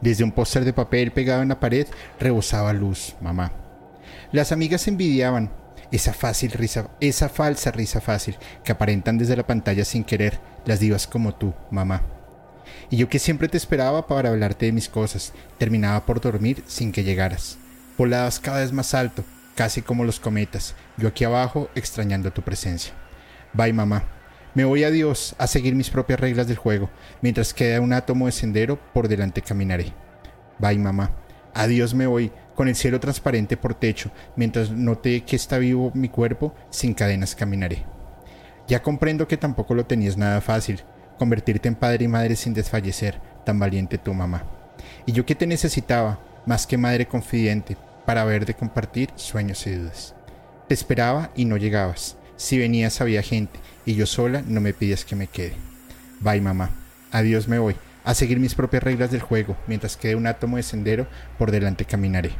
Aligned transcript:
desde 0.00 0.24
un 0.24 0.32
póster 0.32 0.64
de 0.64 0.72
papel 0.72 1.12
pegado 1.12 1.42
en 1.42 1.48
la 1.48 1.60
pared 1.60 1.86
rebosaba 2.18 2.72
luz, 2.72 3.14
mamá. 3.20 3.52
Las 4.32 4.52
amigas 4.52 4.86
envidiaban 4.88 5.50
esa 5.90 6.12
fácil 6.12 6.52
risa, 6.52 6.88
esa 7.00 7.28
falsa 7.28 7.70
risa 7.72 8.00
fácil 8.00 8.36
que 8.64 8.72
aparentan 8.72 9.18
desde 9.18 9.36
la 9.36 9.46
pantalla 9.46 9.84
sin 9.84 10.04
querer 10.04 10.38
las 10.64 10.80
divas 10.80 11.06
como 11.06 11.34
tú, 11.34 11.52
mamá. 11.70 12.02
Y 12.90 12.96
yo 12.96 13.08
que 13.08 13.18
siempre 13.18 13.48
te 13.48 13.56
esperaba 13.56 14.06
para 14.06 14.30
hablarte 14.30 14.66
de 14.66 14.72
mis 14.72 14.88
cosas, 14.88 15.32
terminaba 15.58 16.06
por 16.06 16.20
dormir 16.20 16.62
sin 16.66 16.92
que 16.92 17.04
llegaras. 17.04 17.58
Volabas 17.98 18.40
cada 18.40 18.60
vez 18.60 18.72
más 18.72 18.94
alto, 18.94 19.24
casi 19.54 19.82
como 19.82 20.04
los 20.04 20.20
cometas, 20.20 20.74
yo 20.96 21.08
aquí 21.08 21.24
abajo 21.24 21.68
extrañando 21.74 22.32
tu 22.32 22.42
presencia. 22.42 22.92
Bye, 23.52 23.72
mamá. 23.72 24.19
Me 24.54 24.64
voy 24.64 24.82
a 24.82 24.90
Dios 24.90 25.36
a 25.38 25.46
seguir 25.46 25.76
mis 25.76 25.90
propias 25.90 26.18
reglas 26.18 26.48
del 26.48 26.56
juego. 26.56 26.90
Mientras 27.22 27.54
queda 27.54 27.80
un 27.80 27.92
átomo 27.92 28.26
de 28.26 28.32
sendero, 28.32 28.80
por 28.92 29.06
delante 29.06 29.42
caminaré. 29.42 29.92
Bye, 30.58 30.78
mamá. 30.78 31.12
Adiós 31.54 31.94
me 31.94 32.06
voy, 32.06 32.32
con 32.56 32.66
el 32.66 32.74
cielo 32.74 32.98
transparente 32.98 33.56
por 33.56 33.74
techo. 33.74 34.10
Mientras 34.34 34.70
note 34.70 35.22
que 35.22 35.36
está 35.36 35.58
vivo 35.58 35.92
mi 35.94 36.08
cuerpo, 36.08 36.54
sin 36.70 36.94
cadenas 36.94 37.36
caminaré. 37.36 37.84
Ya 38.66 38.82
comprendo 38.82 39.28
que 39.28 39.36
tampoco 39.36 39.74
lo 39.74 39.86
tenías 39.86 40.16
nada 40.16 40.40
fácil, 40.40 40.82
convertirte 41.18 41.68
en 41.68 41.76
padre 41.76 42.04
y 42.04 42.08
madre 42.08 42.36
sin 42.36 42.54
desfallecer, 42.54 43.20
tan 43.44 43.58
valiente 43.58 43.98
tu 43.98 44.14
mamá. 44.14 44.44
Y 45.06 45.12
yo 45.12 45.24
que 45.26 45.34
te 45.34 45.46
necesitaba, 45.46 46.20
más 46.46 46.66
que 46.66 46.76
madre 46.76 47.06
confidente, 47.06 47.76
para 48.04 48.24
ver 48.24 48.46
de 48.46 48.54
compartir 48.54 49.10
sueños 49.14 49.66
y 49.66 49.74
dudas. 49.74 50.14
Te 50.66 50.74
esperaba 50.74 51.30
y 51.36 51.44
no 51.44 51.56
llegabas. 51.56 52.16
Si 52.40 52.56
venías 52.56 53.02
había 53.02 53.20
gente, 53.20 53.60
y 53.84 53.96
yo 53.96 54.06
sola 54.06 54.42
no 54.48 54.62
me 54.62 54.72
pides 54.72 55.04
que 55.04 55.14
me 55.14 55.26
quede. 55.26 55.52
Bye 56.20 56.40
mamá, 56.40 56.70
adiós 57.12 57.48
me 57.48 57.58
voy, 57.58 57.76
a 58.02 58.14
seguir 58.14 58.40
mis 58.40 58.54
propias 58.54 58.82
reglas 58.82 59.10
del 59.10 59.20
juego, 59.20 59.58
mientras 59.66 59.98
quede 59.98 60.14
un 60.14 60.26
átomo 60.26 60.56
de 60.56 60.62
sendero, 60.62 61.06
por 61.36 61.50
delante 61.50 61.84
caminaré. 61.84 62.30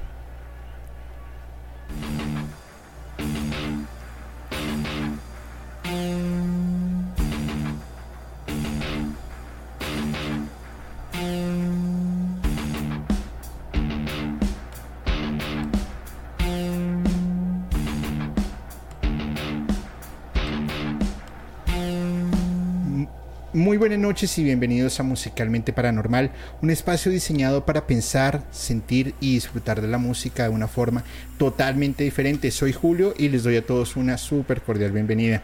Noches 24.20 24.36
y 24.36 24.44
bienvenidos 24.44 25.00
a 25.00 25.03
Musicalmente 25.03 25.72
Paranormal, 25.72 26.31
un 26.60 26.69
espacio 26.69 27.10
diseñado 27.10 27.64
para 27.64 27.86
pensar, 27.86 28.42
sentir 28.50 29.14
y 29.19 29.32
disfrutar 29.32 29.81
de 29.81 29.88
la 29.88 29.97
música 29.97 30.42
de 30.42 30.50
una 30.50 30.69
forma 30.69 31.04
totalmente 31.38 32.04
diferente. 32.04 32.50
Soy 32.50 32.75
Julio 32.75 33.14
y 33.16 33.31
les 33.31 33.44
doy 33.44 33.56
a 33.56 33.64
todos 33.64 33.97
una 33.97 34.19
súper 34.19 34.60
cordial 34.60 34.92
bienvenida. 34.92 35.42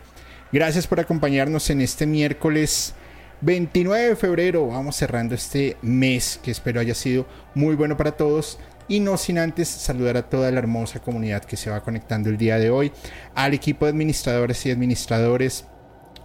Gracias 0.53 0.87
por 0.87 1.01
acompañarnos 1.01 1.71
en 1.71 1.81
este 1.81 2.05
miércoles 2.07 2.93
29 3.41 4.09
de 4.09 4.17
febrero. 4.17 4.67
Vamos 4.67 4.97
cerrando 4.97 5.35
este 5.35 5.79
mes 5.81 6.39
que 6.43 6.51
espero 6.51 6.79
haya 6.79 6.95
sido 6.95 7.27
muy 7.55 7.77
bueno 7.77 7.97
para 7.97 8.13
todos. 8.13 8.59
Y 8.89 9.01
no 9.01 9.17
sin 9.17 9.39
antes 9.39 9.69
saludar 9.69 10.19
a 10.19 10.29
toda 10.29 10.51
la 10.51 10.59
hermosa 10.59 11.01
comunidad 11.01 11.47
que 11.47 11.57
se 11.57 11.71
va 11.71 11.83
conectando 11.83 12.29
el 12.29 12.37
día 12.37 12.59
de 12.59 12.69
hoy, 12.69 12.93
al 13.35 13.55
equipo 13.55 13.87
de 13.87 13.93
administradores 13.93 14.67
y 14.67 14.71
administradores, 14.71 15.65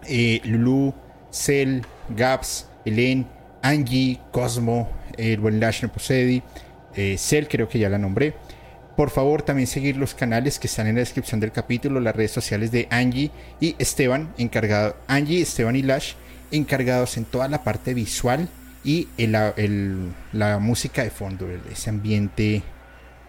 eh, 0.05 0.41
Lulu, 0.43 0.93
Cell, 1.31 1.83
Gaps, 2.15 2.67
Elen, 2.85 3.27
Angie, 3.61 4.19
Cosmo, 4.31 4.89
el 5.17 5.39
buen 5.39 5.59
Lashner 5.59 5.91
Posedi, 5.91 6.41
eh, 6.95 7.15
Cell 7.17 7.47
creo 7.47 7.67
que 7.69 7.79
ya 7.79 7.89
la 7.89 7.97
nombré. 7.97 8.33
Por 8.95 9.09
favor, 9.09 9.41
también 9.41 9.67
seguir 9.67 9.97
los 9.97 10.13
canales 10.13 10.59
que 10.59 10.67
están 10.67 10.87
en 10.87 10.95
la 10.95 10.99
descripción 10.99 11.39
del 11.39 11.51
capítulo, 11.51 11.99
las 11.99 12.15
redes 12.15 12.31
sociales 12.31 12.71
de 12.71 12.87
Angie 12.91 13.31
y 13.59 13.75
Esteban, 13.79 14.33
encargado, 14.37 14.95
Angie, 15.07 15.41
Esteban 15.41 15.75
y 15.75 15.81
Lash, 15.81 16.13
encargados 16.51 17.17
en 17.17 17.25
toda 17.25 17.47
la 17.47 17.63
parte 17.63 17.93
visual 17.93 18.47
y 18.83 19.07
la 19.25 20.57
música 20.59 21.03
de 21.03 21.09
fondo, 21.09 21.47
ese 21.71 21.89
ambiente 21.89 22.63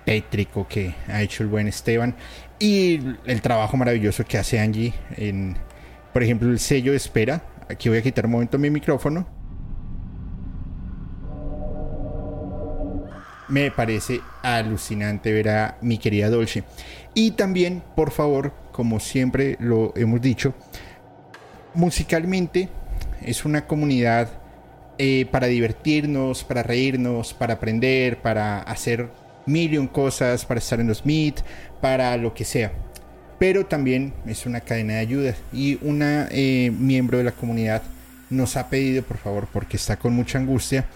tétrico 0.05 0.67
que 0.69 0.95
ha 1.09 1.23
hecho 1.23 1.43
el 1.43 1.49
buen 1.49 1.69
Esteban 1.69 2.15
y 2.59 3.01
el 3.25 3.41
trabajo 3.41 3.77
maravilloso 3.77 4.25
que 4.25 4.39
hace 4.39 4.59
Angie 4.59 4.93
en, 5.17 5.57
por 6.13 6.23
ejemplo, 6.23 6.51
el 6.51 6.59
sello 6.59 6.93
de 6.93 6.97
espera 6.97 7.43
Aquí 7.73 7.89
voy 7.89 7.99
a 7.99 8.03
quitar 8.03 8.27
un 8.27 8.33
momento 8.33 8.59
mi 8.59 8.69
micrófono. 8.69 9.27
Me 13.49 13.71
parece 13.71 14.21
alucinante 14.43 15.33
ver 15.33 15.49
a 15.49 15.79
mi 15.81 15.97
querida 15.97 16.29
Dolce. 16.29 16.65
Y 17.15 17.31
también, 17.31 17.83
por 17.97 18.11
favor, 18.11 18.53
como 18.73 19.01
siempre 19.01 19.57
lo 19.59 19.95
hemos 19.97 20.21
dicho, 20.21 20.55
musicalmente 21.75 22.69
es 23.23 23.47
una 23.47 23.67
comunidad 23.67 24.29
eh, 24.99 25.27
para 25.31 25.47
divertirnos, 25.47 26.45
para 26.45 26.63
reírnos, 26.63 27.33
para 27.33 27.55
aprender, 27.55 28.21
para 28.21 28.61
hacer 28.61 29.11
million 29.47 29.87
cosas, 29.87 30.45
para 30.45 30.59
estar 30.59 30.79
en 30.79 30.89
los 30.89 31.07
meet, 31.07 31.41
para 31.81 32.17
lo 32.19 32.35
que 32.35 32.45
sea 32.45 32.73
pero 33.43 33.67
también 33.67 34.15
es 34.25 34.47
una 34.47 34.61
cadena 34.61 34.93
de 34.93 34.99
ayuda 35.01 35.35
y 35.53 35.77
una 35.83 36.29
eh, 36.31 36.73
miembro 36.79 37.19
de 37.19 37.25
la 37.25 37.33
comunidad 37.33 37.83
nos 38.31 38.57
ha 38.57 38.69
pedido 38.69 39.03
por 39.03 39.17
favor 39.17 39.49
porque 39.53 39.77
está 39.77 39.97
con 39.97 40.13
mucha 40.13 40.39
angustia 40.39 40.87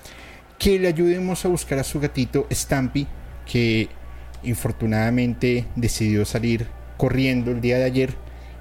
que 0.57 0.79
le 0.79 0.87
ayudemos 0.87 1.45
a 1.45 1.49
buscar 1.49 1.81
a 1.81 1.83
su 1.83 1.99
gatito 1.99 2.47
Stampy 2.53 3.09
que 3.51 3.89
infortunadamente 4.45 5.67
decidió 5.75 6.25
salir 6.25 6.69
corriendo 6.97 7.51
el 7.51 7.61
día 7.61 7.79
de 7.79 7.85
ayer 7.85 8.15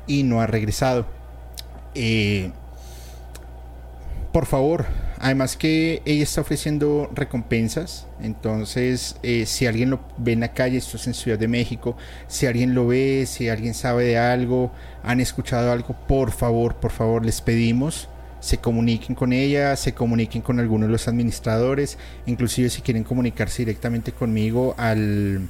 y 0.07 0.23
no 0.23 0.41
ha 0.41 0.47
regresado. 0.47 1.05
Eh, 1.93 2.49
por 4.33 4.47
favor 4.47 4.87
Además 5.25 5.57
que 5.57 6.03
ella 6.05 6.21
está 6.21 6.41
ofreciendo 6.41 7.09
recompensas, 7.11 8.05
entonces 8.21 9.15
eh, 9.23 9.47
si 9.47 9.65
alguien 9.65 9.89
lo 9.89 9.99
ve 10.17 10.33
en 10.33 10.41
la 10.41 10.53
calle, 10.53 10.77
esto 10.77 10.97
es 10.97 11.07
en 11.07 11.15
Ciudad 11.15 11.39
de 11.39 11.47
México, 11.47 11.97
si 12.27 12.45
alguien 12.45 12.75
lo 12.75 12.85
ve, 12.85 13.25
si 13.27 13.49
alguien 13.49 13.73
sabe 13.73 14.03
de 14.03 14.19
algo, 14.19 14.71
han 15.01 15.19
escuchado 15.19 15.71
algo, 15.71 15.95
por 16.07 16.31
favor, 16.31 16.75
por 16.75 16.91
favor, 16.91 17.25
les 17.25 17.41
pedimos 17.41 18.07
se 18.39 18.59
comuniquen 18.59 19.15
con 19.15 19.33
ella, 19.33 19.75
se 19.75 19.95
comuniquen 19.95 20.43
con 20.43 20.59
algunos 20.59 20.89
de 20.89 20.91
los 20.91 21.07
administradores, 21.07 21.97
inclusive 22.27 22.69
si 22.69 22.83
quieren 22.83 23.03
comunicarse 23.03 23.63
directamente 23.63 24.11
conmigo 24.11 24.75
al, 24.77 25.47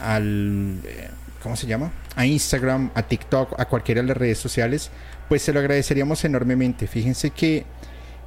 al 0.00 0.80
eh, 0.84 1.10
¿cómo 1.44 1.54
se 1.54 1.68
llama? 1.68 1.92
A 2.16 2.26
Instagram, 2.26 2.90
a 2.96 3.04
TikTok, 3.04 3.60
a 3.60 3.66
cualquiera 3.66 4.00
de 4.02 4.08
las 4.08 4.16
redes 4.16 4.38
sociales, 4.38 4.90
pues 5.28 5.42
se 5.42 5.52
lo 5.52 5.60
agradeceríamos 5.60 6.24
enormemente. 6.24 6.88
Fíjense 6.88 7.30
que 7.30 7.64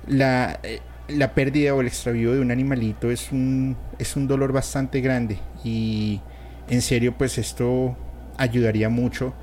la, 0.10 0.60
eh, 0.64 0.82
la 1.08 1.34
pérdida 1.34 1.74
o 1.74 1.82
el 1.82 1.88
extravío 1.88 2.34
de 2.34 2.42
un 2.42 2.52
animalito 2.52 3.10
es 3.10 3.32
un, 3.32 3.78
es 3.98 4.16
un 4.16 4.28
dolor 4.28 4.52
bastante 4.52 5.00
grande 5.02 5.40
y 5.64 6.20
en 6.68 6.82
serio 6.82 7.18
pues 7.18 7.38
esto 7.38 7.96
ayudaría 8.38 8.90
mucho 8.90 9.34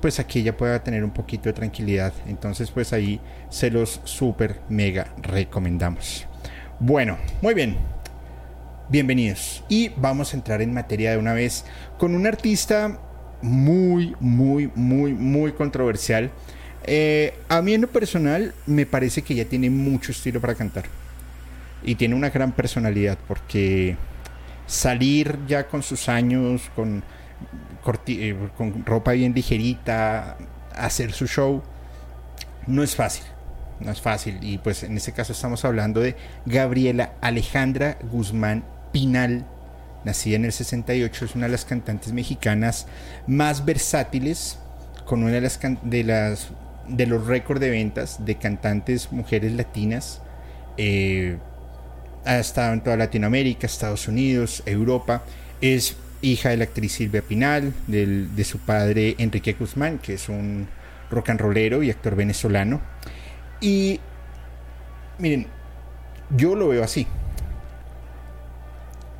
pues 0.00 0.18
a 0.18 0.26
que 0.26 0.40
ella 0.40 0.56
pueda 0.56 0.82
tener 0.82 1.04
un 1.04 1.10
poquito 1.10 1.44
de 1.44 1.52
tranquilidad. 1.52 2.12
Entonces 2.26 2.70
pues 2.70 2.92
ahí 2.92 3.20
se 3.50 3.70
los 3.70 4.00
super 4.04 4.60
mega 4.68 5.08
recomendamos. 5.22 6.26
Bueno 6.80 7.18
muy 7.42 7.54
bien. 7.54 7.76
Bienvenidos. 8.88 9.62
Y 9.68 9.90
vamos 9.90 10.32
a 10.32 10.36
entrar 10.36 10.62
en 10.62 10.74
materia 10.74 11.12
de 11.12 11.18
una 11.18 11.32
vez 11.32 11.64
con 11.96 12.14
un 12.14 12.26
artista 12.26 12.98
muy, 13.40 14.16
muy, 14.18 14.70
muy, 14.74 15.14
muy 15.14 15.52
controversial. 15.52 16.32
Eh, 16.84 17.34
a 17.48 17.62
mí 17.62 17.74
en 17.74 17.82
lo 17.82 17.88
personal 17.88 18.54
me 18.66 18.86
parece 18.86 19.22
que 19.22 19.34
ella 19.34 19.48
tiene 19.48 19.70
mucho 19.70 20.12
estilo 20.12 20.40
para 20.40 20.54
cantar. 20.54 20.84
Y 21.82 21.94
tiene 21.94 22.14
una 22.14 22.30
gran 22.30 22.52
personalidad 22.52 23.18
porque 23.26 23.96
salir 24.66 25.38
ya 25.46 25.66
con 25.66 25.82
sus 25.82 26.08
años, 26.08 26.70
con, 26.74 27.02
eh, 28.06 28.36
con 28.56 28.84
ropa 28.84 29.12
bien 29.12 29.34
ligerita, 29.34 30.36
hacer 30.74 31.12
su 31.12 31.26
show, 31.26 31.62
no 32.66 32.82
es 32.82 32.94
fácil. 32.94 33.24
No 33.80 33.90
es 33.90 34.00
fácil. 34.00 34.38
Y 34.42 34.58
pues 34.58 34.82
en 34.82 34.96
este 34.96 35.12
caso 35.12 35.32
estamos 35.32 35.64
hablando 35.64 36.00
de 36.00 36.16
Gabriela 36.44 37.14
Alejandra 37.20 37.96
Guzmán 38.10 38.64
Pinal 38.92 39.46
nacida 40.04 40.36
en 40.36 40.44
el 40.46 40.52
68, 40.52 41.24
es 41.24 41.34
una 41.34 41.46
de 41.46 41.52
las 41.52 41.64
cantantes 41.64 42.12
mexicanas 42.12 42.86
más 43.26 43.64
versátiles, 43.64 44.58
con 45.04 45.22
una 45.22 45.32
de 45.32 45.40
las, 45.40 45.58
de, 45.82 46.04
las 46.04 46.48
de 46.88 47.06
los 47.06 47.26
récords 47.26 47.60
de 47.60 47.70
ventas 47.70 48.24
de 48.24 48.36
cantantes 48.36 49.12
mujeres 49.12 49.52
latinas. 49.52 50.22
Eh, 50.76 51.36
ha 52.24 52.38
estado 52.38 52.72
en 52.72 52.82
toda 52.82 52.96
Latinoamérica, 52.96 53.66
Estados 53.66 54.08
Unidos, 54.08 54.62
Europa. 54.66 55.22
Es 55.60 55.96
hija 56.22 56.50
de 56.50 56.58
la 56.58 56.64
actriz 56.64 56.92
Silvia 56.92 57.22
Pinal, 57.22 57.72
de 57.86 58.44
su 58.44 58.58
padre 58.58 59.14
Enrique 59.18 59.54
Guzmán, 59.54 59.98
que 59.98 60.14
es 60.14 60.28
un 60.28 60.68
rock 61.10 61.30
and 61.30 61.40
rollero 61.40 61.82
y 61.82 61.90
actor 61.90 62.14
venezolano. 62.14 62.80
Y 63.60 64.00
miren, 65.18 65.46
yo 66.30 66.54
lo 66.54 66.68
veo 66.68 66.84
así 66.84 67.06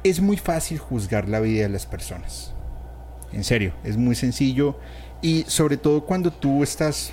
es 0.02 0.20
muy 0.20 0.36
fácil 0.36 0.78
juzgar 0.78 1.28
la 1.28 1.40
vida 1.40 1.62
de 1.62 1.68
las 1.68 1.86
personas. 1.86 2.52
En 3.32 3.44
serio, 3.44 3.72
es 3.84 3.96
muy 3.96 4.14
sencillo 4.14 4.76
y 5.22 5.44
sobre 5.46 5.76
todo 5.76 6.04
cuando 6.04 6.32
tú 6.32 6.62
estás 6.62 7.12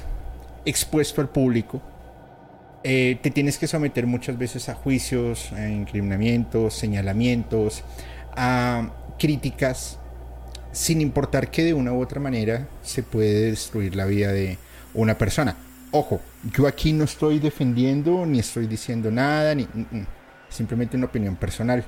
expuesto 0.68 1.22
al 1.22 1.30
público, 1.30 1.82
eh, 2.84 3.18
te 3.22 3.32
tienes 3.32 3.58
que 3.58 3.68
someter 3.68 4.06
muchas 4.06 4.38
veces 4.38 4.70
a 4.70 4.76
juicios, 4.76 5.52
a 5.54 5.68
incriminamientos, 5.68 6.74
señalamientos, 6.74 7.84
a 8.36 8.90
críticas, 9.18 9.98
sin 10.72 11.02
importar 11.02 11.50
que 11.50 11.64
de 11.64 11.74
una 11.74 11.94
u 11.94 12.02
otra 12.02 12.20
manera 12.20 12.68
se 12.84 13.02
puede 13.02 13.50
destruir 13.50 13.96
la 13.96 14.06
vida 14.06 14.32
de 14.32 14.58
una 14.94 15.18
persona. 15.18 15.56
Ojo, 15.92 16.20
yo 16.54 16.68
aquí 16.68 16.92
no 16.92 17.06
estoy 17.06 17.40
defendiendo 17.40 18.26
ni 18.26 18.40
estoy 18.40 18.68
diciendo 18.68 19.10
nada, 19.10 19.56
ni, 19.56 19.64
mm, 19.64 19.86
mm, 19.90 20.08
simplemente 20.50 20.98
una 20.98 21.08
opinión 21.08 21.38
personal. 21.38 21.84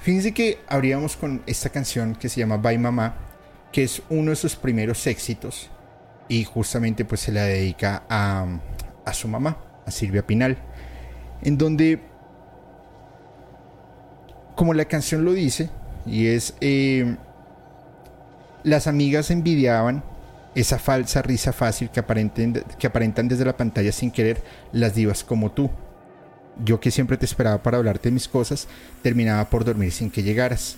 Fíjense 0.00 0.32
que 0.32 0.58
abríamos 0.68 1.16
con 1.16 1.42
esta 1.46 1.70
canción 1.70 2.14
que 2.14 2.28
se 2.28 2.40
llama 2.40 2.58
Bye 2.58 2.78
Mamá, 2.78 3.16
que 3.72 3.84
es 3.84 4.02
uno 4.10 4.30
de 4.30 4.36
sus 4.36 4.54
primeros 4.54 5.06
éxitos 5.06 5.70
y 6.28 6.44
justamente 6.44 7.04
pues 7.04 7.20
se 7.20 7.32
la 7.32 7.44
dedica 7.44 8.04
a, 8.08 8.46
su 9.12 9.28
mamá, 9.28 9.58
a 9.86 9.90
Silvia 9.90 10.26
Pinal, 10.26 10.58
en 11.42 11.58
donde, 11.58 12.00
como 14.54 14.74
la 14.74 14.86
canción 14.86 15.24
lo 15.24 15.32
dice, 15.32 15.70
y 16.06 16.26
es, 16.26 16.54
eh, 16.60 17.16
las 18.62 18.86
amigas 18.86 19.30
envidiaban 19.30 20.02
esa 20.54 20.78
falsa 20.78 21.20
risa 21.22 21.52
fácil 21.52 21.90
que, 21.90 22.02
que 22.78 22.86
aparentan 22.86 23.28
desde 23.28 23.44
la 23.44 23.56
pantalla 23.56 23.92
sin 23.92 24.10
querer 24.10 24.42
las 24.72 24.94
divas 24.94 25.24
como 25.24 25.50
tú 25.50 25.70
yo 26.62 26.80
que 26.80 26.90
siempre 26.90 27.16
te 27.16 27.24
esperaba 27.24 27.62
para 27.62 27.78
hablarte 27.78 28.08
de 28.08 28.12
mis 28.12 28.28
cosas, 28.28 28.68
terminaba 29.02 29.48
por 29.48 29.64
dormir 29.64 29.92
sin 29.92 30.10
que 30.10 30.22
llegaras. 30.22 30.76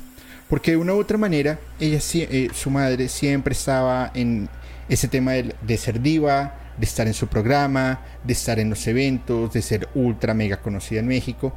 Porque 0.49 0.73
de 0.73 0.77
una 0.77 0.95
u 0.95 1.01
otra 1.01 1.19
manera, 1.19 1.59
ella, 1.81 1.99
eh, 2.15 2.49
su 2.55 2.71
madre 2.71 3.09
siempre 3.09 3.53
estaba 3.53 4.11
en 4.15 4.49
ese 4.89 5.09
tema 5.09 5.33
de, 5.33 5.77
ser 5.77 6.01
diva, 6.01 6.55
de 6.79 6.85
estar 6.85 7.07
en 7.07 7.15
su 7.15 7.27
programa, 7.27 8.01
de 8.25 8.33
estar 8.33 8.59
en 8.59 8.71
los 8.71 8.87
eventos, 8.87 9.53
de 9.53 9.63
ser 9.63 9.89
ultra 9.95 10.35
mega 10.35 10.59
conocida 10.59 11.01
en 11.01 11.09
México. 11.09 11.53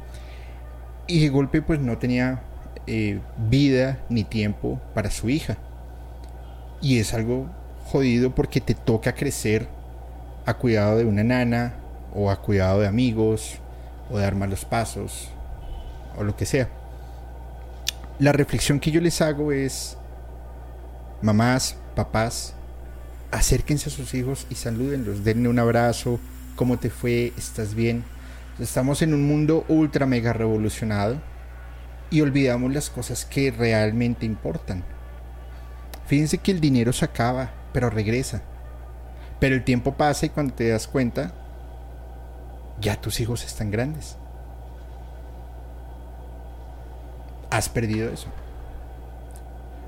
Y 1.06 1.20
de 1.20 1.28
golpe 1.28 1.62
pues 1.62 1.80
no 1.80 1.98
tenía 1.98 2.42
eh, 2.86 3.20
vida 3.36 4.00
ni 4.08 4.24
tiempo 4.24 4.80
para 4.94 5.10
su 5.10 5.28
hija. 5.28 5.58
Y 6.80 6.98
es 6.98 7.14
algo 7.14 7.46
jodido 7.84 8.34
porque 8.34 8.60
te 8.60 8.74
toca 8.74 9.14
crecer 9.14 9.68
a 10.46 10.54
cuidado 10.54 10.98
de 10.98 11.04
una 11.04 11.24
nana 11.24 11.74
o 12.14 12.30
a 12.30 12.40
cuidado 12.40 12.80
de 12.80 12.88
amigos 12.88 13.58
o 14.10 14.18
dar 14.18 14.34
malos 14.34 14.64
pasos 14.64 15.28
o 16.16 16.24
lo 16.24 16.36
que 16.36 16.46
sea. 16.46 16.68
La 18.18 18.32
reflexión 18.32 18.80
que 18.80 18.90
yo 18.90 19.00
les 19.00 19.20
hago 19.22 19.52
es, 19.52 19.96
mamás, 21.22 21.76
papás, 21.94 22.54
acérquense 23.30 23.88
a 23.88 23.92
sus 23.92 24.14
hijos 24.14 24.46
y 24.50 24.54
salúdenlos, 24.54 25.24
denle 25.24 25.48
un 25.48 25.58
abrazo, 25.58 26.18
¿cómo 26.56 26.78
te 26.78 26.90
fue? 26.90 27.32
¿Estás 27.36 27.74
bien? 27.74 28.04
Estamos 28.58 29.02
en 29.02 29.14
un 29.14 29.26
mundo 29.26 29.64
ultra 29.68 30.06
mega 30.06 30.32
revolucionado 30.32 31.20
y 32.10 32.20
olvidamos 32.20 32.72
las 32.72 32.90
cosas 32.90 33.24
que 33.24 33.50
realmente 33.50 34.26
importan. 34.26 34.84
Fíjense 36.06 36.38
que 36.38 36.50
el 36.50 36.60
dinero 36.60 36.92
se 36.92 37.04
acaba, 37.04 37.52
pero 37.72 37.88
regresa. 37.88 38.42
Pero 39.38 39.54
el 39.54 39.64
tiempo 39.64 39.94
pasa 39.94 40.26
y 40.26 40.30
cuando 40.30 40.54
te 40.54 40.68
das 40.68 40.86
cuenta, 40.86 41.32
ya 42.80 43.00
tus 43.00 43.20
hijos 43.20 43.44
están 43.44 43.70
grandes. 43.70 44.16
Has 47.50 47.68
perdido 47.68 48.12
eso. 48.12 48.28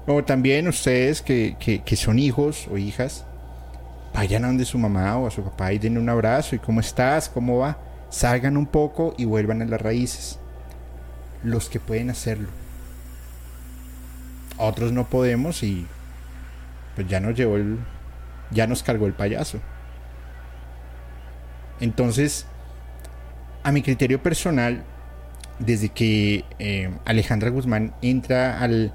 O 0.06 0.24
también 0.24 0.66
ustedes 0.66 1.22
que, 1.22 1.82
son 1.96 2.18
hijos 2.18 2.66
o 2.68 2.78
hijas, 2.78 3.24
vayan 4.14 4.44
a 4.44 4.48
donde 4.48 4.64
su 4.64 4.78
mamá 4.78 5.16
o 5.16 5.26
a 5.26 5.30
su 5.30 5.42
papá 5.42 5.72
y 5.72 5.78
den 5.78 5.98
un 5.98 6.08
abrazo 6.08 6.56
y 6.56 6.58
cómo 6.58 6.80
estás, 6.80 7.28
cómo 7.28 7.58
va. 7.58 7.78
Salgan 8.10 8.56
un 8.56 8.66
poco 8.66 9.14
y 9.16 9.24
vuelvan 9.24 9.62
a 9.62 9.64
las 9.64 9.80
raíces. 9.80 10.38
Los 11.42 11.68
que 11.68 11.80
pueden 11.80 12.10
hacerlo. 12.10 12.48
Otros 14.58 14.92
no 14.92 15.08
podemos 15.08 15.62
y 15.62 15.86
pues 16.94 17.08
ya 17.08 17.20
nos 17.20 17.34
llevó 17.34 17.56
el, 17.56 17.78
ya 18.50 18.66
nos 18.66 18.82
cargó 18.82 19.06
el 19.06 19.14
payaso. 19.14 19.58
Entonces, 21.80 22.46
a 23.62 23.72
mi 23.72 23.82
criterio 23.82 24.22
personal, 24.22 24.84
desde 25.58 25.88
que 25.88 26.44
eh, 26.58 26.90
Alejandra 27.04 27.50
Guzmán 27.50 27.94
entra 28.02 28.60
al, 28.60 28.92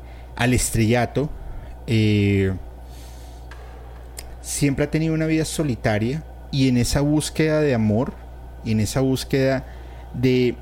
estrellato, 0.54 1.30
eh, 1.88 2.54
siempre 4.58 4.86
ha 4.86 4.92
tenido 4.92 5.14
una 5.14 5.26
vida 5.26 5.46
solitaria 5.46 6.24
y 6.52 6.68
en 6.68 6.78
esa 6.78 7.02
búsqueda 7.02 7.62
de 7.62 7.74
amor 7.74 8.14
en 8.72 8.80
esa 8.80 9.02
búsqueda 9.02 9.66
de, 10.14 10.56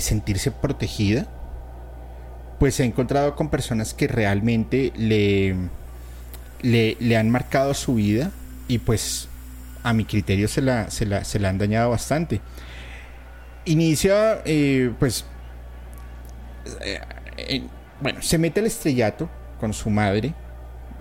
sentirse 0.00 0.50
protegida, 0.50 1.26
pues 2.58 2.76
se 2.76 2.82
ha 2.82 2.86
encontrado 2.86 3.34
con 3.34 3.48
personas 3.48 3.94
que 3.94 4.06
realmente 4.06 4.92
le, 4.96 5.56
le, 6.62 7.16
han 7.16 7.30
marcado 7.30 7.74
su 7.74 7.94
vida 7.94 8.30
y 8.68 8.78
pues 8.78 9.28
a 9.82 9.92
mi 9.92 10.04
criterio 10.04 10.48
se 10.48 10.62
la, 10.62 10.90
se 10.90 11.06
la, 11.06 11.24
se 11.24 11.38
la 11.38 11.50
han 11.50 11.58
dañado 11.58 11.90
bastante. 11.90 12.40
Inicia, 13.66 14.42
eh, 14.44 14.92
pues, 14.98 15.24
eh, 16.82 17.62
bueno, 18.00 18.22
se 18.22 18.38
mete 18.38 18.60
al 18.60 18.66
estrellato 18.66 19.28
con 19.58 19.72
su 19.72 19.90
madre, 19.90 20.34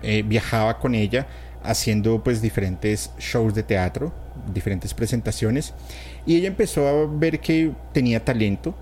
eh, 0.01 0.24
viajaba 0.25 0.79
con 0.79 0.96
ella 0.96 1.27
haciendo 1.63 2.24
pues 2.24 2.41
diferentes 2.41 3.12
shows 3.20 3.53
de 3.55 3.63
teatro, 3.63 4.13
diferentes 4.53 4.93
presentaciones, 4.93 5.74
y 6.25 6.38
ella 6.38 6.48
empezó 6.48 6.88
a 6.88 7.08
ver 7.08 7.39
que 7.39 7.72
tenía 7.93 8.24
talento, 8.24 8.75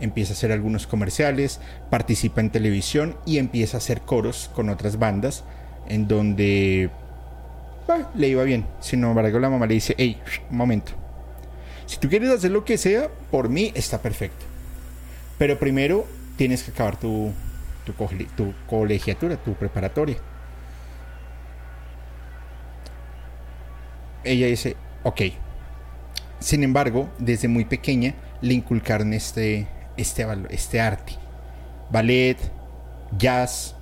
empieza 0.00 0.32
a 0.32 0.36
hacer 0.36 0.52
algunos 0.52 0.86
comerciales, 0.86 1.60
participa 1.90 2.40
en 2.40 2.50
televisión 2.50 3.16
y 3.26 3.38
empieza 3.38 3.76
a 3.76 3.78
hacer 3.78 4.02
coros 4.02 4.50
con 4.54 4.68
otras 4.68 4.98
bandas, 4.98 5.44
en 5.88 6.06
donde 6.06 6.90
le 8.14 8.28
iba 8.28 8.42
bien. 8.44 8.66
Sin 8.80 9.02
embargo, 9.02 9.38
la 9.38 9.50
mamá 9.50 9.66
le 9.66 9.74
dice, 9.74 9.94
hey, 9.98 10.20
un 10.50 10.56
momento, 10.56 10.92
si 11.86 11.96
tú 11.96 12.08
quieres 12.08 12.30
hacer 12.30 12.50
lo 12.50 12.64
que 12.64 12.76
sea, 12.76 13.08
por 13.30 13.48
mí 13.48 13.72
está 13.74 14.02
perfecto. 14.02 14.44
Pero 15.38 15.58
primero 15.58 16.06
tienes 16.36 16.62
que 16.62 16.70
acabar 16.70 17.00
tu, 17.00 17.32
tu, 17.86 18.52
colegiatura, 18.66 19.36
tu 19.36 19.54
preparatoria. 19.54 20.18
Ella 24.24 24.46
dice, 24.46 24.76
ok. 25.04 25.22
Sin 26.40 26.62
embargo, 26.62 27.08
desde 27.18 27.48
muy 27.48 27.64
pequeña 27.64 28.14
le 28.40 28.54
inculcaron 28.54 29.12
este, 29.12 29.66
este, 29.96 30.26
este 30.50 30.80
arte. 30.80 31.14
Ballet, 31.90 32.36
jazz, 33.16 33.74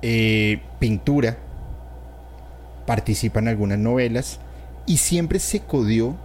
eh, 0.00 0.60
pintura. 0.78 1.36
Participa 2.86 3.38
en 3.40 3.48
algunas 3.48 3.78
novelas 3.78 4.40
y 4.86 4.96
siempre 4.96 5.38
se 5.38 5.60
codió 5.60 6.16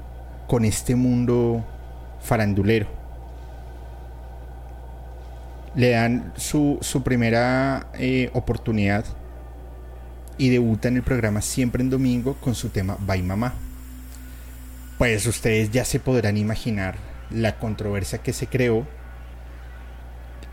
con 0.47 0.65
este 0.65 0.95
mundo 0.95 1.63
farandulero. 2.21 2.87
Le 5.75 5.91
dan 5.91 6.33
su, 6.35 6.79
primera 7.03 7.87
eh, 7.93 8.31
oportunidad 8.33 9.05
y 10.38 10.50
debuta 10.50 10.88
en 10.88 10.98
el 10.98 11.03
programa 11.03 11.41
Siempre 11.41 11.82
en 11.82 11.89
Domingo 11.89 12.36
con 12.36 12.56
su 12.56 12.70
tema 12.70 12.98
Bye 13.00 13.24
Mamá. 13.24 13.53
Pues 14.98 15.25
ustedes 15.27 15.72
ya 15.72 15.86
se 15.86 16.00
podrán 16.00 16.38
imaginar 16.38 16.96
la 17.29 17.58
controversia 17.60 18.20
que 18.20 18.34
se 18.34 18.48
creó 18.48 18.88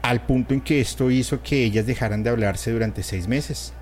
al 0.03 0.21
punto 0.21 0.53
en 0.53 0.61
que 0.61 0.81
esto 0.81 1.11
hizo 1.11 1.43
que 1.43 1.65
ellas 1.65 1.87
dejaran 1.87 2.23
de 2.23 2.31
hablarse 2.31 2.71
durante 2.71 3.03
seis 3.03 3.27
meses. 3.27 3.73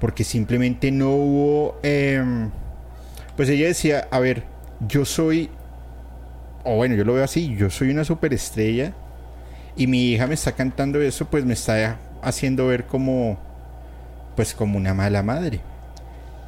Porque 0.00 0.24
simplemente 0.24 0.90
no 0.90 1.10
hubo... 1.10 1.80
Em, 1.82 2.50
pues 3.36 3.48
ella 3.48 3.66
decía, 3.66 4.08
a 4.10 4.20
ver, 4.20 4.44
yo 4.86 5.04
soy... 5.04 5.50
O 6.64 6.76
bueno, 6.76 6.94
yo 6.94 7.04
lo 7.04 7.14
veo 7.14 7.24
así, 7.24 7.56
yo 7.56 7.70
soy 7.70 7.90
una 7.90 8.04
superestrella 8.04 8.94
y 9.76 9.86
mi 9.86 10.12
hija 10.12 10.26
me 10.26 10.34
está 10.34 10.52
cantando 10.52 11.00
eso, 11.00 11.26
pues 11.26 11.44
me 11.44 11.54
está 11.54 11.98
haciendo 12.22 12.68
ver 12.68 12.86
como 12.86 13.38
pues 14.36 14.54
como 14.54 14.78
una 14.78 14.94
mala 14.94 15.22
madre. 15.22 15.60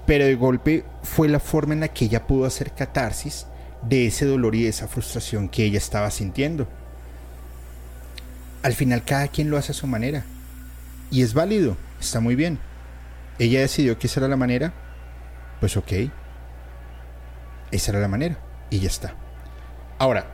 Pero 0.06 0.24
de 0.24 0.34
golpe 0.34 0.84
fue 1.02 1.28
la 1.28 1.40
forma 1.40 1.74
en 1.74 1.80
la 1.80 1.88
que 1.88 2.06
ella 2.06 2.26
pudo 2.26 2.44
hacer 2.46 2.72
catarsis 2.72 3.46
de 3.82 4.06
ese 4.06 4.26
dolor 4.26 4.54
y 4.54 4.64
de 4.64 4.68
esa 4.68 4.88
frustración 4.88 5.48
que 5.48 5.64
ella 5.64 5.78
estaba 5.78 6.10
sintiendo. 6.10 6.66
Al 8.62 8.74
final 8.74 9.04
cada 9.04 9.28
quien 9.28 9.50
lo 9.50 9.56
hace 9.56 9.72
a 9.72 9.74
su 9.74 9.86
manera. 9.86 10.24
Y 11.10 11.22
es 11.22 11.34
válido, 11.34 11.76
está 12.00 12.20
muy 12.20 12.34
bien. 12.34 12.58
Ella 13.38 13.60
decidió 13.60 13.98
que 13.98 14.06
esa 14.06 14.20
era 14.20 14.28
la 14.28 14.36
manera. 14.36 14.72
Pues 15.60 15.76
ok. 15.76 15.92
Esa 17.70 17.90
era 17.90 18.00
la 18.00 18.08
manera. 18.08 18.38
Y 18.70 18.80
ya 18.80 18.88
está. 18.88 19.14
Ahora, 19.98 20.26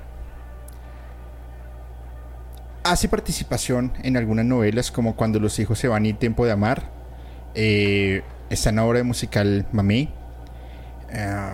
hace 2.85 3.09
participación 3.09 3.93
en 4.03 4.17
algunas 4.17 4.45
novelas 4.45 4.91
como 4.91 5.17
Cuando 5.17 5.39
los 5.39 5.59
hijos 5.59 5.79
se 5.79 5.89
van 5.89 6.07
y 6.07 6.13
Tiempo 6.13 6.45
de 6.45 6.53
amar. 6.53 7.00
Eh, 7.55 8.23
está 8.49 8.71
en 8.71 8.79
obra 8.79 9.03
musical 9.05 9.67
Mamé. 9.73 10.09
Eh, 11.11 11.51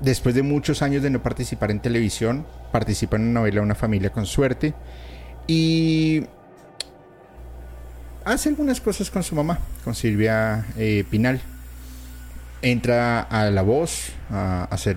después 0.00 0.34
de 0.34 0.42
muchos 0.42 0.82
años 0.82 1.02
de 1.02 1.10
no 1.10 1.22
participar 1.22 1.70
en 1.70 1.80
televisión, 1.80 2.46
participa 2.72 3.16
en 3.16 3.22
una 3.22 3.40
novela 3.40 3.62
Una 3.62 3.74
familia 3.74 4.10
con 4.10 4.26
suerte. 4.26 4.74
Y 5.46 6.24
hace 8.24 8.48
algunas 8.48 8.80
cosas 8.80 9.10
con 9.10 9.22
su 9.22 9.34
mamá, 9.34 9.58
con 9.84 9.94
Silvia 9.94 10.66
eh, 10.76 11.04
Pinal. 11.10 11.40
Entra 12.62 13.20
a 13.20 13.50
La 13.50 13.60
Voz 13.60 14.12
a 14.30 14.64
hacer 14.64 14.96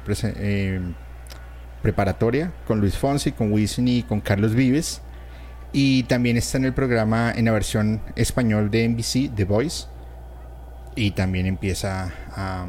preparatoria 1.82 2.54
con 2.66 2.80
Luis 2.80 2.98
Fonsi, 2.98 3.34
con 3.34 3.52
Wisin 3.52 3.90
y 3.90 4.04
con 4.04 4.22
Carlos 4.22 4.56
Vives. 4.56 5.02
Y 5.74 6.04
también 6.04 6.38
está 6.38 6.58
en 6.58 6.66
el 6.66 6.74
programa 6.74 7.32
en 7.36 7.46
la 7.46 7.52
versión 7.52 8.02
español 8.16 8.72
de 8.72 8.88
NBC, 8.88 9.36
The 9.36 9.46
Voice. 9.46 9.86
Y 10.96 11.12
también 11.12 11.46
empieza 11.46 12.12
a, 12.32 12.66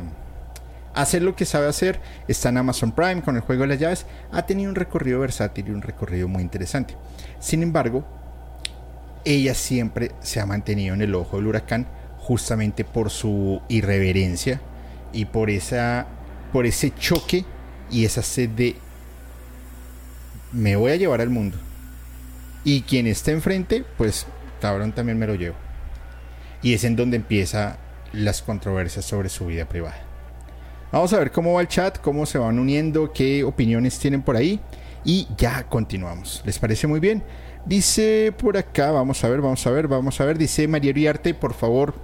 hacer 0.94 1.22
lo 1.22 1.36
que 1.36 1.44
sabe 1.44 1.68
hacer. 1.68 2.00
Está 2.26 2.48
en 2.50 2.58
Amazon 2.58 2.92
Prime 2.92 3.22
con 3.22 3.36
el 3.36 3.42
juego 3.42 3.62
de 3.62 3.68
las 3.68 3.78
llaves. 3.78 4.06
Ha 4.32 4.42
tenido 4.42 4.68
un 4.68 4.74
recorrido 4.74 5.20
versátil 5.20 5.68
y 5.68 5.70
un 5.70 5.82
recorrido 5.82 6.28
muy 6.28 6.42
interesante. 6.42 6.94
Sin 7.38 7.62
embargo, 7.62 8.04
ella 9.24 9.54
siempre 9.54 10.12
se 10.20 10.40
ha 10.40 10.46
mantenido 10.46 10.94
en 10.94 11.02
el 11.02 11.14
ojo 11.14 11.36
del 11.36 11.46
huracán 11.46 11.86
justamente 12.18 12.84
por 12.84 13.10
su 13.10 13.62
irreverencia 13.68 14.60
y 15.12 15.24
por 15.24 15.50
esa 15.50 16.06
por 16.52 16.66
ese 16.66 16.92
choque 16.94 17.44
y 17.90 18.04
esa 18.04 18.22
sed 18.22 18.50
de 18.50 18.76
me 20.52 20.76
voy 20.76 20.92
a 20.92 20.96
llevar 20.96 21.20
al 21.20 21.30
mundo. 21.30 21.58
Y 22.68 22.82
quien 22.82 23.06
esté 23.06 23.32
enfrente, 23.32 23.82
pues 23.96 24.26
cabrón 24.60 24.92
también 24.92 25.18
me 25.18 25.26
lo 25.26 25.34
llevo. 25.34 25.56
Y 26.60 26.74
es 26.74 26.84
en 26.84 26.96
donde 26.96 27.16
empieza 27.16 27.78
las 28.12 28.42
controversias 28.42 29.06
sobre 29.06 29.30
su 29.30 29.46
vida 29.46 29.66
privada. 29.66 29.96
Vamos 30.92 31.14
a 31.14 31.18
ver 31.18 31.32
cómo 31.32 31.54
va 31.54 31.62
el 31.62 31.68
chat, 31.68 31.98
cómo 31.98 32.26
se 32.26 32.36
van 32.36 32.58
uniendo, 32.58 33.10
qué 33.14 33.42
opiniones 33.42 33.98
tienen 33.98 34.20
por 34.20 34.36
ahí. 34.36 34.60
Y 35.02 35.28
ya 35.38 35.66
continuamos. 35.66 36.42
¿Les 36.44 36.58
parece 36.58 36.86
muy 36.86 37.00
bien? 37.00 37.22
Dice 37.64 38.34
por 38.36 38.58
acá, 38.58 38.90
vamos 38.90 39.24
a 39.24 39.30
ver, 39.30 39.40
vamos 39.40 39.66
a 39.66 39.70
ver, 39.70 39.88
vamos 39.88 40.20
a 40.20 40.26
ver. 40.26 40.36
Dice 40.36 40.68
María 40.68 40.90
Uriarte, 40.90 41.32
por 41.32 41.54
favor. 41.54 41.94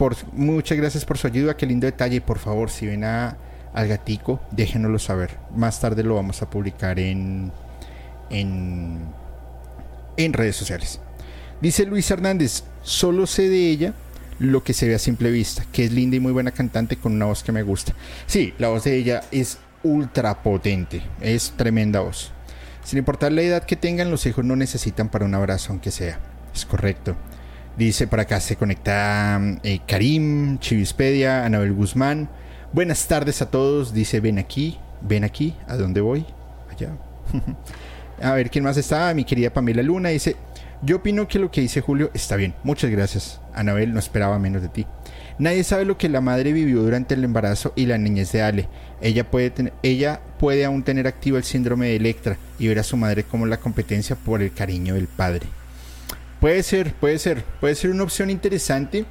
Por, 0.00 0.16
muchas 0.32 0.76
gracias 0.76 1.04
por 1.04 1.16
su 1.16 1.28
ayuda, 1.28 1.56
qué 1.56 1.64
lindo 1.64 1.86
detalle. 1.86 2.20
Por 2.20 2.40
favor, 2.40 2.70
si 2.70 2.88
ven 2.88 3.04
a 3.04 3.36
al 3.72 3.86
gatico, 3.86 4.40
déjenoslo 4.50 4.98
saber. 4.98 5.38
Más 5.54 5.80
tarde 5.80 6.02
lo 6.02 6.16
vamos 6.16 6.42
a 6.42 6.50
publicar 6.50 6.98
en, 6.98 7.52
en, 8.30 9.06
en 10.18 10.34
redes 10.34 10.56
sociales. 10.56 11.00
Dice 11.62 11.86
Luis 11.86 12.10
Hernández, 12.10 12.64
solo 12.82 13.26
sé 13.26 13.48
de 13.48 13.70
ella 13.70 13.94
lo 14.38 14.62
que 14.62 14.74
se 14.74 14.86
ve 14.86 14.94
a 14.94 14.98
simple 14.98 15.30
vista, 15.30 15.64
que 15.72 15.84
es 15.84 15.92
linda 15.92 16.16
y 16.16 16.20
muy 16.20 16.32
buena 16.32 16.50
cantante 16.50 16.96
con 16.96 17.12
una 17.12 17.24
voz 17.24 17.42
que 17.42 17.52
me 17.52 17.62
gusta. 17.62 17.94
Sí, 18.26 18.52
la 18.58 18.68
voz 18.68 18.84
de 18.84 18.96
ella 18.96 19.22
es 19.30 19.58
ultra 19.82 20.42
potente, 20.42 21.02
es 21.20 21.52
tremenda 21.56 22.00
voz. 22.00 22.32
Sin 22.84 22.98
importar 22.98 23.32
la 23.32 23.42
edad 23.42 23.64
que 23.64 23.76
tengan, 23.76 24.10
los 24.10 24.26
hijos 24.26 24.44
no 24.44 24.56
necesitan 24.56 25.08
para 25.08 25.24
un 25.24 25.34
abrazo, 25.34 25.72
aunque 25.72 25.90
sea. 25.90 26.20
Es 26.54 26.64
correcto. 26.64 27.16
Dice 27.76 28.06
para 28.08 28.22
acá 28.22 28.40
se 28.40 28.56
conecta 28.56 29.40
eh, 29.62 29.80
Karim, 29.86 30.58
Chivispedia, 30.58 31.44
Anabel 31.44 31.72
Guzmán. 31.72 32.28
Buenas 32.72 33.06
tardes 33.06 33.40
a 33.40 33.50
todos, 33.50 33.94
dice 33.94 34.20
ven 34.20 34.38
aquí, 34.38 34.78
ven 35.00 35.24
aquí, 35.24 35.54
¿a 35.66 35.76
dónde 35.76 36.00
voy? 36.00 36.26
Allá. 36.70 36.90
a 38.20 38.32
ver, 38.32 38.50
¿quién 38.50 38.64
más 38.64 38.76
está? 38.76 39.12
Mi 39.14 39.24
querida 39.24 39.50
Pamela 39.50 39.82
Luna 39.82 40.10
dice, 40.10 40.36
yo 40.82 40.96
opino 40.96 41.26
que 41.26 41.38
lo 41.38 41.50
que 41.50 41.60
dice 41.60 41.80
Julio 41.80 42.10
está 42.14 42.36
bien. 42.36 42.54
Muchas 42.62 42.90
gracias. 42.90 43.40
Anabel 43.54 43.92
no 43.92 43.98
esperaba 43.98 44.38
menos 44.38 44.62
de 44.62 44.68
ti. 44.68 44.86
Nadie 45.38 45.62
sabe 45.62 45.84
lo 45.84 45.98
que 45.98 46.08
la 46.08 46.20
madre 46.20 46.52
vivió 46.52 46.82
durante 46.82 47.14
el 47.14 47.22
embarazo 47.22 47.72
y 47.76 47.86
la 47.86 47.98
niñez 47.98 48.32
de 48.32 48.42
Ale. 48.42 48.68
Ella 49.00 49.30
puede, 49.30 49.72
ella 49.82 50.20
puede 50.38 50.64
aún 50.64 50.82
tener 50.82 51.06
activo 51.06 51.36
el 51.36 51.44
síndrome 51.44 51.88
de 51.88 51.96
Electra 51.96 52.36
y 52.58 52.66
ver 52.66 52.80
a 52.80 52.82
su 52.82 52.96
madre 52.96 53.22
como 53.22 53.46
la 53.46 53.58
competencia 53.58 54.16
por 54.16 54.42
el 54.42 54.52
cariño 54.52 54.94
del 54.94 55.06
padre. 55.06 55.46
Puede 56.40 56.62
ser, 56.62 56.92
puede 56.94 57.18
ser, 57.18 57.44
puede 57.60 57.74
ser 57.74 57.90
una 57.90 58.04
opción 58.04 58.30
interesante. 58.30 59.04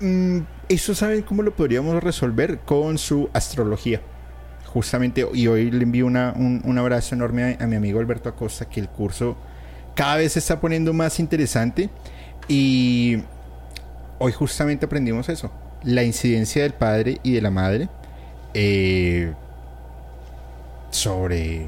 Mm, 0.00 0.40
eso 0.68 0.94
saben 0.94 1.22
cómo 1.22 1.42
lo 1.42 1.54
podríamos 1.54 2.02
resolver 2.02 2.58
con 2.60 2.98
su 2.98 3.28
astrología. 3.32 4.00
Justamente, 4.66 5.26
y 5.32 5.46
hoy 5.46 5.70
le 5.70 5.82
envío 5.82 6.06
un, 6.06 6.78
abrazo 6.78 7.14
enorme 7.14 7.56
a, 7.58 7.66
mi 7.66 7.76
amigo 7.76 7.98
Alberto 7.98 8.28
Acosta, 8.28 8.68
que 8.68 8.80
el 8.80 8.88
curso 8.88 9.36
cada 9.94 10.16
vez 10.16 10.32
se 10.32 10.40
está 10.40 10.60
poniendo 10.60 10.92
más 10.92 11.18
interesante. 11.18 11.88
Y 12.48 13.22
hoy 14.18 14.32
justamente 14.32 14.86
aprendimos 14.86 15.28
eso, 15.28 15.50
la 15.82 16.02
incidencia 16.04 16.62
del 16.62 16.74
padre 16.74 17.18
y 17.22 17.32
de 17.32 17.40
la 17.40 17.50
madre 17.50 17.88
eh, 18.54 19.32
sobre, 20.90 21.66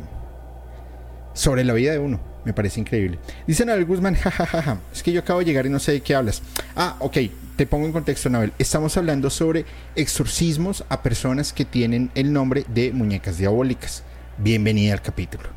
sobre 1.34 1.64
la 1.64 1.72
vida 1.72 1.92
de 1.92 1.98
uno. 1.98 2.20
Me 2.44 2.52
parece 2.52 2.80
increíble. 2.80 3.18
Dicen 3.46 3.68
al 3.70 3.84
Guzmán, 3.84 4.14
jajajaja, 4.14 4.80
es 4.92 5.02
que 5.02 5.12
yo 5.12 5.20
acabo 5.20 5.40
de 5.40 5.44
llegar 5.46 5.66
y 5.66 5.70
no 5.70 5.78
sé 5.78 5.92
de 5.92 6.00
qué 6.00 6.14
hablas. 6.14 6.42
Ah, 6.76 6.96
ok, 7.00 7.16
te 7.58 7.66
pongo 7.66 7.86
en 7.86 7.92
contexto, 7.92 8.30
Nabel. 8.30 8.52
Estamos 8.56 8.96
hablando 8.96 9.30
sobre 9.30 9.64
exorcismos 9.96 10.84
a 10.88 11.02
personas 11.02 11.52
que 11.52 11.64
tienen 11.64 12.08
el 12.14 12.32
nombre 12.32 12.64
de 12.68 12.92
muñecas 12.92 13.36
diabólicas. 13.36 14.04
Bienvenida 14.38 14.92
al 14.92 15.02
capítulo. 15.02 15.48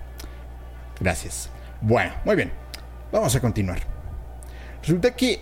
Gracias. 0.99 1.51
Bueno, 1.79 2.11
muy 2.25 2.35
bien. 2.35 2.51
Vamos 3.11 3.35
a 3.35 3.39
continuar. 3.39 3.81
Resulta 4.81 5.15
que 5.15 5.41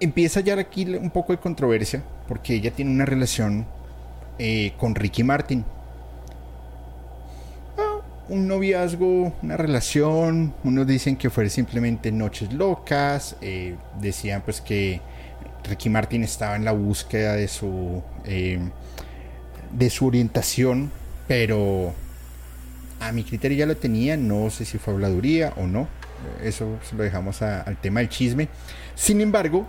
empieza 0.00 0.40
ya 0.40 0.58
aquí 0.58 0.92
un 0.96 1.10
poco 1.10 1.32
de 1.32 1.38
controversia 1.38 2.02
porque 2.26 2.54
ella 2.54 2.72
tiene 2.72 2.90
una 2.90 3.04
relación 3.04 3.64
eh, 4.40 4.72
con 4.78 4.96
Ricky 4.96 5.22
Martin. 5.22 5.64
Ah, 7.78 8.00
un 8.28 8.48
noviazgo, 8.48 9.32
una 9.40 9.56
relación. 9.56 10.52
Unos 10.64 10.84
dicen 10.88 11.16
que 11.16 11.30
fue 11.30 11.48
simplemente 11.48 12.10
noches 12.10 12.52
locas. 12.52 13.36
Eh, 13.40 13.76
decían 14.00 14.42
pues 14.44 14.60
que 14.60 15.00
Ricky 15.66 15.90
Martin 15.90 16.24
estaba 16.24 16.56
en 16.56 16.64
la 16.64 16.72
búsqueda 16.72 17.34
de 17.34 17.48
su, 17.48 18.02
eh, 18.24 18.58
de 19.72 19.90
su 19.90 20.06
orientación, 20.06 20.90
pero 21.26 21.92
a 23.00 23.12
mi 23.12 23.24
criterio 23.24 23.58
ya 23.58 23.66
lo 23.66 23.76
tenía, 23.76 24.16
no 24.16 24.50
sé 24.50 24.64
si 24.64 24.78
fue 24.78 24.94
habladuría 24.94 25.52
o 25.56 25.66
no, 25.66 25.88
eso 26.42 26.78
lo 26.96 27.02
dejamos 27.02 27.42
al 27.42 27.76
tema 27.80 28.00
del 28.00 28.08
chisme. 28.08 28.48
Sin 28.94 29.20
embargo, 29.20 29.66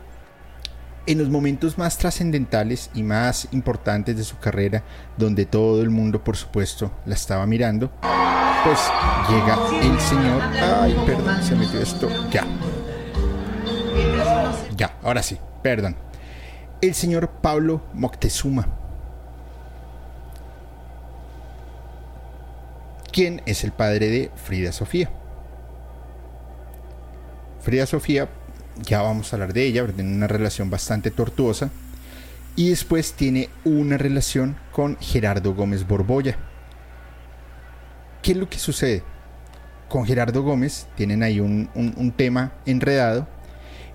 en 1.06 1.18
los 1.18 1.30
momentos 1.30 1.78
más 1.78 1.98
trascendentales 1.98 2.90
y 2.94 3.04
más 3.04 3.48
importantes 3.52 4.18
de 4.18 4.24
su 4.24 4.38
carrera, 4.38 4.84
donde 5.18 5.46
todo 5.46 5.82
el 5.82 5.90
mundo, 5.90 6.24
por 6.24 6.38
supuesto, 6.38 6.92
la 7.06 7.16
estaba 7.16 7.46
mirando, 7.46 7.92
pues 8.64 8.80
llega 9.30 9.58
el 9.82 10.00
señor. 10.00 10.42
Ay, 10.82 10.96
perdón, 11.06 11.42
se 11.44 11.56
metió 11.56 11.82
esto. 11.82 12.10
Ya. 12.32 12.46
Ya, 14.76 14.98
ahora 15.02 15.24
sí 15.24 15.38
perdón, 15.62 15.96
el 16.82 16.94
señor 16.94 17.30
Pablo 17.42 17.82
Moctezuma, 17.94 18.68
quien 23.12 23.42
es 23.46 23.64
el 23.64 23.72
padre 23.72 24.10
de 24.10 24.32
Frida 24.36 24.72
Sofía. 24.72 25.10
Frida 27.62 27.86
Sofía 27.86 28.30
ya 28.84 29.02
vamos 29.02 29.32
a 29.32 29.36
hablar 29.36 29.54
de 29.54 29.66
ella, 29.66 29.86
tiene 29.88 30.16
una 30.16 30.28
relación 30.28 30.70
bastante 30.70 31.12
tortuosa. 31.12 31.70
Y 32.56 32.70
después 32.70 33.14
tiene 33.14 33.50
una 33.66 33.98
relación 33.98 34.58
con 34.72 34.98
Gerardo 35.00 35.54
Gómez 35.54 35.88
Borbolla. 35.88 36.38
¿Qué 38.24 38.32
es 38.32 38.38
lo 38.38 38.50
que 38.50 38.58
sucede? 38.58 39.04
Con 39.90 40.06
Gerardo 40.06 40.42
Gómez 40.42 40.88
tienen 40.96 41.22
ahí 41.22 41.40
un, 41.40 42.14
tema 42.18 42.54
enredado 42.66 43.28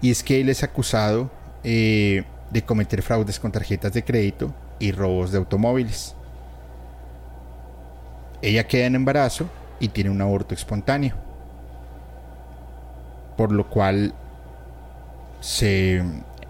y 0.01 0.11
es 0.11 0.23
que 0.23 0.41
él 0.41 0.49
es 0.49 0.63
acusado 0.63 1.31
eh, 1.65 2.25
de 2.51 2.63
cometer 2.63 3.03
fraudes 3.03 3.39
con 3.39 3.53
tarjetas 3.53 3.93
de 3.93 4.05
crédito 4.05 4.55
y 4.79 4.93
robos 4.93 5.33
de 5.33 5.39
automóviles. 5.39 6.15
Ella 8.43 8.67
queda 8.67 8.87
en 8.87 8.97
embarazo 8.97 9.49
y 9.79 9.89
tiene 9.89 10.11
un 10.11 10.21
aborto 10.21 10.55
espontáneo. 10.55 11.15
Por 13.37 13.53
lo 13.53 13.69
cual 13.69 14.15
se 15.41 16.03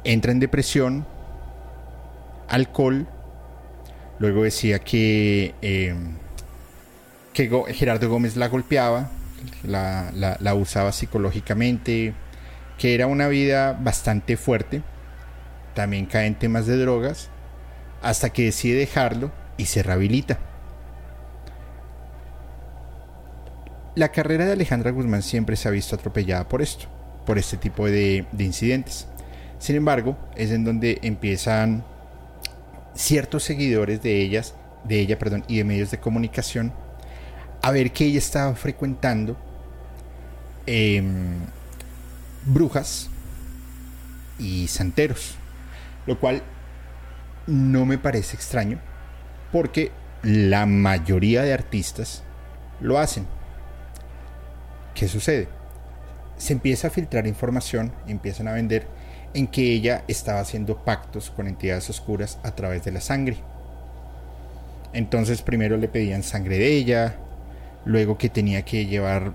entra 0.04 0.32
en 0.32 0.40
depresión, 0.40 1.06
alcohol. 2.48 3.06
Luego 4.18 4.44
decía 4.44 4.78
que, 4.78 5.54
eh, 5.62 5.94
que 7.32 7.50
Gerardo 7.74 8.08
Gómez 8.08 8.36
la 8.36 8.48
golpeaba, 8.48 9.10
la, 9.62 10.10
la 10.12 10.54
usaba 10.54 10.92
psicológicamente, 10.92 12.14
que 12.78 12.94
era 12.94 13.06
una 13.06 13.28
vida 13.28 13.78
bastante 13.80 14.36
fuerte. 14.36 14.82
También 15.74 16.06
cae 16.06 16.26
en 16.26 16.38
temas 16.38 16.66
de 16.66 16.76
drogas, 16.76 17.28
hasta 18.02 18.30
que 18.30 18.44
decide 18.44 18.78
dejarlo 18.78 19.30
y 19.56 19.66
se 19.66 19.82
rehabilita. 19.82 20.38
La 23.94 24.10
carrera 24.10 24.46
de 24.46 24.52
Alejandra 24.52 24.90
Guzmán 24.90 25.22
siempre 25.22 25.56
se 25.56 25.68
ha 25.68 25.70
visto 25.70 25.94
atropellada 25.94 26.48
por 26.48 26.62
esto, 26.62 26.86
por 27.26 27.38
este 27.38 27.56
tipo 27.56 27.86
de, 27.86 28.26
incidentes. 28.38 29.06
Sin 29.58 29.76
embargo, 29.76 30.16
es 30.34 30.50
en 30.50 30.64
donde 30.64 30.98
empiezan 31.02 31.84
ciertos 32.94 33.44
seguidores 33.44 34.02
de 34.02 34.20
ellas, 34.20 34.54
de 34.84 35.00
ella, 35.00 35.18
perdón, 35.18 35.44
y 35.46 35.58
de 35.58 35.64
medios 35.64 35.90
de 35.90 36.00
comunicación 36.00 36.72
a 37.62 37.70
ver 37.70 37.92
que 37.92 38.04
ella 38.04 38.18
estaba 38.18 38.54
frecuentando 38.56 39.36
em, 40.66 41.36
brujas 42.44 43.08
y 44.38 44.66
santeros, 44.66 45.36
lo 46.06 46.18
cual 46.18 46.42
no 47.46 47.86
me 47.86 47.98
parece 47.98 48.36
extraño 48.36 48.78
porque 49.50 49.90
la 50.22 50.66
mayoría 50.66 51.42
de 51.42 51.52
artistas 51.52 52.22
lo 52.80 52.98
hacen. 52.98 53.26
¿Qué 54.94 55.08
sucede? 55.08 55.48
Se 56.36 56.52
empieza 56.52 56.88
a 56.88 56.90
filtrar 56.90 57.26
información, 57.26 57.92
empiezan 58.06 58.48
a 58.48 58.52
vender 58.52 58.86
en 59.34 59.46
que 59.46 59.72
ella 59.72 60.04
estaba 60.08 60.40
haciendo 60.40 60.84
pactos 60.84 61.30
con 61.30 61.46
entidades 61.46 61.88
oscuras 61.90 62.38
a 62.42 62.54
través 62.54 62.84
de 62.84 62.92
la 62.92 63.00
sangre. 63.00 63.38
Entonces 64.92 65.42
primero 65.42 65.76
le 65.76 65.88
pedían 65.88 66.22
sangre 66.22 66.58
de 66.58 66.72
ella, 66.72 67.16
luego 67.84 68.18
que 68.18 68.28
tenía 68.28 68.62
que 68.62 68.86
llevar 68.86 69.32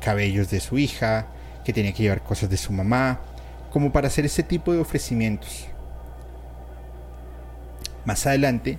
cabellos 0.00 0.50
de 0.50 0.60
su 0.60 0.78
hija, 0.78 1.26
que 1.64 1.72
tenía 1.72 1.92
que 1.92 2.02
llevar 2.02 2.22
cosas 2.22 2.50
de 2.50 2.56
su 2.56 2.72
mamá, 2.72 3.20
como 3.70 3.92
para 3.92 4.08
hacer 4.08 4.24
ese 4.24 4.42
tipo 4.42 4.72
de 4.72 4.80
ofrecimientos. 4.80 5.68
Más 8.06 8.26
adelante, 8.26 8.78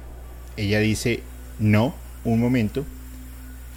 ella 0.55 0.79
dice, 0.79 1.22
no, 1.60 1.93
un 2.24 2.39
momento, 2.39 2.86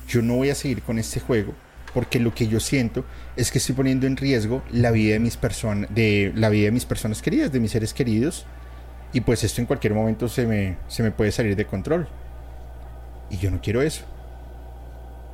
yo 0.08 0.22
no 0.22 0.36
voy 0.36 0.50
a 0.50 0.54
seguir 0.54 0.80
con 0.82 0.98
este 0.98 1.20
juego, 1.20 1.54
porque 1.92 2.20
lo 2.20 2.32
que 2.32 2.46
yo 2.46 2.60
siento 2.60 3.04
es 3.36 3.50
que 3.50 3.58
estoy 3.58 3.74
poniendo 3.74 4.06
en 4.06 4.16
riesgo 4.16 4.62
la 4.70 4.92
vida 4.92 5.14
de 5.14 5.18
mis 5.18 5.36
personas, 5.36 5.92
de 5.92 6.32
la 6.36 6.48
vida 6.50 6.66
de 6.66 6.70
mis 6.70 6.86
personas 6.86 7.20
queridas, 7.20 7.50
de 7.50 7.60
mis 7.60 7.72
seres 7.72 7.92
queridos, 7.92 8.46
y 9.12 9.22
pues 9.22 9.42
esto 9.42 9.60
en 9.60 9.66
cualquier 9.66 9.92
momento 9.92 10.28
se 10.28 10.46
me, 10.46 10.76
se 10.86 11.02
me 11.02 11.10
puede 11.10 11.32
salir 11.32 11.56
de 11.56 11.66
control. 11.66 12.08
Y 13.28 13.38
yo 13.38 13.50
no 13.50 13.60
quiero 13.60 13.82
eso. 13.82 14.04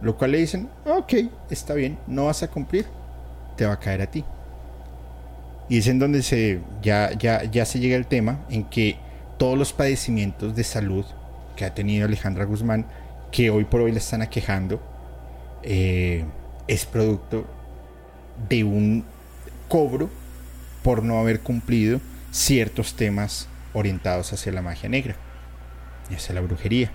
Lo 0.01 0.17
cual 0.17 0.33
le 0.33 0.39
dicen, 0.39 0.69
ok, 0.87 1.13
está 1.51 1.75
bien, 1.75 1.99
no 2.07 2.27
vas 2.27 2.43
a 2.43 2.49
cumplir, 2.49 2.87
te 3.57 3.67
va 3.67 3.75
a 3.75 3.81
caer 3.81 4.01
a 4.03 4.11
ti. 4.11 4.25
Y 5.69 5.79
es 5.79 5.87
en 5.89 5.99
donde 5.99 6.23
se, 6.23 6.61
ya, 6.81 7.13
ya, 7.19 7.45
ya 7.45 7.67
se 7.67 7.81
llega 7.81 7.97
el 7.97 8.07
tema 8.07 8.41
en 8.49 8.65
que 8.65 8.97
todos 9.39 9.59
los 9.59 9.73
padecimientos 9.73 10.55
de 10.57 10.65
salud 10.65 11.05
que 11.57 11.65
ha 11.65 11.75
tenido 11.75 12.07
Alejandra 12.07 12.45
Guzmán, 12.45 12.87
que 13.31 13.51
hoy 13.51 13.65
por 13.65 13.81
hoy 13.81 13.93
le 13.93 13.99
están 13.99 14.23
aquejando, 14.23 14.81
eh, 15.63 16.25
es 16.69 16.85
producto 16.85 17.47
de 18.49 18.65
un 18.65 19.05
cobro 19.69 20.11
por 20.83 21.03
no 21.03 21.19
haber 21.19 21.41
cumplido 21.41 22.01
ciertos 22.31 22.95
temas 22.95 23.49
orientados 23.73 24.33
hacia 24.33 24.53
la 24.53 24.63
magia 24.63 24.89
negra 24.89 25.17
hacia 26.15 26.35
la 26.35 26.41
brujería. 26.41 26.91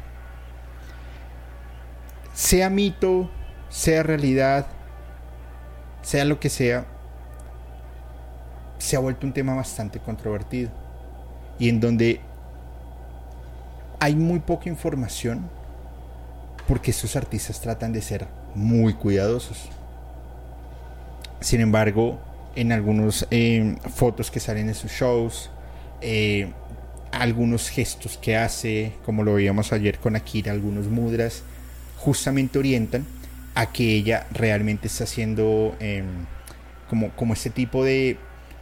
Sea 2.34 2.70
mito, 2.70 3.30
sea 3.70 4.04
realidad, 4.04 4.68
sea 6.02 6.26
lo 6.26 6.40
que 6.40 6.50
sea, 6.50 6.86
se 8.78 8.96
ha 8.96 9.00
vuelto 9.00 9.28
un 9.28 9.34
tema 9.34 9.54
bastante 9.54 10.00
controvertido 10.00 10.72
y 11.60 11.70
en 11.70 11.80
donde 11.80 12.22
hay 14.02 14.16
muy 14.16 14.40
poca 14.40 14.68
información 14.68 15.48
porque 16.68 16.90
estos 16.90 17.16
artistas 17.16 17.62
tratan 17.62 17.94
de 17.94 18.02
ser 18.02 18.28
muy 18.56 18.96
cuidadosos. 18.96 19.70
Sin 21.40 21.62
embargo, 21.62 22.20
en 22.56 22.72
algunas 22.72 23.28
eh, 23.30 23.76
fotos 23.94 24.32
que 24.32 24.40
salen 24.40 24.68
de 24.68 24.74
sus 24.74 24.92
shows, 24.92 25.52
eh, 26.02 26.52
algunos 27.12 27.70
gestos 27.70 28.18
que 28.18 28.36
hace, 28.36 28.94
como 29.06 29.24
lo 29.24 29.36
veíamos 29.36 29.72
ayer 29.72 30.00
con 30.00 30.16
Akira, 30.16 30.52
algunos 30.52 30.88
mudras, 30.88 31.44
justamente 31.98 32.58
orientan 32.58 33.06
a 33.54 33.72
que 33.72 33.94
ella 33.94 34.26
realmente 34.32 34.88
está 34.88 35.04
haciendo 35.04 35.76
em, 35.80 36.26
como, 36.90 37.12
como 37.12 37.34
este 37.34 37.52
tipo 37.52 37.86
de 37.86 38.18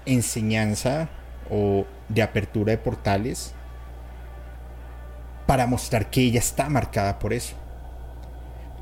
enseñanza 0.06 1.08
o 1.49 1.86
de 2.10 2.23
apertura 2.23 2.71
de 2.71 2.78
portales 2.78 3.54
para 5.50 5.66
mostrar 5.66 6.12
que 6.12 6.22
ella 6.22 6.38
está 6.38 6.70
marcada 6.70 7.18
por 7.18 7.34
eso. 7.34 7.56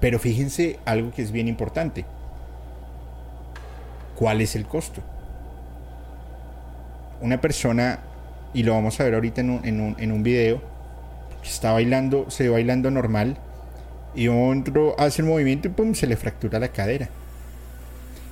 Pero 0.01 0.19
fíjense 0.19 0.77
algo 0.83 1.13
que 1.13 1.21
es 1.21 1.31
bien 1.31 1.47
importante. 1.47 2.03
¿Cuál 4.17 4.41
es 4.41 4.53
el 4.53 4.65
costo? 4.65 5.01
Una 7.21 7.39
persona, 7.39 7.99
y 8.53 8.63
lo 8.63 8.73
vamos 8.73 8.99
a 8.99 9.05
ver 9.05 9.13
ahorita 9.13 9.39
en 9.39 9.49
un, 9.49 9.65
en 9.65 9.95
en 9.97 10.11
un 10.11 10.23
video, 10.23 10.61
que 11.41 11.47
está 11.47 11.71
bailando, 11.71 12.29
se 12.29 12.43
ve 12.43 12.49
bailando 12.49 12.91
normal, 12.91 13.37
y 14.13 14.27
otro 14.27 14.93
hace 14.99 15.21
el 15.21 15.29
movimiento 15.29 15.69
y 15.69 15.71
pum, 15.71 15.93
se 15.93 16.05
le 16.05 16.17
fractura 16.17 16.59
la 16.59 16.67
cadera. 16.67 17.07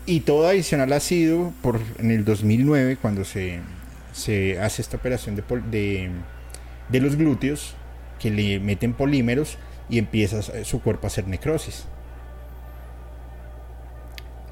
Y 0.06 0.19
todo 0.19 0.50
adicional 0.50 0.91
ha 0.91 1.00
sido 1.00 1.54
por 1.62 1.80
en 2.00 2.12
el 2.12 2.26
2009, 2.26 2.98
cuando 3.02 3.24
se, 3.24 3.62
se 4.12 4.60
hace 4.60 4.82
esta 4.82 4.98
operación 4.98 5.38
de, 5.38 5.43
de, 5.71 6.10
de 6.89 7.00
los 7.00 7.15
glúteos, 7.15 7.78
que 8.19 8.32
le 8.32 8.60
meten 8.60 8.93
polímeros 8.93 9.58
y 9.89 9.99
empieza 9.99 10.41
su 10.63 10.82
cuerpo 10.82 11.06
a 11.06 11.10
hacer 11.10 11.28
necrosis. 11.28 11.86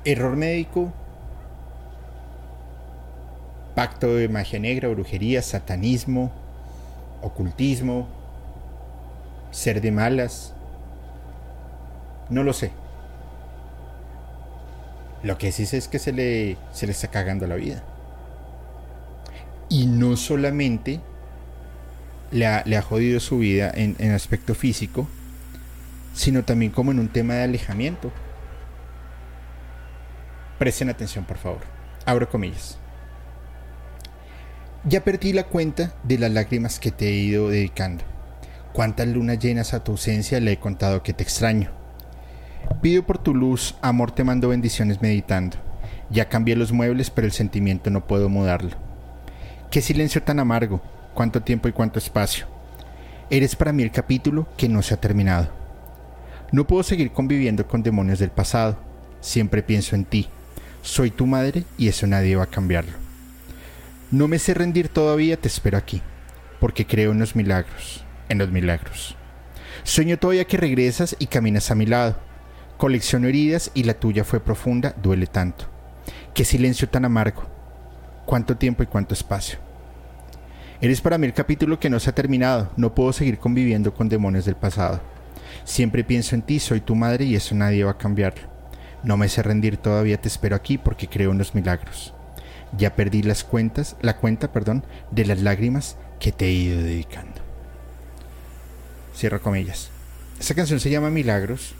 Error 0.06 0.36
médico, 0.36 0.92
pacto 3.76 4.16
de 4.16 4.28
magia 4.28 4.60
negra, 4.60 4.90
brujería, 4.90 5.42
satanismo, 5.42 6.32
ocultismo, 7.22 8.08
ser 9.52 9.82
de 9.82 9.92
malas, 9.92 10.54
no 12.30 12.44
lo 12.44 12.54
sé. 12.54 12.72
Lo 15.24 15.38
que 15.38 15.52
sí 15.54 15.66
sé 15.66 15.78
es 15.78 15.88
que 15.88 16.00
se 16.00 16.12
le, 16.12 16.58
se 16.74 16.86
le 16.86 16.92
está 16.92 17.08
cagando 17.08 17.48
la 17.48 17.56
vida. 17.56 17.82
Y 19.70 19.88
no 19.88 20.18
solamente 20.18 21.00
le 22.34 22.48
ha, 22.48 22.82
jodido 22.82 23.20
su 23.20 23.38
vida 23.38 23.72
en, 23.74 23.96
en 24.00 24.12
aspecto 24.12 24.56
físico, 24.56 25.08
sino 26.14 26.44
también 26.44 26.72
como 26.72 26.92
en 26.92 27.00
un 27.00 27.08
tema 27.08 27.36
de 27.36 27.44
alejamiento. 27.44 28.12
Presten 30.60 30.90
atención, 30.90 31.26
por 31.26 31.38
favor. 31.38 31.62
Abro 32.06 32.30
comillas. 32.30 32.78
Ya 34.86 35.04
perdí 35.04 35.32
la 35.32 35.46
cuenta 35.46 35.94
de 36.04 36.18
las 36.18 36.32
lágrimas 36.32 36.80
que 36.80 36.92
te 36.92 37.08
he 37.08 37.14
ido 37.14 37.50
dedicando. 37.50 38.04
Cuántas 38.74 39.08
lunas 39.08 39.40
llenas 39.40 39.74
a 39.74 39.84
tu 39.84 39.94
ausencia 39.94 40.40
le 40.40 40.54
he 40.54 40.58
contado 40.58 41.04
que 41.04 41.14
te 41.14 41.24
extraño. 41.24 41.72
Pido 42.82 43.06
por 43.06 43.18
tu 43.18 43.34
luz, 43.34 43.76
amor 43.82 44.12
te 44.12 44.24
mando 44.24 44.50
bendiciones 44.50 45.02
meditando. 45.02 45.58
Ya 46.10 46.28
cambié 46.28 46.56
los 46.56 46.72
muebles, 46.72 47.10
pero 47.10 47.28
el 47.28 47.34
sentimiento 47.34 47.90
no 47.92 48.08
puedo 48.08 48.30
mudarlo. 48.30 48.72
Qué 49.72 49.82
silencio 49.82 50.22
tan 50.22 50.40
amargo, 50.40 50.82
cuánto 51.14 51.42
tiempo 51.42 51.68
y 51.68 51.72
cuánto 51.72 52.00
espacio. 52.00 52.48
Eres 53.30 53.56
para 53.56 53.74
mí 53.74 53.84
el 53.84 53.92
capítulo 53.92 54.48
que 54.58 54.70
no 54.70 54.82
se 54.82 54.94
ha 54.94 54.98
terminado. 54.98 55.50
No 56.52 56.68
puedo 56.68 56.84
seguir 56.84 57.12
conviviendo 57.12 57.66
con 57.68 57.82
demonios 57.82 58.20
del 58.20 58.30
pasado. 58.30 58.78
Siempre 59.22 59.64
pienso 59.64 59.96
en 59.96 60.06
ti. 60.06 60.30
Soy 60.82 61.10
tu 61.10 61.26
madre 61.26 61.64
y 61.78 61.88
eso 61.88 62.06
nadie 62.06 62.36
va 62.36 62.44
a 62.44 62.48
cambiarlo. 62.48 62.94
No 64.12 64.28
me 64.28 64.38
sé 64.38 64.54
rendir 64.54 64.90
todavía, 64.90 65.38
te 65.38 65.48
espero 65.48 65.78
aquí, 65.78 66.04
porque 66.60 66.86
creo 66.86 67.12
en 67.12 67.20
los 67.20 67.36
milagros, 67.36 68.04
en 68.30 68.38
los 68.38 68.52
milagros. 68.52 69.16
Sueño 69.84 70.20
todavía 70.20 70.46
que 70.46 70.58
regresas 70.58 71.16
y 71.18 71.26
caminas 71.26 71.72
a 71.72 71.76
mi 71.76 71.88
lado. 71.88 72.18
Colecciono 72.78 73.28
heridas 73.28 73.72
y 73.74 73.84
la 73.84 73.96
tuya 73.96 74.24
fue 74.24 74.40
profunda, 74.40 74.94
duele 75.02 75.26
tanto. 75.26 75.66
Qué 76.36 76.46
silencio 76.46 76.88
tan 76.90 77.06
amargo. 77.06 77.46
Cuánto 78.26 78.58
tiempo 78.58 78.84
y 78.84 78.86
cuánto 78.86 79.14
espacio. 79.14 79.58
Eres 80.84 81.00
para 81.00 81.18
mí 81.18 81.26
el 81.26 81.34
capítulo 81.34 81.80
que 81.80 81.90
no 81.90 81.98
se 81.98 82.10
ha 82.10 82.14
terminado. 82.14 82.70
No 82.76 82.94
puedo 82.94 83.14
seguir 83.14 83.40
conviviendo 83.40 83.94
con 83.94 84.10
demonios 84.10 84.44
del 84.44 84.58
pasado. 84.58 85.00
Siempre 85.64 86.04
pienso 86.04 86.36
en 86.36 86.42
ti, 86.42 86.60
soy 86.60 86.82
tu 86.82 86.94
madre 86.94 87.24
y 87.24 87.38
eso 87.38 87.56
nadie 87.56 87.86
va 87.86 87.92
a 87.92 87.98
cambiarlo. 87.98 88.50
No 89.02 89.16
me 89.16 89.30
sé 89.30 89.42
rendir 89.44 89.78
todavía, 89.78 90.20
te 90.20 90.28
espero 90.28 90.58
aquí 90.58 90.78
porque 90.78 91.08
creo 91.08 91.32
en 91.32 91.38
los 91.38 91.56
milagros. 91.56 92.14
Ya 92.78 92.98
perdí 92.98 93.24
las 93.24 93.46
cuentas, 93.46 93.96
la 94.02 94.18
cuenta, 94.18 94.52
perdón, 94.52 94.86
de 95.10 95.26
las 95.26 95.42
lágrimas 95.42 95.96
que 96.20 96.34
te 96.34 96.48
he 96.48 96.52
ido 96.52 96.84
dedicando. 96.84 97.40
Cierro 99.16 99.42
comillas. 99.42 99.90
Esta 100.38 100.54
canción 100.54 100.82
se 100.82 100.90
llama 100.90 101.10
Milagros 101.10 101.76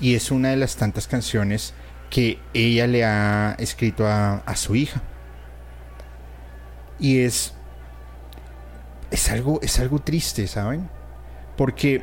y 0.00 0.16
es 0.16 0.32
una 0.32 0.48
de 0.48 0.56
las 0.56 0.74
tantas 0.74 1.06
canciones 1.06 1.72
que 2.10 2.40
ella 2.52 2.88
le 2.88 3.04
ha 3.04 3.54
escrito 3.60 4.08
a, 4.08 4.38
a 4.38 4.56
su 4.56 4.74
hija. 4.74 5.02
Y 6.98 7.20
es 7.20 7.54
es 9.14 9.30
algo 9.30 9.60
es 9.62 9.78
algo 9.78 10.00
triste, 10.00 10.48
¿saben? 10.48 10.88
Porque 11.56 12.02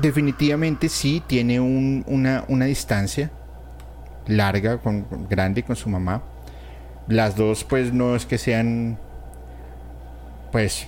definitivamente 0.00 0.88
sí 0.88 1.22
tiene 1.26 1.58
una, 1.60 2.44
una 2.48 2.64
distancia 2.66 3.30
larga, 4.26 4.78
con, 4.78 5.06
grande 5.28 5.64
con 5.64 5.74
su 5.74 5.88
mamá. 5.88 6.22
Las 7.08 7.36
dos 7.36 7.64
pues 7.64 7.92
no 7.92 8.14
es 8.14 8.24
que 8.24 8.38
sean 8.38 8.98
pues 10.52 10.86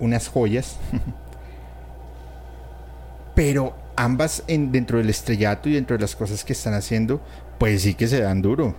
unas 0.00 0.28
joyas. 0.28 0.78
Pero 3.34 3.76
ambas 3.96 4.42
en, 4.46 4.72
dentro 4.72 4.98
del 4.98 5.10
estrellato 5.10 5.68
y 5.68 5.74
dentro 5.74 5.96
de 5.96 6.00
las 6.00 6.16
cosas 6.16 6.44
que 6.44 6.54
están 6.54 6.72
haciendo, 6.72 7.20
pues 7.58 7.82
sí 7.82 7.94
que 7.94 8.08
se 8.08 8.22
dan 8.22 8.40
duro. 8.40 8.74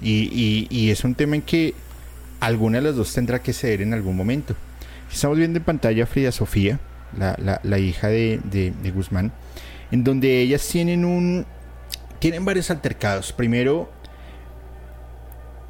Y, 0.00 0.66
y, 0.68 0.90
es 0.90 1.04
un 1.04 1.14
tema 1.14 1.36
en 1.36 1.42
que 1.42 1.74
alguna 2.40 2.78
de 2.78 2.84
las 2.84 2.96
dos 2.96 3.12
tendrá 3.12 3.40
que 3.40 3.52
ceder 3.52 3.82
en 3.82 3.94
algún 3.94 4.16
momento. 4.16 4.56
Estamos 5.12 5.38
viendo 5.38 5.58
en 5.58 5.64
pantalla 5.64 6.04
a 6.04 6.06
Frida 6.06 6.32
Sofía, 6.32 6.80
la, 7.16 7.78
hija 7.78 8.08
de 8.08 8.92
Guzmán, 8.94 9.32
en 9.90 10.04
donde 10.04 10.40
ellas 10.40 10.66
tienen 10.66 11.04
un, 11.04 11.46
tienen 12.18 12.44
varios 12.44 12.70
altercados. 12.70 13.32
Primero, 13.32 13.90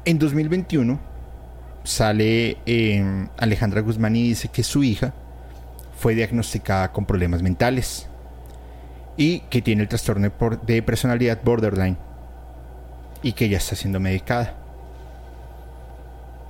en 0.05 0.19
2021 0.19 0.99
sale 1.83 2.57
em, 2.65 3.27
Alejandra 3.37 3.81
Guzmán 3.81 4.15
y 4.15 4.29
dice 4.29 4.49
que 4.49 4.63
su 4.63 4.83
hija 4.83 5.13
fue 5.97 6.13
diagnosticada 6.13 6.91
con 6.91 7.05
problemas 7.05 7.41
mentales 7.41 8.07
y 9.17 9.39
que 9.49 9.61
tiene 9.61 9.81
el 9.81 9.89
trastorno 9.89 10.31
de 10.65 10.81
personalidad 10.83 11.39
borderline 11.43 11.97
y 13.23 13.33
que 13.33 13.49
ya 13.49 13.57
está 13.57 13.75
siendo 13.75 13.99
medicada. 13.99 14.55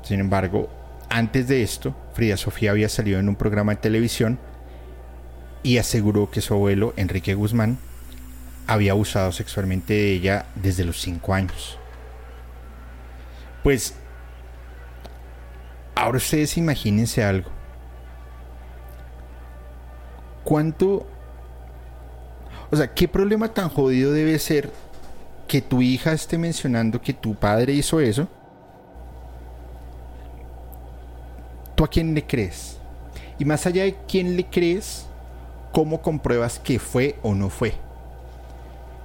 Sin 0.04 0.20
embargo, 0.20 0.70
antes 1.14 1.48
de 1.48 1.62
esto, 1.62 1.96
Frida 2.16 2.38
Sofía 2.38 2.72
había 2.72 2.90
salido 2.90 3.20
en 3.20 3.30
un 3.30 3.36
programa 3.36 3.74
de 3.76 3.82
televisión 3.82 4.40
y 5.62 5.78
aseguró 5.78 6.32
que 6.32 6.42
su 6.42 6.56
abuelo, 6.56 6.96
Enrique 6.98 7.36
Guzmán, 7.36 7.78
había 8.66 8.94
abusado 8.94 9.32
sexualmente 9.32 9.94
de 9.94 10.12
ella 10.12 10.48
desde 10.56 10.84
los 10.84 11.00
5 11.00 11.34
años. 11.36 11.78
Pues, 13.62 13.94
ahora 15.94 16.18
ustedes 16.18 16.58
imagínense 16.58 17.24
algo. 17.24 17.52
¿Cuánto... 20.44 21.06
O 22.72 22.76
sea, 22.76 22.92
¿qué 22.92 23.08
problema 23.08 23.54
tan 23.54 23.70
jodido 23.70 24.14
debe 24.14 24.40
ser 24.40 24.72
que 25.48 25.62
tu 25.62 25.84
hija 25.84 26.12
esté 26.12 26.40
mencionando 26.40 27.00
que 27.00 27.14
tu 27.14 27.36
padre 27.36 27.74
hizo 27.74 28.00
eso? 28.00 28.28
¿Tú 31.84 31.88
a 31.88 31.90
quién 31.90 32.16
le 32.16 32.26
crees? 32.26 32.78
Y 33.38 33.44
más 33.44 33.66
allá 33.66 33.84
de 33.84 33.98
quién 34.08 34.38
le 34.38 34.46
crees, 34.46 35.06
¿cómo 35.74 36.02
compruebas 36.02 36.58
que 36.58 36.80
fue 36.80 37.18
o 37.24 37.36
no 37.36 37.50
fue? 37.50 37.74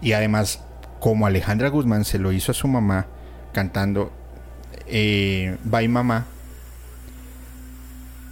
Y 0.01 0.12
además, 0.12 0.62
como 1.01 1.27
Alejandra 1.27 1.71
Guzmán 1.71 2.05
se 2.05 2.21
lo 2.21 2.31
hizo 2.31 2.53
a 2.53 2.55
su 2.55 2.69
mamá 2.69 3.07
cantando 3.53 4.12
eh, 4.87 5.59
Bye 5.64 5.88
Mamá 5.88 6.27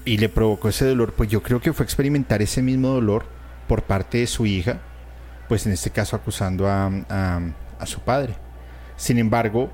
y 0.05 0.19
le 0.19 0.29
provocó 0.29 0.69
ese 0.69 0.87
dolor, 0.87 1.15
pues 1.15 1.29
yo 1.29 1.43
creo 1.43 1.61
que 1.61 1.73
fue 1.73 1.83
experimentar 1.83 2.41
ese 2.41 2.63
mismo 2.63 2.91
dolor 2.91 3.25
por 3.67 3.83
parte 3.83 4.19
de 4.19 4.29
su 4.29 4.47
hija, 4.47 4.79
pues 5.49 5.67
en 5.67 5.73
este 5.73 5.91
caso 5.91 6.15
acusando 6.15 6.69
a, 6.69 6.87
a, 7.81 7.87
su 7.87 7.99
padre. 7.99 8.37
Sin 8.97 9.19
embargo, 9.19 9.73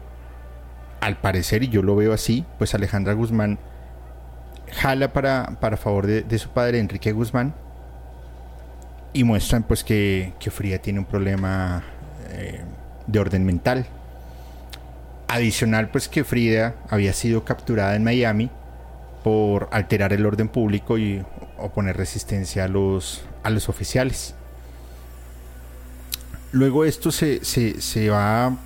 al 1.02 1.18
parecer, 1.18 1.62
y 1.62 1.68
yo 1.68 1.82
lo 1.82 1.94
veo 1.94 2.14
así, 2.14 2.46
pues 2.56 2.74
Alejandra 2.74 3.12
Guzmán 3.12 3.58
jala 4.72 5.12
para, 5.12 5.58
para 5.60 5.76
favor 5.76 6.06
de, 6.06 6.22
de, 6.22 6.38
su 6.38 6.48
padre, 6.50 6.78
Enrique 6.78 7.12
Guzmán, 7.12 7.54
y 9.12 9.24
muestran 9.24 9.62
pues 9.62 9.84
que, 9.84 10.32
que 10.40 10.50
Frida 10.50 10.78
tiene 10.78 10.98
un 10.98 11.04
problema 11.04 11.82
eh, 12.30 12.62
de 13.06 13.18
orden 13.18 13.44
mental. 13.44 13.86
Adicional 15.28 15.90
pues 15.90 16.08
que 16.08 16.24
Frida 16.24 16.74
había 16.88 17.12
sido 17.12 17.44
capturada 17.44 17.94
en 17.94 18.04
Miami 18.04 18.50
por 19.22 19.68
alterar 19.72 20.12
el 20.12 20.26
orden 20.26 20.48
público 20.48 20.98
y 20.98 21.24
oponer 21.58 21.96
resistencia 21.96 22.64
a 22.64 22.68
los, 22.68 23.24
a 23.42 23.50
los 23.50 23.68
oficiales. 23.68 24.34
Luego 26.50 26.84
esto 26.84 27.10
se, 27.12 27.44
se, 27.44 27.80
se 27.80 28.10
va 28.10 28.56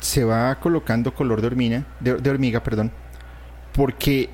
se 0.00 0.24
va 0.24 0.58
colocando 0.58 1.14
color 1.14 1.40
de 1.40 1.46
hormiga, 1.46 1.84
de, 2.00 2.16
de 2.16 2.30
hormiga, 2.30 2.62
perdón, 2.62 2.90
porque 3.72 4.30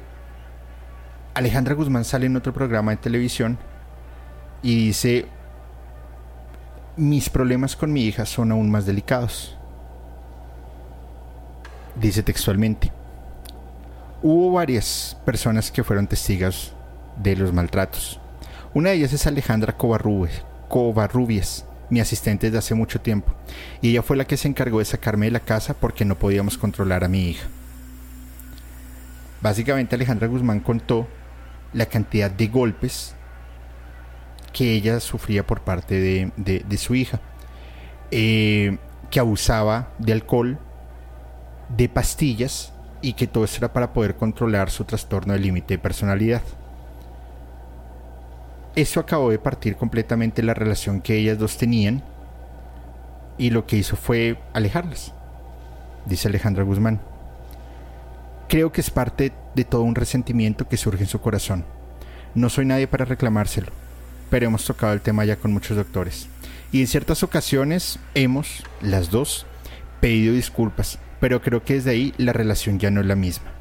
Alejandra 1.38 1.74
Guzmán 1.74 2.05
sale 2.05 2.27
en 2.27 2.35
otro 2.35 2.53
programa 2.53 2.90
de 2.90 2.96
televisión 2.96 3.59
y 4.61 4.74
dice, 4.87 5.27
mis 6.96 7.31
problemas 7.31 7.77
con 7.77 7.92
mi 7.92 8.07
hija 8.07 8.27
son 8.27 8.51
aún 8.51 8.68
más 8.68 8.87
delicados. 8.87 9.57
Dice 11.94 12.24
textualmente, 12.24 12.90
hubo 14.20 14.51
varias 14.51 15.16
personas 15.24 15.70
que 15.70 15.85
fueron 15.85 16.09
testigos 16.09 16.72
de 17.22 17.37
los 17.37 17.53
maltratos. 17.53 18.18
Una 18.74 18.90
de 18.90 18.96
ellas 18.96 19.12
es 19.12 19.24
Alejandra 19.29 19.77
Covarrubias, 19.77 21.64
mi 21.88 22.01
asistente 22.01 22.48
desde 22.48 22.59
hace 22.59 22.74
mucho 22.74 23.01
tiempo, 23.01 23.33
y 23.81 23.90
ella 23.90 24.03
fue 24.03 24.16
la 24.16 24.27
que 24.27 24.37
se 24.37 24.48
encargó 24.48 24.81
de 24.81 24.87
sacarme 24.87 25.27
de 25.27 25.33
la 25.33 25.40
casa 25.40 25.74
porque 25.74 26.05
no 26.05 26.18
podíamos 26.18 26.59
controlar 26.59 27.05
a 27.05 27.09
mi 27.09 27.29
hija. 27.29 27.46
Básicamente 29.40 29.94
Alejandra 29.94 30.27
Guzmán 30.27 30.59
contó 30.59 31.07
la 31.72 31.87
cantidad 31.87 32.31
de 32.31 32.48
golpes 32.48 33.14
que 34.52 34.72
ella 34.72 35.00
sufría 35.00 35.46
por 35.46 35.61
parte 35.61 36.00
de, 36.00 36.76
su 36.78 36.94
hija, 36.94 37.20
eh, 38.11 38.78
que 39.11 39.20
abusaba 39.20 39.90
de 39.98 40.12
alcohol, 40.12 40.59
de 41.76 41.88
pastillas 41.88 42.72
y 43.02 43.12
que 43.12 43.26
todo 43.26 43.44
esto 43.44 43.59
era 43.59 43.72
para 43.72 43.92
poder 43.92 44.16
controlar 44.16 44.70
su 44.70 44.85
trastorno 44.85 45.35
de 45.35 45.38
límite 45.38 45.74
de 45.74 45.78
personalidad. 45.78 46.42
Eso 48.74 49.00
acabó 49.00 49.31
de 49.31 49.38
partir 49.38 49.76
completamente 49.76 50.42
la 50.42 50.54
relación 50.54 51.00
que 51.00 51.16
ellas 51.16 51.38
dos 51.38 51.57
tenían 51.57 52.02
y 53.37 53.50
lo 53.50 53.66
que 53.66 53.76
hizo 53.76 53.96
fue 53.96 54.38
alejarlas, 54.52 55.12
dice 56.07 56.28
Alejandra 56.28 56.64
Guzmán. 56.64 57.00
Creo 58.48 58.72
que 58.72 58.80
es 58.80 58.90
parte 58.90 59.32
de 59.54 59.64
todo 59.64 59.82
un 59.82 59.94
resentimiento 59.94 60.68
que 60.68 60.76
surge 60.76 61.02
en 61.02 61.08
su 61.08 61.20
corazón. 61.20 61.64
No 62.34 62.48
soy 62.48 62.64
nadie 62.64 62.87
para 62.87 63.04
reclamárselo 63.04 63.72
pero 64.30 64.46
hemos 64.46 64.64
tocado 64.64 64.92
el 64.92 65.00
tema 65.00 65.24
ya 65.24 65.37
con 65.37 65.52
muchos 65.52 65.76
doctores. 65.76 66.28
Y 66.72 66.80
en 66.80 66.87
ciertas 66.87 67.22
ocasiones 67.22 67.98
hemos, 68.14 68.62
las 68.80 69.11
dos, 69.11 69.46
pedido 70.00 70.34
disculpas, 70.34 70.98
pero 71.20 71.40
creo 71.40 71.64
que 71.64 71.74
desde 71.74 71.90
ahí 71.90 72.14
la 72.18 72.32
relación 72.32 72.78
ya 72.78 72.90
no 72.90 73.00
es 73.00 73.06
la 73.06 73.16
misma. 73.16 73.52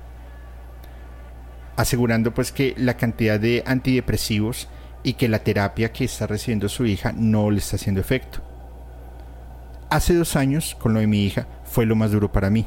Asegurando 1.78 2.34
pues 2.34 2.52
que 2.52 2.74
la 2.78 2.98
cantidad 2.98 3.40
de 3.40 3.64
antidepresivos 3.66 4.68
y 5.04 5.14
que 5.14 5.30
la 5.30 5.40
terapia 5.40 5.94
que 5.94 6.06
está 6.06 6.28
recibiendo 6.28 6.70
su 6.70 6.86
hija 6.86 7.14
no 7.14 7.50
le 7.52 7.60
está 7.60 7.76
haciendo 7.78 8.02
efecto. 8.02 8.42
Hace 9.90 10.16
dos 10.16 10.36
años, 10.36 10.76
con 10.76 10.94
lo 10.94 11.00
de 11.00 11.08
mi 11.08 11.24
hija, 11.24 11.48
fue 11.64 11.86
lo 11.86 11.96
más 11.96 12.12
duro 12.12 12.32
para 12.32 12.50
mí. 12.50 12.66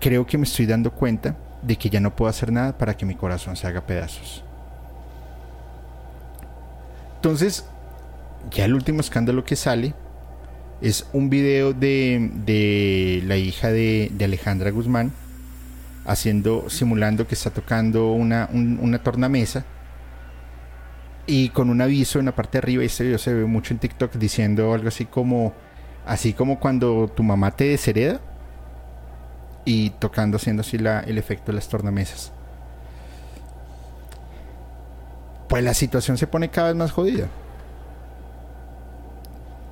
Creo 0.00 0.26
que 0.26 0.38
me 0.38 0.44
estoy 0.44 0.66
dando 0.66 0.92
cuenta 0.92 1.36
de 1.62 1.76
que 1.76 1.90
ya 1.90 2.00
no 2.00 2.14
puedo 2.14 2.28
hacer 2.28 2.52
nada 2.52 2.76
para 2.78 2.96
que 2.96 3.04
mi 3.06 3.14
corazón 3.14 3.56
se 3.56 3.66
haga 3.66 3.86
pedazos. 3.86 4.44
Entonces, 7.16 7.64
ya 8.50 8.64
el 8.64 8.74
último 8.74 9.00
escándalo 9.00 9.44
que 9.44 9.56
sale 9.56 9.94
es 10.80 11.06
un 11.12 11.28
video 11.28 11.72
de, 11.72 12.30
de 12.44 13.22
la 13.26 13.36
hija 13.36 13.72
de, 13.72 14.12
Alejandra 14.22 14.70
Guzmán 14.70 15.12
haciendo, 16.06 16.70
simulando 16.70 17.26
que 17.26 17.34
está 17.34 17.50
tocando 17.50 18.12
una, 18.12 18.48
una 18.52 19.02
tornamesa 19.02 19.64
y 21.26 21.50
con 21.50 21.68
un 21.68 21.82
aviso 21.82 22.20
en 22.20 22.26
la 22.26 22.34
parte 22.34 22.52
de 22.52 22.58
arriba, 22.60 22.84
este 22.84 23.04
video 23.04 23.18
se 23.18 23.34
ve 23.34 23.44
mucho 23.44 23.74
en 23.74 23.80
TikTok 23.80 24.14
diciendo 24.14 24.72
algo 24.72 24.88
así 24.88 25.04
como, 25.04 25.52
así 26.06 26.32
como 26.32 26.58
cuando 26.58 27.12
tu 27.14 27.22
mamá 27.22 27.50
te 27.50 27.64
deshereda 27.64 28.20
y 29.68 29.90
tocando, 29.90 30.38
haciendo 30.38 30.62
así 30.62 30.78
el 30.78 31.18
efecto 31.18 31.52
de 31.52 31.56
las 31.56 31.68
tornamesas. 31.68 32.32
Pues 35.46 35.62
la 35.62 35.74
situación 35.74 36.16
se 36.16 36.26
pone 36.26 36.48
cada 36.48 36.68
vez 36.68 36.76
más 36.76 36.90
jodida. 36.90 37.26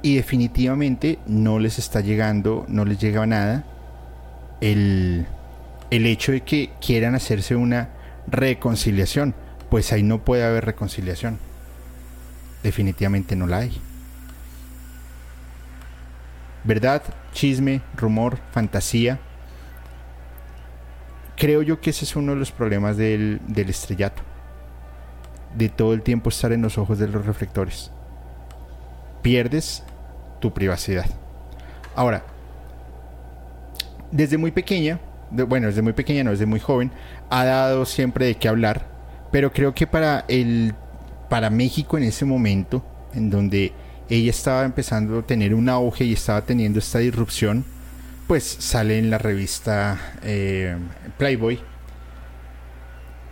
Y 0.03 0.17
definitivamente 0.17 1.19
no 1.27 1.59
les 1.59 1.79
está 1.79 2.03
llegando, 2.03 2.67
no 2.69 2.85
les 2.85 2.99
llega 2.99 3.25
nada 3.25 3.65
el, 4.61 5.27
el 5.89 6.05
hecho 6.05 6.33
de 6.33 6.43
que 6.43 6.73
quieran 6.79 7.15
hacerse 7.15 7.57
una 7.57 7.89
reconciliación. 8.27 9.35
Pues 9.71 9.95
ahí 9.95 10.03
no 10.03 10.23
puede 10.27 10.45
haber 10.45 10.67
reconciliación. 10.67 11.39
Definitivamente 12.63 13.35
no 13.35 13.47
la 13.47 13.61
hay. 13.61 13.81
¿Verdad? 16.65 17.03
Chisme, 17.33 17.81
rumor, 17.97 18.39
fantasía 18.53 19.21
creo 21.37 21.63
yo 21.63 21.81
que 21.81 21.91
ese 21.91 22.05
es 22.05 22.17
uno 22.17 22.33
de 22.33 22.39
los 22.39 22.51
problemas 22.51 22.97
del, 22.97 23.41
estrellato. 23.55 24.23
De 25.57 25.69
todo 25.69 25.95
el 25.95 26.03
tiempo 26.03 26.29
estar 26.29 26.53
en 26.53 26.63
los 26.63 26.79
ojos 26.79 26.99
de 26.99 27.09
los 27.09 27.25
reflectores. 27.25 27.91
Pierdes 29.23 29.85
tu 30.41 30.53
privacidad. 30.53 31.07
Ahora, 31.95 32.25
desde 34.11 34.37
muy 34.37 34.51
pequeña, 34.51 35.01
bueno, 35.31 35.69
desde 35.69 35.83
muy 35.83 35.93
pequeña, 35.93 36.25
no, 36.25 36.31
desde 36.31 36.47
muy 36.47 36.61
joven, 36.61 36.91
ha 37.31 37.45
dado 37.45 37.85
siempre 37.87 38.27
de 38.27 38.35
qué 38.37 38.49
hablar, 38.49 38.87
pero 39.33 39.53
creo 39.53 39.75
que 39.75 39.87
para 39.87 40.25
el 40.29 40.75
para 41.29 41.51
México 41.51 41.97
en 41.97 42.05
ese 42.05 42.25
momento, 42.25 42.85
en 43.13 43.31
donde 43.31 43.73
ella 44.09 44.31
estaba 44.31 44.65
empezando 44.65 45.19
a 45.19 45.23
tener 45.23 45.55
un 45.55 45.69
auge 45.69 46.05
y 46.05 46.13
estaba 46.13 46.43
teniendo 46.43 46.79
esta 46.79 47.01
disrupción, 47.01 47.65
pues 48.27 48.45
sale 48.45 48.99
en 48.99 49.11
la 49.11 49.19
revista 49.19 49.99
eh, 50.23 50.77
Playboy. 51.19 51.61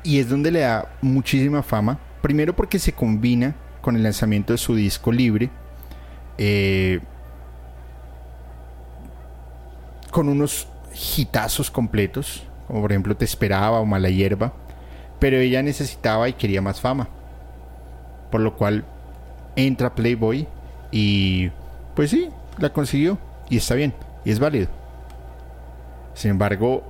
Y 0.02 0.18
es 0.20 0.28
donde 0.28 0.50
le 0.50 0.60
da 0.60 0.92
muchísima 1.00 1.62
fama. 1.62 1.98
Primero 2.22 2.54
porque 2.54 2.78
se 2.78 2.92
combina 2.92 3.54
con 3.80 3.96
el 3.96 4.02
lanzamiento 4.02 4.52
de 4.52 4.58
su 4.58 4.74
disco 4.74 5.10
libre. 5.10 5.50
Eh, 6.38 7.00
con 10.10 10.28
unos 10.28 10.68
hitazos 11.16 11.70
completos. 11.70 12.44
Como 12.66 12.80
por 12.82 12.92
ejemplo 12.92 13.16
Te 13.16 13.24
esperaba 13.24 13.80
o 13.80 13.86
Mala 13.86 14.10
Hierba. 14.10 14.52
Pero 15.18 15.38
ella 15.38 15.62
necesitaba 15.62 16.28
y 16.28 16.34
quería 16.34 16.60
más 16.60 16.80
fama. 16.80 17.08
Por 18.30 18.42
lo 18.42 18.56
cual 18.56 18.84
entra 19.56 19.94
Playboy 19.94 20.46
y 20.90 21.50
pues 21.94 22.10
sí, 22.10 22.28
la 22.58 22.72
consiguió. 22.72 23.18
Y 23.48 23.56
está 23.56 23.74
bien. 23.74 23.94
Y 24.24 24.30
es 24.30 24.38
válido. 24.38 24.83
Sin 26.14 26.30
embargo, 26.32 26.84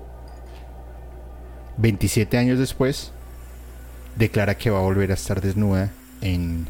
27 1.78 2.38
años 2.38 2.58
después, 2.58 3.12
declara 4.16 4.56
que 4.56 4.70
va 4.70 4.78
a 4.78 4.82
volver 4.82 5.10
a 5.10 5.14
estar 5.14 5.40
desnuda 5.40 5.90
en, 6.20 6.66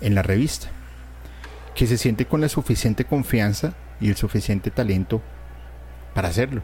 en 0.00 0.14
la 0.14 0.22
revista. 0.22 0.68
Que 1.74 1.86
se 1.86 1.98
siente 1.98 2.26
con 2.26 2.40
la 2.40 2.48
suficiente 2.48 3.04
confianza 3.04 3.74
y 4.00 4.08
el 4.08 4.16
suficiente 4.16 4.70
talento 4.70 5.20
para 6.14 6.28
hacerlo. 6.28 6.62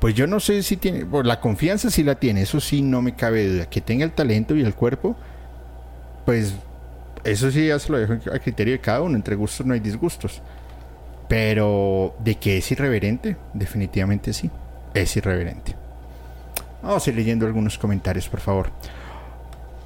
Pues 0.00 0.14
yo 0.14 0.26
no 0.26 0.40
sé 0.40 0.62
si 0.62 0.78
tiene, 0.78 1.04
por 1.04 1.26
la 1.26 1.40
confianza 1.40 1.90
sí 1.90 2.02
la 2.02 2.14
tiene, 2.14 2.42
eso 2.42 2.58
sí 2.58 2.80
no 2.80 3.02
me 3.02 3.14
cabe 3.14 3.46
duda. 3.46 3.66
Que 3.66 3.82
tenga 3.82 4.04
el 4.04 4.12
talento 4.12 4.56
y 4.56 4.62
el 4.62 4.74
cuerpo, 4.74 5.16
pues 6.24 6.54
eso 7.22 7.50
sí 7.50 7.66
ya 7.66 7.78
se 7.78 7.92
lo 7.92 7.98
dejo 7.98 8.14
a 8.32 8.38
criterio 8.38 8.72
de 8.72 8.80
cada 8.80 9.02
uno. 9.02 9.14
Entre 9.14 9.36
gustos 9.36 9.66
no 9.66 9.74
hay 9.74 9.80
disgustos. 9.80 10.40
Pero 11.30 12.16
de 12.18 12.34
que 12.34 12.56
es 12.56 12.72
irreverente, 12.72 13.36
definitivamente 13.54 14.32
sí, 14.32 14.50
es 14.94 15.16
irreverente. 15.16 15.76
Vamos 16.82 17.06
a 17.06 17.10
ir 17.10 17.14
leyendo 17.14 17.46
algunos 17.46 17.78
comentarios, 17.78 18.28
por 18.28 18.40
favor. 18.40 18.72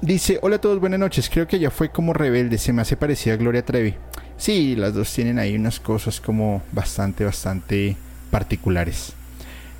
Dice, 0.01 0.39
hola 0.41 0.55
a 0.55 0.59
todos, 0.59 0.79
buenas 0.79 0.99
noches. 0.99 1.29
Creo 1.29 1.47
que 1.47 1.57
ella 1.57 1.69
fue 1.69 1.91
como 1.91 2.13
rebelde, 2.13 2.57
se 2.57 2.73
me 2.73 2.81
hace 2.81 2.97
parecida 2.97 3.35
a 3.35 3.37
Gloria 3.37 3.63
Trevi. 3.63 3.93
Sí, 4.37 4.75
las 4.75 4.95
dos 4.95 5.13
tienen 5.13 5.37
ahí 5.37 5.55
unas 5.55 5.79
cosas 5.79 6.19
como 6.19 6.63
bastante, 6.71 7.23
bastante 7.23 7.95
particulares. 8.31 9.13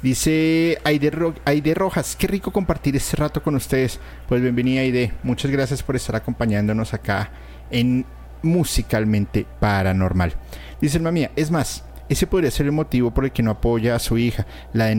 Dice 0.04 0.78
Aide, 0.84 1.12
Aide, 1.46 1.74
Rojas, 1.74 2.16
qué 2.16 2.28
rico 2.28 2.52
compartir 2.52 2.96
este 2.96 3.18
rato 3.18 3.42
con 3.42 3.56
ustedes. 3.56 4.00
Pues 4.28 4.40
bienvenida 4.40 4.82
Aide, 4.82 5.14
muchas 5.24 5.50
gracias 5.50 5.82
por 5.82 5.96
estar 5.96 6.16
acompañándonos 6.16 6.94
acá 6.94 7.32
en 7.72 8.06
Musicalmente 8.44 9.48
Paranormal. 9.60 10.36
Dice 10.82 10.98
el 10.98 11.12
mía, 11.12 11.32
es 11.36 11.52
más, 11.52 11.84
ese 12.10 12.28
podría 12.28 12.52
ser 12.52 12.68
el 12.68 12.72
motivo 12.72 13.12
por 13.12 13.26
el 13.26 13.32
que 13.32 13.42
no 13.44 13.52
apoya 13.52 13.96
a 13.96 14.00
su 14.00 14.18
hija, 14.18 14.46
la 14.74 14.92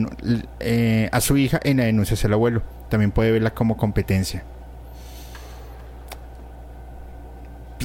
eh, 0.59 1.09
a 1.11 1.21
su 1.21 1.37
hija 1.37 1.59
en 1.63 1.77
la 1.77 1.85
denuncia 1.85 2.15
hacia 2.15 2.27
el 2.27 2.33
abuelo. 2.33 2.63
También 2.89 3.11
puede 3.11 3.31
verla 3.31 3.53
como 3.53 3.77
competencia. 3.77 4.43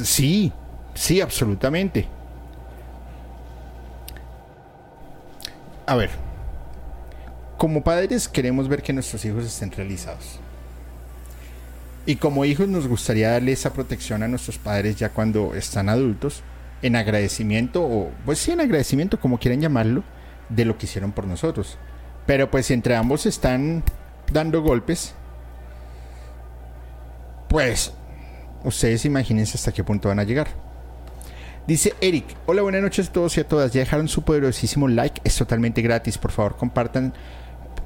Sí, 0.02 0.52
sí, 0.94 1.20
absolutamente. 1.20 2.08
A 5.86 5.94
ver, 5.94 6.10
como 7.58 7.84
padres 7.84 8.28
queremos 8.28 8.68
ver 8.68 8.82
que 8.82 8.92
nuestros 8.92 9.24
hijos 9.24 9.44
estén 9.44 9.70
realizados. 9.70 10.40
Y 12.06 12.16
como 12.16 12.44
hijos 12.44 12.66
nos 12.66 12.88
gustaría 12.88 13.30
darle 13.30 13.52
esa 13.52 13.72
protección 13.72 14.24
a 14.24 14.28
nuestros 14.28 14.58
padres 14.58 14.96
ya 14.96 15.10
cuando 15.10 15.54
están 15.54 15.88
adultos 15.88 16.42
en 16.82 16.96
agradecimiento, 16.96 17.82
o 17.82 18.10
pues 18.24 18.38
sí, 18.38 18.50
en 18.50 18.60
agradecimiento, 18.60 19.18
como 19.20 19.38
quieran 19.38 19.60
llamarlo, 19.60 20.04
de 20.48 20.64
lo 20.64 20.76
que 20.76 20.86
hicieron 20.86 21.12
por 21.12 21.26
nosotros. 21.26 21.78
Pero 22.26 22.50
pues 22.50 22.70
entre 22.70 22.96
ambos 22.96 23.26
están 23.26 23.82
dando 24.32 24.62
golpes, 24.62 25.14
pues 27.48 27.92
ustedes 28.64 29.04
imagínense 29.04 29.56
hasta 29.56 29.72
qué 29.72 29.84
punto 29.84 30.08
van 30.08 30.18
a 30.18 30.24
llegar. 30.24 30.48
Dice 31.66 31.94
Eric, 32.00 32.24
hola, 32.46 32.62
buenas 32.62 32.82
noches 32.82 33.08
a 33.08 33.12
todos 33.12 33.36
y 33.36 33.40
a 33.40 33.48
todas. 33.48 33.72
Ya 33.72 33.80
dejaron 33.80 34.08
su 34.08 34.22
poderosísimo 34.22 34.88
like, 34.88 35.20
es 35.22 35.36
totalmente 35.36 35.80
gratis. 35.80 36.18
Por 36.18 36.32
favor, 36.32 36.56
compartan, 36.56 37.14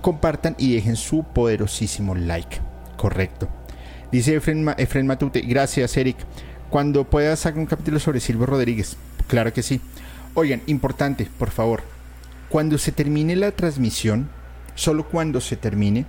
compartan 0.00 0.54
y 0.58 0.74
dejen 0.74 0.96
su 0.96 1.24
poderosísimo 1.24 2.14
like. 2.14 2.58
Correcto. 2.96 3.48
Dice 4.10 4.36
Efren 4.36 5.06
Matute, 5.06 5.40
gracias 5.42 5.96
Eric. 5.96 6.16
Cuando 6.70 7.04
puedas 7.04 7.40
hacer 7.40 7.58
un 7.58 7.66
capítulo 7.66 7.98
sobre 8.00 8.20
Silvio 8.20 8.46
Rodríguez. 8.46 8.96
Claro 9.28 9.52
que 9.52 9.62
sí. 9.62 9.80
Oigan, 10.34 10.62
importante, 10.66 11.28
por 11.38 11.50
favor. 11.50 11.82
Cuando 12.48 12.76
se 12.78 12.92
termine 12.92 13.36
la 13.36 13.52
transmisión, 13.52 14.28
solo 14.74 15.08
cuando 15.08 15.40
se 15.40 15.56
termine, 15.56 16.06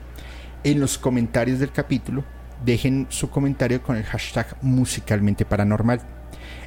en 0.64 0.80
los 0.80 0.98
comentarios 0.98 1.60
del 1.60 1.72
capítulo, 1.72 2.24
dejen 2.66 3.08
su 3.10 3.30
comentario 3.30 3.82
con 3.82 3.96
el 3.96 4.04
hashtag 4.04 4.58
musicalmente 4.62 5.46
paranormal. 5.46 6.02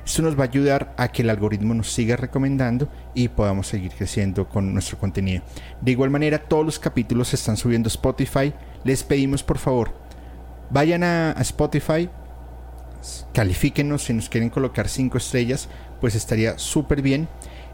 Esto 0.05 0.23
nos 0.23 0.39
va 0.39 0.45
a 0.45 0.49
ayudar 0.49 0.95
a 0.97 1.09
que 1.09 1.23
el 1.23 1.31
algoritmo 1.31 1.75
nos 1.75 1.93
siga 1.93 2.17
recomendando 2.17 2.89
y 3.15 3.29
podamos 3.29 3.67
seguir 3.67 3.93
creciendo 3.93 4.49
con 4.49 4.73
nuestro 4.73 4.99
contenido. 4.99 5.43
De 5.81 5.93
igual 5.93 6.11
manera, 6.11 6.39
todos 6.39 6.65
los 6.65 6.79
capítulos 6.79 7.29
se 7.29 7.37
están 7.37 7.57
subiendo 7.57 7.89
a 7.89 7.93
Spotify. 7.93 8.53
Les 8.85 9.05
pedimos 9.05 9.43
por 9.43 9.59
favor, 9.59 9.93
vayan 10.71 11.05
a 11.05 11.33
Spotify, 11.41 12.09
califíquenos 13.33 14.05
si 14.05 14.13
nos 14.13 14.29
quieren 14.29 14.51
colocar 14.51 14.89
5 14.89 15.19
estrellas, 15.19 15.69
pues 16.01 16.15
estaría 16.15 16.59
súper 16.59 17.03
bien. 17.03 17.29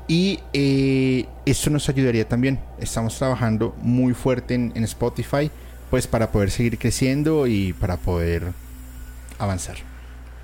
Y 0.08 0.40
eh, 0.52 1.26
esto 1.46 1.70
nos 1.70 1.88
ayudaría 1.88 2.28
también. 2.28 2.60
Estamos 2.78 3.18
trabajando 3.18 3.74
muy 3.80 4.14
fuerte 4.14 4.54
en, 4.54 4.72
en 4.76 4.84
Spotify, 4.84 5.50
pues 5.90 6.06
para 6.06 6.30
poder 6.30 6.50
seguir 6.50 6.78
creciendo 6.78 7.46
y 7.46 7.72
para 7.72 7.96
poder 7.96 8.52
avanzar. 9.38 9.76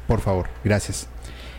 Por 0.06 0.20
favor, 0.20 0.48
gracias. 0.64 1.06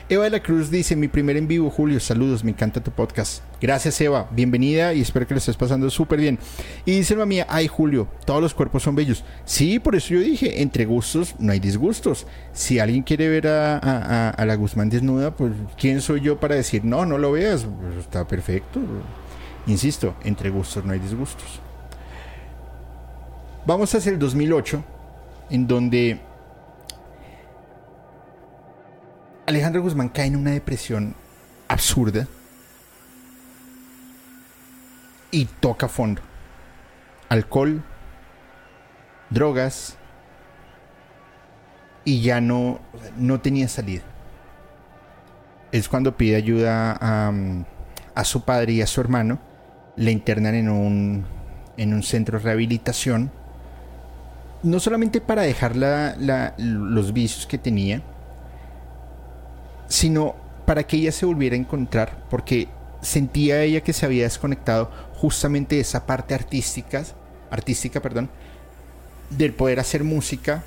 Eva 0.09 0.25
de 0.25 0.31
la 0.31 0.43
Cruz 0.43 0.69
dice, 0.69 0.97
mi 0.97 1.07
primer 1.07 1.37
en 1.37 1.47
vivo, 1.47 1.69
Julio, 1.69 1.97
saludos, 2.01 2.43
me 2.43 2.51
encanta 2.51 2.83
tu 2.83 2.91
podcast. 2.91 3.41
Gracias 3.61 4.01
Eva, 4.01 4.27
bienvenida 4.31 4.93
y 4.93 4.99
espero 4.99 5.25
que 5.25 5.33
lo 5.33 5.37
estés 5.37 5.55
pasando 5.55 5.89
súper 5.89 6.19
bien. 6.19 6.37
Y 6.85 6.91
dice 6.91 7.15
la 7.15 7.25
mía, 7.25 7.47
ay 7.49 7.69
Julio, 7.69 8.09
todos 8.25 8.41
los 8.41 8.53
cuerpos 8.53 8.83
son 8.83 8.95
bellos. 8.95 9.23
Sí, 9.45 9.79
por 9.79 9.95
eso 9.95 10.15
yo 10.15 10.19
dije, 10.19 10.61
entre 10.61 10.83
gustos 10.83 11.35
no 11.39 11.53
hay 11.53 11.61
disgustos. 11.61 12.27
Si 12.51 12.79
alguien 12.79 13.03
quiere 13.03 13.29
ver 13.29 13.47
a, 13.47 14.35
la 14.45 14.55
Guzmán 14.55 14.89
desnuda, 14.89 15.37
pues 15.37 15.53
¿quién 15.77 16.01
soy 16.01 16.19
yo 16.19 16.37
para 16.37 16.55
decir, 16.55 16.83
no, 16.83 17.05
no 17.05 17.17
lo 17.17 17.31
veas? 17.31 17.63
Pues, 17.63 18.05
está 18.05 18.27
perfecto. 18.27 18.81
Insisto, 19.67 20.15
entre 20.25 20.49
gustos 20.49 20.83
no 20.83 20.91
hay 20.91 20.99
disgustos. 20.99 21.61
Vamos 23.65 23.95
hacia 23.95 24.11
el 24.11 24.19
2008, 24.19 24.83
en 25.49 25.65
donde 25.65 26.19
Alejandro 29.45 29.81
Guzmán 29.81 30.09
cae 30.09 30.27
en 30.27 30.37
una 30.37 30.51
depresión 30.51 31.15
absurda 31.67 32.27
y 35.31 35.45
toca 35.45 35.87
fondo. 35.87 36.21
alcohol, 37.27 37.83
drogas 39.29 39.97
y 42.05 42.21
ya 42.21 42.39
no, 42.39 42.79
no 43.17 43.41
tenía 43.41 43.67
salida. 43.67 44.03
Es 45.71 45.89
cuando 45.89 46.15
pide 46.15 46.35
ayuda 46.35 46.95
a, 47.01 47.33
a 48.13 48.23
su 48.23 48.45
padre 48.45 48.73
y 48.73 48.81
a 48.81 48.87
su 48.87 49.01
hermano. 49.01 49.39
Le 49.95 50.11
internan 50.11 50.55
en 50.55 50.69
un, 50.69 51.25
en 51.77 51.93
un 51.93 52.03
centro 52.03 52.37
de 52.37 52.45
rehabilitación. 52.45 53.31
No 54.61 54.79
solamente 54.79 55.19
para 55.19 55.41
dejar 55.41 55.75
los 55.75 57.11
vicios 57.11 57.47
que 57.47 57.57
tenía, 57.57 58.01
sino 59.87 60.35
para 60.65 60.83
que 60.83 60.97
ella 60.97 61.11
se 61.11 61.25
volviera 61.25 61.55
a 61.55 61.59
encontrar, 61.59 62.25
porque 62.29 62.69
sentía 63.01 63.61
ella 63.61 63.81
que 63.81 63.93
se 63.93 64.05
había 64.05 64.23
desconectado 64.23 64.89
justamente 65.15 65.75
de 65.75 65.81
esa 65.81 66.05
parte 66.05 66.33
artística, 66.33 67.03
artística, 67.51 68.01
perdón, 68.01 68.29
del 69.29 69.53
poder 69.53 69.79
hacer 69.79 70.03
música, 70.03 70.63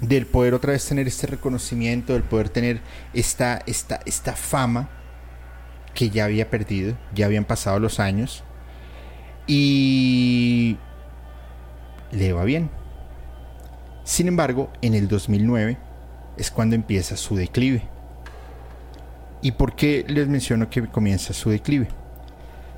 del 0.00 0.26
poder 0.26 0.54
otra 0.54 0.72
vez 0.72 0.86
tener 0.86 1.06
este 1.06 1.26
reconocimiento, 1.26 2.12
del 2.12 2.22
poder 2.22 2.48
tener 2.48 2.80
esta, 3.14 3.62
esta, 3.66 4.00
esta 4.06 4.34
fama 4.34 4.88
que 5.94 6.10
ya 6.10 6.24
había 6.24 6.50
perdido, 6.50 6.96
ya 7.14 7.26
habían 7.26 7.44
pasado 7.44 7.78
los 7.78 8.00
años 8.00 8.44
y 9.46 10.76
le 12.12 12.32
va 12.32 12.44
bien. 12.44 12.70
Sin 14.04 14.28
embargo, 14.28 14.70
en 14.82 14.94
el 14.94 15.08
2009 15.08 15.78
es 16.36 16.50
cuando 16.50 16.76
empieza 16.76 17.16
su 17.16 17.34
declive. 17.34 17.95
¿Y 19.42 19.52
por 19.52 19.76
qué 19.76 20.04
les 20.08 20.28
menciono 20.28 20.70
que 20.70 20.86
comienza 20.86 21.32
su 21.32 21.50
declive? 21.50 21.88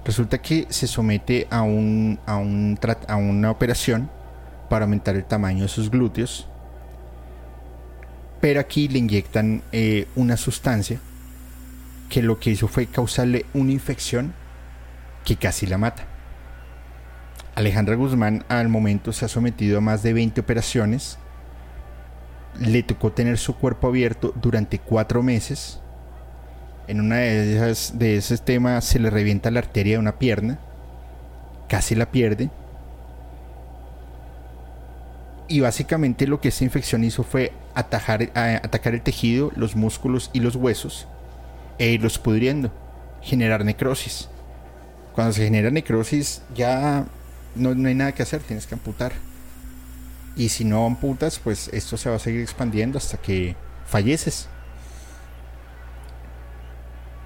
Resulta 0.04 0.38
que 0.38 0.66
se 0.70 0.86
somete 0.86 1.46
a, 1.50 1.62
un, 1.62 2.18
a, 2.26 2.36
un, 2.36 2.78
a 3.08 3.16
una 3.16 3.50
operación 3.50 4.10
para 4.68 4.84
aumentar 4.84 5.16
el 5.16 5.24
tamaño 5.24 5.62
de 5.62 5.68
sus 5.68 5.90
glúteos. 5.90 6.46
Pero 8.40 8.60
aquí 8.60 8.88
le 8.88 8.98
inyectan 8.98 9.62
eh, 9.72 10.06
una 10.14 10.36
sustancia 10.36 11.00
que 12.08 12.22
lo 12.22 12.38
que 12.38 12.50
hizo 12.50 12.68
fue 12.68 12.86
causarle 12.86 13.44
una 13.52 13.72
infección 13.72 14.32
que 15.24 15.36
casi 15.36 15.66
la 15.66 15.78
mata. 15.78 16.06
Alejandra 17.54 17.96
Guzmán 17.96 18.44
al 18.48 18.68
momento 18.68 19.12
se 19.12 19.24
ha 19.24 19.28
sometido 19.28 19.78
a 19.78 19.80
más 19.80 20.02
de 20.02 20.12
20 20.12 20.40
operaciones. 20.40 21.18
Le 22.58 22.82
tocó 22.82 23.12
tener 23.12 23.36
su 23.36 23.56
cuerpo 23.56 23.88
abierto 23.88 24.32
durante 24.40 24.78
cuatro 24.78 25.22
meses. 25.22 25.80
En 26.88 27.01
una 27.01 27.16
de 27.16 27.55
esas 27.55 27.98
de 27.98 28.16
esos 28.16 28.42
temas 28.42 28.85
se 28.85 28.98
le 28.98 29.11
revienta 29.11 29.51
la 29.51 29.61
arteria 29.61 29.94
de 29.94 29.98
una 29.98 30.18
pierna. 30.18 30.59
Casi 31.68 31.94
la 31.94 32.11
pierde. 32.11 32.51
Y 35.48 35.61
básicamente 35.61 36.27
lo 36.27 36.40
que 36.40 36.48
esta 36.48 36.64
infección 36.64 37.05
hizo 37.05 37.22
fue 37.22 37.53
atajar, 37.74 38.31
atacar 38.35 38.94
el 38.94 39.03
tejido, 39.03 39.53
los 39.55 39.77
músculos 39.77 40.31
y 40.33 40.40
los 40.40 40.57
huesos 40.57 41.07
e 41.79 41.90
irlos 41.90 42.18
pudriendo, 42.18 42.72
generar 43.22 43.64
necrosis. 43.64 44.29
Cuando 45.14 45.33
se 45.33 45.44
genera 45.44 45.70
necrosis 45.70 46.42
ya 46.55 47.07
no, 47.55 47.70
hay 47.70 47.94
nada 47.94 48.12
que 48.12 48.22
hacer, 48.22 48.40
tienes 48.40 48.66
que 48.66 48.74
amputar. 48.74 49.12
Y 50.37 50.51
si 50.51 50.64
no 50.64 50.87
amputas, 50.87 51.38
pues 51.38 51.68
esto 51.72 51.96
se 51.96 52.09
va 52.09 52.16
a 52.16 52.20
seguir 52.20 52.40
expandiendo 52.40 52.98
hasta 52.98 53.18
que 53.18 53.57
falleces. 53.87 54.48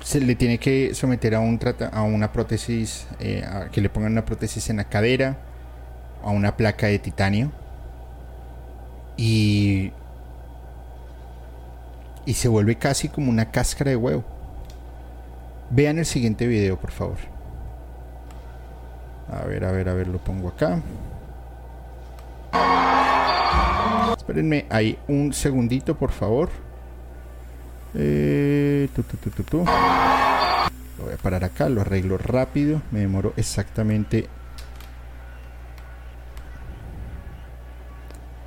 Se 0.02 0.20
le 0.20 0.34
tiene 0.34 0.58
que 0.58 0.94
someter 0.94 1.34
a, 1.34 1.40
un 1.40 1.58
a 1.92 2.02
una 2.02 2.32
prótesis, 2.32 3.06
eh, 3.20 3.44
que 3.70 3.80
le 3.80 3.88
pongan 3.88 4.12
una 4.12 4.24
prótesis 4.24 4.68
en 4.68 4.78
la 4.78 4.84
cadera, 4.84 5.38
a 6.22 6.30
una 6.30 6.56
placa 6.56 6.88
de 6.88 6.98
titanio. 6.98 7.52
Y, 9.16 9.92
y 12.26 12.34
se 12.34 12.48
vuelve 12.48 12.76
casi 12.76 13.08
como 13.08 13.30
una 13.30 13.50
cáscara 13.50 13.90
de 13.90 13.96
huevo. 13.96 14.24
Vean 15.70 15.98
el 15.98 16.06
siguiente 16.06 16.46
video, 16.46 16.78
por 16.78 16.90
favor. 16.90 17.18
A 19.30 19.46
ver, 19.46 19.64
a 19.64 19.72
ver, 19.72 19.88
a 19.88 19.94
ver, 19.94 20.08
lo 20.08 20.18
pongo 20.18 20.48
acá. 20.48 20.80
Espérenme 24.16 24.66
ahí 24.68 24.98
un 25.08 25.32
segundito, 25.32 25.96
por 25.96 26.10
favor. 26.10 26.50
Eh, 27.94 28.88
lo 30.98 31.05
voy 31.05 31.14
a 31.14 31.18
parar 31.22 31.44
acá, 31.44 31.68
lo 31.68 31.81
arreglo 31.81 32.18
rápido. 32.18 32.83
Me 32.90 33.00
demoro 33.00 33.33
exactamente 33.37 34.28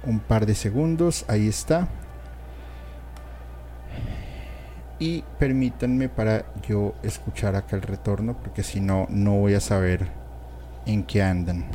un 0.04 0.20
par 0.20 0.46
de 0.46 0.56
segundos. 0.56 1.26
Ahí 1.28 1.48
está. 1.48 1.88
Y 4.98 5.24
permítanme 5.40 6.08
para 6.08 6.46
yo 6.68 6.96
escuchar 7.04 7.56
acá 7.56 7.76
el 7.76 7.82
retorno 7.82 8.38
porque 8.38 8.64
si 8.64 8.80
no 8.80 9.08
no 9.10 9.34
voy 9.34 9.54
a 9.54 9.60
saber 9.60 10.08
en 10.86 11.04
qué 11.04 11.22
andan. 11.22 11.66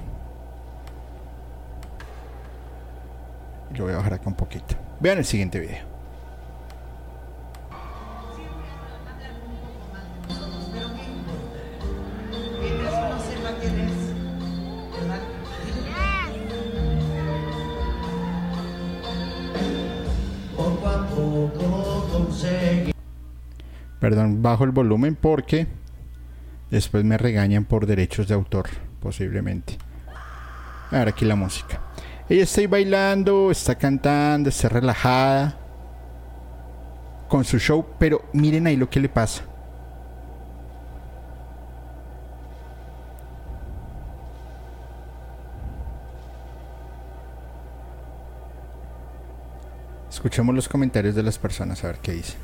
Yo 3.74 3.84
voy 3.84 3.92
a 3.92 3.98
bajar 3.98 4.14
acá 4.14 4.24
un 4.26 4.34
poquito. 4.34 4.74
Vean 5.00 5.18
el 5.18 5.24
siguiente 5.24 5.60
video 5.60 5.89
Perdón, 24.10 24.42
bajo 24.42 24.64
el 24.64 24.72
volumen 24.72 25.14
porque 25.14 25.68
después 26.68 27.04
me 27.04 27.16
regañan 27.16 27.64
por 27.64 27.86
derechos 27.86 28.26
de 28.26 28.34
autor, 28.34 28.68
posiblemente. 29.00 29.78
A 30.90 30.98
ver 30.98 31.08
aquí 31.10 31.24
la 31.24 31.36
música. 31.36 31.80
Ella 32.28 32.42
está 32.42 32.60
ahí 32.60 32.66
bailando, 32.66 33.52
está 33.52 33.76
cantando, 33.76 34.48
está 34.48 34.68
relajada 34.68 35.56
con 37.28 37.44
su 37.44 37.60
show, 37.60 37.86
pero 38.00 38.24
miren 38.32 38.66
ahí 38.66 38.74
lo 38.74 38.90
que 38.90 38.98
le 38.98 39.08
pasa. 39.08 39.44
Escuchemos 50.10 50.52
los 50.52 50.68
comentarios 50.68 51.14
de 51.14 51.22
las 51.22 51.38
personas 51.38 51.84
a 51.84 51.86
ver 51.86 51.98
qué 51.98 52.10
dicen. 52.10 52.40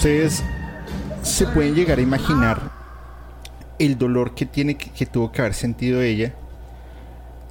Ustedes 0.00 0.42
se 1.22 1.46
pueden 1.46 1.74
llegar 1.74 1.98
a 1.98 2.00
imaginar 2.00 2.70
el 3.78 3.98
dolor 3.98 4.34
que 4.34 4.46
tiene 4.46 4.74
que, 4.74 5.04
tuvo 5.04 5.30
que 5.30 5.42
haber 5.42 5.52
sentido 5.52 6.00
ella 6.00 6.32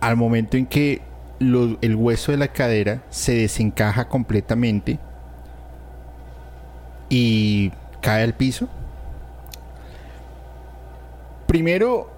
al 0.01 0.17
momento 0.17 0.57
en 0.57 0.65
que 0.65 1.03
el 1.39 1.95
hueso 1.95 2.31
de 2.31 2.39
la 2.39 2.47
cadera 2.47 3.03
se 3.11 3.33
desencaja 3.33 4.07
completamente 4.07 4.97
y 7.09 7.71
cae 8.01 8.23
al 8.23 8.35
piso. 8.35 8.69
Primero, 11.47 12.11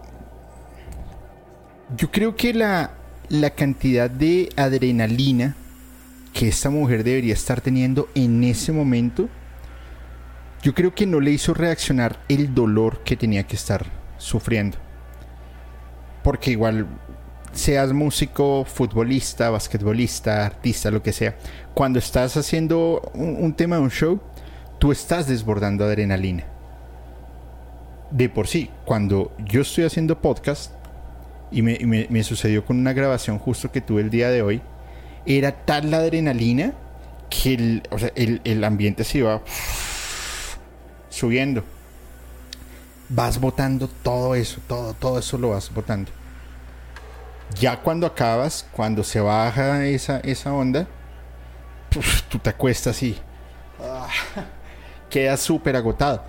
yo 1.95 2.11
creo 2.11 2.35
que 2.35 2.53
la, 2.53 2.91
la 3.29 3.51
cantidad 3.51 4.09
de 4.09 4.49
adrenalina 4.57 5.55
que 6.33 6.47
esta 6.47 6.69
mujer 6.69 7.03
debería 7.03 7.33
estar 7.33 7.61
teniendo 7.61 8.09
en 8.15 8.43
ese 8.43 8.71
momento 8.71 9.29
yo 10.61 10.75
creo 10.75 10.93
que 10.93 11.07
no 11.07 11.19
le 11.19 11.31
hizo 11.31 11.53
reaccionar 11.53 12.19
el 12.29 12.53
dolor 12.53 12.99
que 13.03 13.17
tenía 13.17 13.43
que 13.43 13.55
estar 13.55 13.85
sufriendo. 14.17 14.77
Porque 16.23 16.51
igual 16.51 16.87
seas 17.51 17.91
músico, 17.93 18.63
futbolista, 18.65 19.49
basquetbolista, 19.49 20.45
artista, 20.45 20.91
lo 20.91 21.01
que 21.01 21.13
sea, 21.13 21.35
cuando 21.73 21.97
estás 21.99 22.37
haciendo 22.37 23.11
un, 23.13 23.53
tema 23.53 23.77
de 23.77 23.81
un 23.81 23.89
show, 23.89 24.21
tú 24.81 24.91
estás 24.91 25.27
desbordando 25.27 25.85
adrenalina. 25.85 26.43
De 28.09 28.29
por 28.29 28.47
sí, 28.47 28.71
cuando 28.83 29.31
yo 29.37 29.61
estoy 29.61 29.83
haciendo 29.83 30.19
podcast, 30.19 30.71
y 31.51 31.61
me, 31.61 32.23
sucedió 32.23 32.65
con 32.65 32.79
una 32.79 32.91
grabación 32.91 33.37
justo 33.37 33.71
que 33.71 33.79
tuve 33.79 34.01
el 34.01 34.09
día 34.09 34.31
de 34.31 34.41
hoy, 34.41 34.59
era 35.27 35.51
tal 35.65 35.91
la 35.91 35.97
adrenalina 35.97 36.73
que 37.29 37.53
el, 37.53 38.41
el 38.43 38.63
ambiente 38.63 39.03
se 39.03 39.19
iba 39.19 39.43
subiendo. 41.09 41.63
Vas 43.07 43.39
botando 43.39 43.87
todo 43.87 44.33
eso, 44.33 44.61
todo, 44.67 44.95
todo 44.95 45.19
eso 45.19 45.37
lo 45.37 45.51
vas 45.51 45.71
botando. 45.71 46.09
Ya 47.59 47.77
cuando 47.77 48.07
acabas, 48.07 48.65
cuando 48.71 49.03
se 49.03 49.19
baja 49.19 49.85
esa, 49.85 50.21
esa 50.21 50.51
onda, 50.51 50.87
tú 52.29 52.39
te 52.39 52.49
acuestas 52.49 53.03
y 53.03 53.15
ah, 53.79 54.07
quedas 55.11 55.41
súper 55.41 55.75
agotado. 55.75 56.23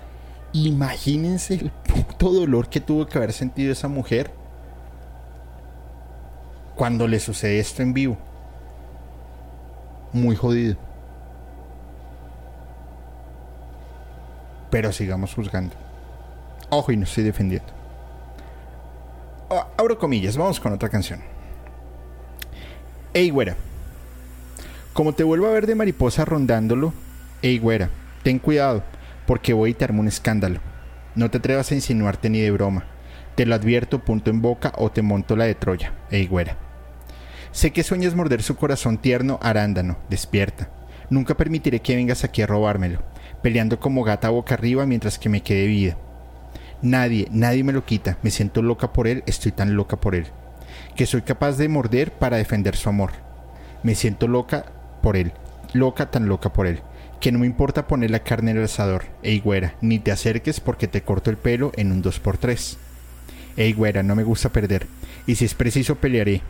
Imagínense 0.51 1.55
el 1.55 1.71
puto 1.71 2.31
dolor 2.31 2.69
que 2.69 2.79
tuvo 2.79 3.07
que 3.07 3.17
haber 3.17 3.33
sentido 3.33 3.71
esa 3.71 3.87
mujer 3.87 4.29
cuando 6.75 7.07
le 7.07 7.19
sucede 7.19 7.57
esto 7.57 7.81
en 7.81 7.93
vivo. 7.93 8.17
Muy 10.11 10.35
jodido. 10.35 10.75
Pero 14.69 14.91
sigamos 14.91 15.33
juzgando. 15.33 15.75
Ojo 16.69 16.91
y 16.91 16.97
no 16.97 17.05
estoy 17.05 17.23
defendiendo. 17.23 17.71
Ah, 19.49 19.67
abro 19.77 19.97
comillas, 19.97 20.37
vamos 20.37 20.59
con 20.59 20.73
otra 20.73 20.89
canción. 20.89 21.21
Ey, 23.13 23.29
güera. 23.29 23.55
Como 24.93 25.13
te 25.13 25.23
vuelvo 25.23 25.47
a 25.47 25.51
ver 25.51 25.65
de 25.65 25.75
mariposa 25.75 26.25
rondándolo, 26.25 26.93
ey, 27.41 27.57
güera, 27.57 27.89
ten 28.23 28.39
cuidado, 28.39 28.83
porque 29.27 29.53
voy 29.53 29.71
y 29.71 29.73
te 29.73 29.85
armo 29.85 30.01
un 30.01 30.07
escándalo. 30.07 30.59
No 31.15 31.29
te 31.29 31.37
atrevas 31.37 31.71
a 31.71 31.75
insinuarte 31.75 32.29
ni 32.29 32.39
de 32.39 32.51
broma. 32.51 32.85
Te 33.35 33.45
lo 33.45 33.55
advierto, 33.55 33.99
punto 33.99 34.31
en 34.31 34.41
boca, 34.41 34.73
o 34.77 34.91
te 34.91 35.01
monto 35.01 35.35
la 35.35 35.45
de 35.45 35.55
Troya, 35.55 35.93
ey, 36.09 36.27
güera. 36.27 36.57
Sé 37.51 37.71
que 37.71 37.83
sueñas 37.83 38.15
morder 38.15 38.41
su 38.41 38.55
corazón 38.55 38.97
tierno, 38.97 39.39
arándano, 39.41 39.97
despierta. 40.09 40.69
Nunca 41.09 41.35
permitiré 41.35 41.81
que 41.81 41.95
vengas 41.95 42.23
aquí 42.23 42.41
a 42.41 42.47
robármelo, 42.47 43.03
peleando 43.43 43.79
como 43.79 44.03
gata 44.03 44.29
boca 44.29 44.55
arriba 44.55 44.85
mientras 44.85 45.19
que 45.19 45.29
me 45.29 45.41
quede 45.41 45.67
vida. 45.67 45.97
Nadie, 46.81 47.27
nadie 47.31 47.63
me 47.63 47.71
lo 47.71 47.85
quita. 47.85 48.17
Me 48.23 48.31
siento 48.31 48.61
loca 48.61 48.91
por 48.91 49.07
él, 49.07 49.23
estoy 49.25 49.51
tan 49.51 49.75
loca 49.75 49.97
por 49.97 50.15
él. 50.15 50.27
Que 50.95 51.05
soy 51.05 51.21
capaz 51.21 51.57
de 51.57 51.69
morder 51.69 52.11
para 52.11 52.37
defender 52.37 52.75
su 52.75 52.89
amor. 52.89 53.11
Me 53.83 53.95
siento 53.95 54.27
loca 54.27 54.65
por 55.01 55.15
él. 55.15 55.31
Loca, 55.73 56.11
tan 56.11 56.27
loca 56.27 56.51
por 56.51 56.67
él. 56.67 56.81
Que 57.23 57.31
no 57.31 57.39
me 57.39 57.45
importa 57.45 57.87
poner 57.87 58.11
la 58.11 58.19
carne 58.19 58.51
en 58.51 58.57
el 58.57 58.65
asador. 58.65 59.05
Ey, 59.23 59.39
güera, 59.39 59.75
ni 59.79 59.97
te 59.97 60.11
acerques 60.11 60.59
porque 60.59 60.89
te 60.89 61.03
corto 61.03 61.29
el 61.29 61.37
pelo 61.37 61.71
en 61.77 61.93
un 61.93 62.03
2x3. 62.03 62.75
Ey, 63.55 63.71
güera, 63.71 64.03
no 64.03 64.13
me 64.13 64.23
gusta 64.23 64.49
perder. 64.49 64.87
Y 65.25 65.35
si 65.35 65.45
es 65.45 65.53
preciso, 65.53 65.95
pelearé. 65.95 66.41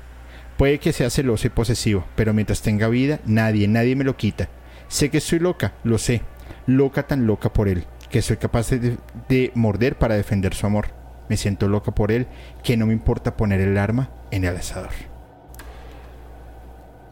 Puede 0.58 0.80
que 0.80 0.92
sea 0.92 1.12
celoso 1.12 1.46
y 1.46 1.52
posesivo, 1.52 2.06
pero 2.16 2.34
mientras 2.34 2.64
tenga 2.64 2.88
vida, 2.88 3.20
nadie, 3.26 3.68
nadie 3.68 3.96
me 3.96 4.04
lo 4.04 4.18
quita. 4.18 4.50
Sé 4.88 5.12
que 5.12 5.20
estoy 5.20 5.38
loca, 5.38 5.74
lo 5.84 6.00
sé. 6.00 6.24
Loca, 6.66 7.06
tan 7.06 7.28
loca 7.28 7.54
por 7.54 7.68
él 7.68 7.86
que 8.14 8.22
soy 8.22 8.38
capaz 8.38 8.70
de, 8.70 9.52
morder 9.56 9.98
para 9.98 10.16
defender 10.16 10.54
su 10.54 10.68
amor. 10.68 10.90
Me 11.30 11.36
siento 11.36 11.68
loca 11.68 11.96
por 11.96 12.12
él, 12.12 12.28
que 12.64 12.78
no 12.78 12.86
me 12.86 12.94
importa 12.94 13.36
poner 13.36 13.60
el 13.60 13.76
arma 13.76 14.12
en 14.30 14.46
el 14.46 14.56
asador. 14.56 15.13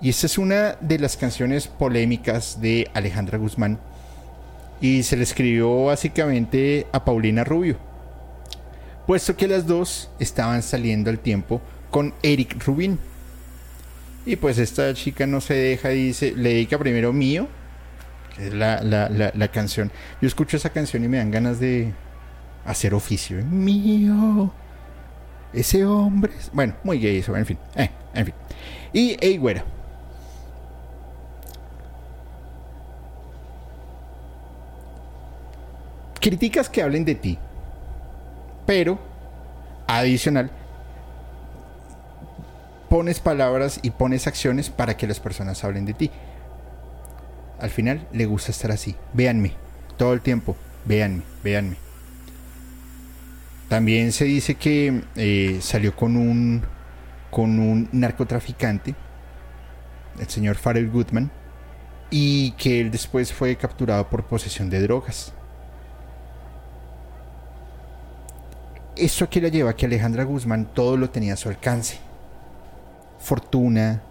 Y 0.02 0.10
esta 0.10 0.26
es 0.26 0.38
una 0.38 0.78
de 0.82 0.98
las 0.98 1.16
canciones 1.16 1.68
polémicas 1.68 2.60
de 2.60 2.90
Alejandra 2.94 3.38
Guzmán. 3.38 3.80
Y 4.82 5.04
se 5.04 5.16
le 5.16 5.24
escribió 5.24 5.86
básicamente 5.86 6.88
a 6.92 7.06
Paulina 7.06 7.44
Rubio. 7.44 7.78
Puesto 9.06 9.38
que 9.38 9.48
las 9.48 9.68
dos 9.68 10.10
estaban 10.20 10.64
saliendo 10.64 11.12
al 11.12 11.20
tiempo 11.20 11.62
con 11.92 12.16
Eric 12.24 12.66
Rubin. 12.66 12.98
Y 14.26 14.38
pues 14.38 14.58
esta 14.58 14.92
chica 14.96 15.28
no 15.28 15.40
se 15.40 15.54
deja 15.54 15.94
y 15.94 16.08
dice, 16.08 16.34
le 16.36 16.50
dedica 16.50 16.80
primero 16.80 17.14
mío 17.14 17.48
la, 18.40 18.82
la, 18.82 19.48
canción. 19.50 19.92
Yo 20.22 20.28
escucho 20.28 20.58
esa 20.58 20.70
canción 20.70 21.04
y 21.04 21.08
me 21.08 21.18
dan 21.18 21.30
ganas 21.30 21.60
de 21.60 21.94
hacer 22.66 22.94
oficio. 22.94 23.44
Mío. 23.46 24.52
Ese 25.54 25.86
hombre. 25.86 26.34
Bueno, 26.54 26.76
muy 26.84 27.00
gay 27.00 27.18
eso, 27.18 27.36
en 27.36 27.46
fin. 27.46 27.58
Eh, 27.76 27.90
en 28.14 28.26
fin. 28.26 28.36
Y, 28.94 29.18
hey, 29.20 29.40
Criticas 36.22 36.70
que 36.70 36.82
hablen 36.82 37.04
de 37.04 37.16
ti. 37.16 37.38
Pero, 38.66 39.00
adicional, 39.88 40.52
pones 42.90 43.20
palabras 43.20 43.80
y 43.84 43.90
pones 43.90 44.28
acciones 44.28 44.70
para 44.70 44.96
que 44.96 45.08
las 45.08 45.20
personas 45.20 45.64
hablen 45.64 45.86
de 45.86 45.94
ti 45.94 46.12
al 47.62 47.70
final 47.70 48.08
le 48.12 48.26
gusta 48.26 48.52
estar 48.52 48.72
así. 48.72 48.96
Véanme, 49.14 49.54
todo 49.98 50.14
el 50.14 50.22
tiempo, 50.22 50.58
véanme, 50.86 51.22
véanme. 51.44 51.78
También 53.70 54.12
se 54.12 54.26
dice 54.26 54.56
que 54.56 55.04
eh, 55.16 55.60
salió 55.62 55.96
con 55.96 56.18
un, 56.18 56.64
con 57.30 57.60
un 57.60 57.88
narcotraficante, 57.94 58.96
el 60.20 60.28
señor 60.28 60.56
Farrell 60.56 60.90
Goodman, 60.90 61.32
y 62.10 62.52
que 62.54 62.82
él 62.82 62.92
después 62.92 63.32
fue 63.32 63.56
capturado 63.56 64.10
por 64.10 64.26
posesión 64.26 64.70
de 64.70 64.82
drogas. 64.82 65.34
Eso 68.96 69.26
aquí 69.26 69.40
le 69.40 69.52
lleva 69.52 69.72
a 69.72 69.76
que 69.76 69.86
Alejandra 69.86 70.24
Guzmán 70.24 70.66
todo 70.74 70.98
lo 70.98 71.10
tenía 71.10 71.34
a 71.34 71.38
su 71.38 71.50
alcance. 71.50 72.00
Fortuna, 73.20 74.02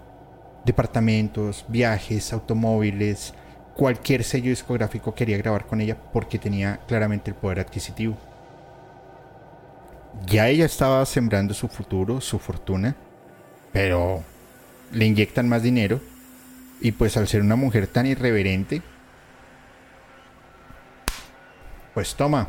departamentos, 0.65 1.65
viajes, 1.69 2.33
automóviles, 2.33 3.35
cualquier 3.75 4.25
sello 4.25 4.51
discográfico 4.51 5.15
quería 5.15 5.39
grabar 5.39 5.67
con 5.67 5.81
ella 5.81 5.97
porque 6.13 6.39
tenía 6.39 6.81
claramente 6.87 7.31
el 7.31 7.37
poder 7.37 7.61
adquisitivo. 7.61 8.17
Ya 10.27 10.49
ella 10.49 10.65
estaba 10.65 11.05
sembrando 11.07 11.55
su 11.55 11.69
futuro, 11.69 12.21
su 12.21 12.39
fortuna, 12.39 12.97
pero 13.73 14.23
le 14.93 15.07
inyectan 15.07 15.49
más 15.49 15.63
dinero 15.63 16.01
y 16.81 16.93
pues 16.93 17.17
al 17.17 17.29
ser 17.29 17.43
una 17.43 17.57
mujer 17.57 17.87
tan 17.87 18.07
irreverente, 18.07 18.83
pues 21.95 22.15
toma, 22.15 22.49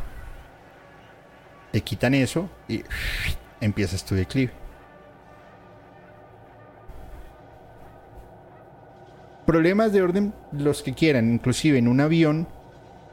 te 1.71 1.81
quitan 1.81 2.13
eso 2.13 2.49
y 2.67 2.83
empiezas 3.59 4.03
tu 4.05 4.15
declive. 4.15 4.51
problemas 9.51 9.91
de 9.91 10.01
orden 10.01 10.33
los 10.53 10.81
que 10.81 10.93
quieran, 10.93 11.29
inclusive 11.29 11.77
en 11.77 11.89
un 11.89 11.99
avión 11.99 12.47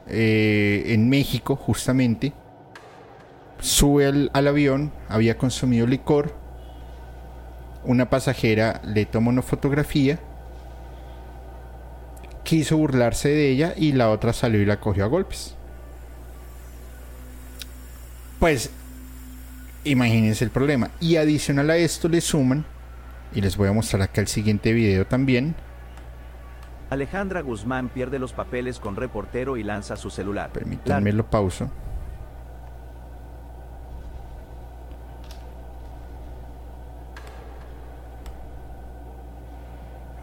eh, 0.07 0.83
en 0.87 1.09
México 1.09 1.57
justamente, 1.57 2.31
sube 3.59 4.05
al, 4.05 4.47
avión, 4.47 4.93
había 5.09 5.37
consumido 5.37 5.85
licor, 5.85 6.33
una 7.83 8.09
pasajera 8.09 8.81
le 8.85 9.05
toma 9.05 9.31
una 9.31 9.41
fotografía, 9.41 10.17
quiso 12.43 12.77
burlarse 12.77 13.27
de 13.27 13.49
ella 13.49 13.73
y 13.75 13.91
la 13.91 14.09
otra 14.09 14.31
salió 14.31 14.61
y 14.61 14.65
la 14.65 14.79
cogió 14.79 15.03
a 15.03 15.07
golpes. 15.07 15.57
Pues 18.39 18.71
imagínense 19.83 20.43
el 20.43 20.51
problema. 20.51 20.89
Y 20.99 21.17
adicional 21.17 21.69
a 21.69 21.77
esto 21.77 22.07
le 22.07 22.21
suman, 22.21 22.65
y 23.33 23.41
les 23.41 23.57
voy 23.57 23.67
a 23.67 23.73
mostrar 23.73 24.01
acá 24.01 24.21
el 24.21 24.27
siguiente 24.27 24.73
video 24.73 25.05
también, 25.05 25.55
Alejandra 26.89 27.41
Guzmán 27.41 27.89
pierde 27.89 28.17
los 28.17 28.33
papeles 28.33 28.79
con 28.79 28.95
reportero 28.95 29.57
y 29.57 29.63
lanza 29.63 29.95
su 29.95 30.09
celular. 30.09 30.49
Permítanme 30.51 31.13
lo 31.13 31.29
pauso. 31.29 31.69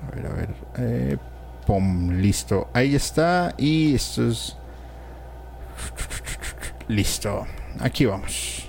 A 0.02 0.14
ver, 0.14 0.26
a 0.26 0.30
ver. 0.30 0.54
Eh, 0.78 1.16
pum, 1.66 2.10
listo. 2.14 2.68
Ahí 2.72 2.96
está. 2.96 3.54
Y 3.56 3.94
esto 3.94 4.28
es... 4.28 4.56
Listo. 6.88 7.46
Aquí 7.80 8.06
vamos 8.06 8.66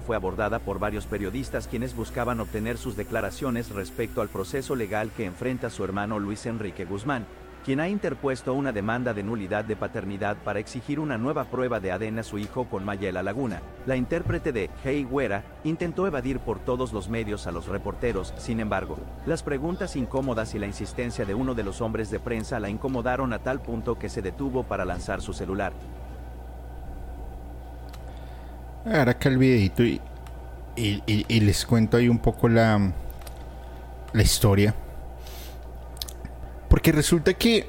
fue 0.00 0.16
abordada 0.16 0.58
por 0.58 0.78
varios 0.78 1.06
periodistas 1.06 1.68
quienes 1.68 1.94
buscaban 1.94 2.40
obtener 2.40 2.78
sus 2.78 2.96
declaraciones 2.96 3.70
respecto 3.70 4.20
al 4.20 4.28
proceso 4.28 4.74
legal 4.74 5.10
que 5.16 5.26
enfrenta 5.26 5.70
su 5.70 5.84
hermano 5.84 6.18
Luis 6.18 6.46
Enrique 6.46 6.84
Guzmán, 6.84 7.26
quien 7.64 7.78
ha 7.78 7.88
interpuesto 7.88 8.54
una 8.54 8.72
demanda 8.72 9.14
de 9.14 9.22
nulidad 9.22 9.64
de 9.64 9.76
paternidad 9.76 10.36
para 10.38 10.58
exigir 10.58 10.98
una 10.98 11.18
nueva 11.18 11.44
prueba 11.44 11.78
de 11.78 11.92
ADN 11.92 12.18
a 12.18 12.22
su 12.24 12.38
hijo 12.38 12.64
con 12.68 12.84
Mayela 12.84 13.22
Laguna. 13.22 13.62
La 13.86 13.94
intérprete 13.94 14.52
de 14.52 14.68
Hey 14.82 15.04
Güera 15.04 15.44
intentó 15.62 16.06
evadir 16.06 16.40
por 16.40 16.58
todos 16.58 16.92
los 16.92 17.08
medios 17.08 17.46
a 17.46 17.52
los 17.52 17.66
reporteros, 17.66 18.34
sin 18.36 18.58
embargo, 18.58 18.98
las 19.26 19.42
preguntas 19.42 19.94
incómodas 19.94 20.54
y 20.54 20.58
la 20.58 20.66
insistencia 20.66 21.24
de 21.24 21.34
uno 21.34 21.54
de 21.54 21.62
los 21.62 21.80
hombres 21.80 22.10
de 22.10 22.18
prensa 22.18 22.58
la 22.58 22.68
incomodaron 22.68 23.32
a 23.32 23.38
tal 23.38 23.62
punto 23.62 23.98
que 23.98 24.08
se 24.08 24.22
detuvo 24.22 24.64
para 24.64 24.84
lanzar 24.84 25.20
su 25.20 25.32
celular. 25.32 25.72
Ahora 28.84 29.12
acá 29.12 29.28
el 29.28 29.38
videito 29.38 29.84
y, 29.84 30.00
y, 30.76 31.40
les 31.40 31.64
cuento 31.66 31.96
ahí 31.96 32.08
un 32.08 32.18
poco 32.18 32.48
la, 32.48 32.92
la 34.12 34.22
historia. 34.22 34.74
Porque 36.68 36.90
resulta 36.90 37.34
que 37.34 37.66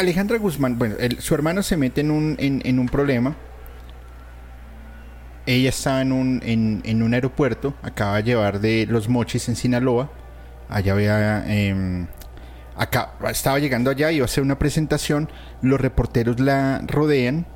Alejandra 0.00 0.38
Guzmán, 0.38 0.78
bueno, 0.78 0.96
su 1.18 1.34
hermano 1.34 1.62
se 1.62 1.76
mete 1.76 2.00
en 2.00 2.10
un, 2.10 2.36
en, 2.38 2.78
un 2.78 2.88
problema. 2.88 3.36
Ella 5.46 5.68
estaba 5.70 6.02
en 6.02 6.12
un, 6.12 6.40
en, 6.42 7.02
un 7.02 7.14
aeropuerto, 7.14 7.74
acaba 7.82 8.16
de 8.16 8.22
llevar 8.22 8.60
de 8.60 8.86
Los 8.86 9.08
Mochis 9.08 9.48
en 9.48 9.56
Sinaloa. 9.56 10.10
Allá 10.68 10.92
había. 10.92 11.44
Em, 11.52 12.06
acá, 12.80 13.12
estaba 13.30 13.58
llegando 13.58 13.90
allá, 13.90 14.10
iba 14.10 14.24
a 14.24 14.26
hacer 14.26 14.42
una 14.42 14.58
presentación. 14.58 15.28
Los 15.60 15.80
reporteros 15.80 16.40
la 16.40 16.80
rodean 16.86 17.46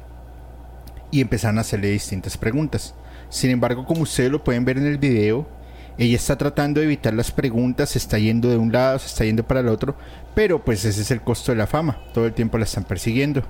y 1.11 1.23
empezaron 1.23 1.57
a 1.57 1.63
hacerle 1.63 1.89
distintas 1.89 2.37
preguntas. 2.37 2.95
Sin 3.31 3.51
embargo, 3.51 3.87
como 3.87 4.03
ustedes 4.03 4.31
lo 4.31 4.45
pueden 4.45 4.67
ver 4.67 4.77
en 4.77 4.87
el 4.87 4.99
video, 4.99 5.49
ella 5.97 6.17
está 6.17 6.37
tratando 6.37 6.81
de 6.81 6.87
evitar 6.87 7.15
las 7.15 7.33
preguntas, 7.33 7.91
se 7.91 7.99
está 7.99 8.19
yendo 8.19 8.51
de 8.51 8.59
un 8.59 8.71
lado, 8.71 8.99
se 8.99 9.07
está 9.07 9.25
yendo 9.25 9.45
para 9.45 9.61
el 9.61 9.69
otro, 9.69 9.97
pero 10.35 10.63
pues 10.63 10.85
ese 10.85 11.01
es 11.01 11.11
el 11.11 11.23
costo 11.23 11.53
de 11.53 11.59
la 11.59 11.67
fama, 11.67 12.01
todo 12.13 12.27
el 12.27 12.35
tiempo 12.35 12.59
la 12.59 12.65
están 12.65 12.85
persiguiendo. 12.85 13.45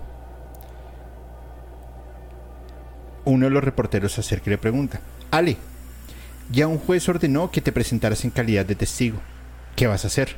Uno 3.24 3.46
de 3.46 3.50
los 3.50 3.64
reporteros 3.64 4.12
se 4.12 4.20
acerca 4.20 4.44
y 4.46 4.50
le 4.50 4.58
pregunta, 4.58 5.00
Ale, 5.32 5.56
ya 6.52 6.68
un 6.68 6.78
juez 6.78 7.08
ordenó 7.08 7.50
que 7.50 7.62
te 7.62 7.72
presentaras 7.72 8.24
en 8.24 8.30
calidad 8.30 8.64
de 8.64 8.76
testigo, 8.76 9.18
¿qué 9.74 9.88
vas 9.88 10.04
a 10.04 10.08
hacer? 10.08 10.36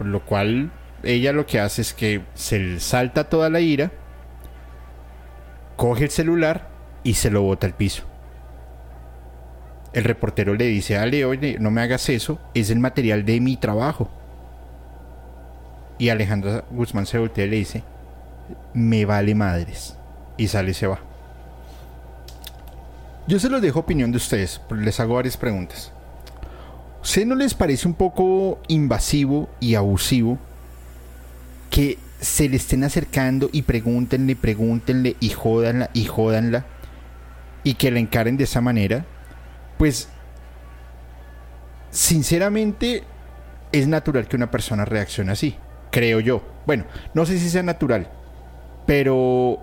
Por 0.00 0.06
lo 0.06 0.24
cual 0.24 0.72
ella 1.02 1.34
lo 1.34 1.44
que 1.44 1.60
hace 1.60 1.82
es 1.82 1.92
que 1.92 2.22
se 2.32 2.80
salta 2.80 3.28
toda 3.28 3.50
la 3.50 3.60
ira, 3.60 3.92
coge 5.76 6.04
el 6.04 6.10
celular 6.10 6.70
y 7.04 7.14
se 7.14 7.30
lo 7.30 7.42
bota 7.42 7.66
al 7.66 7.74
piso 7.74 8.10
el 9.92 10.04
reportero 10.04 10.54
le 10.54 10.66
dice, 10.66 10.98
Ale, 10.98 11.24
oye, 11.24 11.56
no 11.58 11.70
me 11.70 11.80
hagas 11.80 12.08
eso, 12.08 12.38
es 12.54 12.70
el 12.70 12.78
material 12.78 13.24
de 13.24 13.40
mi 13.40 13.56
trabajo. 13.56 14.08
Y 15.98 16.08
Alejandra 16.08 16.64
Guzmán 16.70 17.06
se 17.06 17.18
voltea 17.18 17.46
y 17.46 17.50
le 17.50 17.56
dice, 17.56 17.82
me 18.72 19.04
vale 19.04 19.34
madres. 19.34 19.96
Y 20.36 20.48
sale 20.48 20.70
y 20.70 20.74
se 20.74 20.86
va. 20.86 21.00
Yo 23.26 23.38
se 23.38 23.50
los 23.50 23.60
dejo 23.60 23.80
opinión 23.80 24.10
de 24.10 24.16
ustedes, 24.16 24.60
les 24.70 24.98
hago 25.00 25.14
varias 25.14 25.36
preguntas. 25.36 25.92
¿Usted 27.02 27.26
no 27.26 27.34
les 27.34 27.54
parece 27.54 27.88
un 27.88 27.94
poco 27.94 28.60
invasivo 28.68 29.48
y 29.60 29.74
abusivo 29.74 30.38
que 31.70 31.98
se 32.20 32.48
le 32.48 32.56
estén 32.56 32.84
acercando 32.84 33.48
y 33.52 33.62
pregúntenle, 33.62 34.36
pregúntenle 34.36 35.16
y 35.20 35.30
jódanla 35.30 35.90
y 35.94 36.04
jódanla 36.04 36.66
y 37.64 37.74
que 37.74 37.90
la 37.90 38.00
encaren 38.00 38.36
de 38.36 38.44
esa 38.44 38.60
manera? 38.60 39.06
pues 39.80 40.10
sinceramente 41.90 43.02
es 43.72 43.88
natural 43.88 44.28
que 44.28 44.36
una 44.36 44.50
persona 44.50 44.84
reaccione 44.84 45.32
así, 45.32 45.56
creo 45.90 46.20
yo. 46.20 46.42
Bueno, 46.66 46.84
no 47.14 47.24
sé 47.24 47.38
si 47.38 47.48
sea 47.48 47.62
natural, 47.62 48.10
pero 48.84 49.58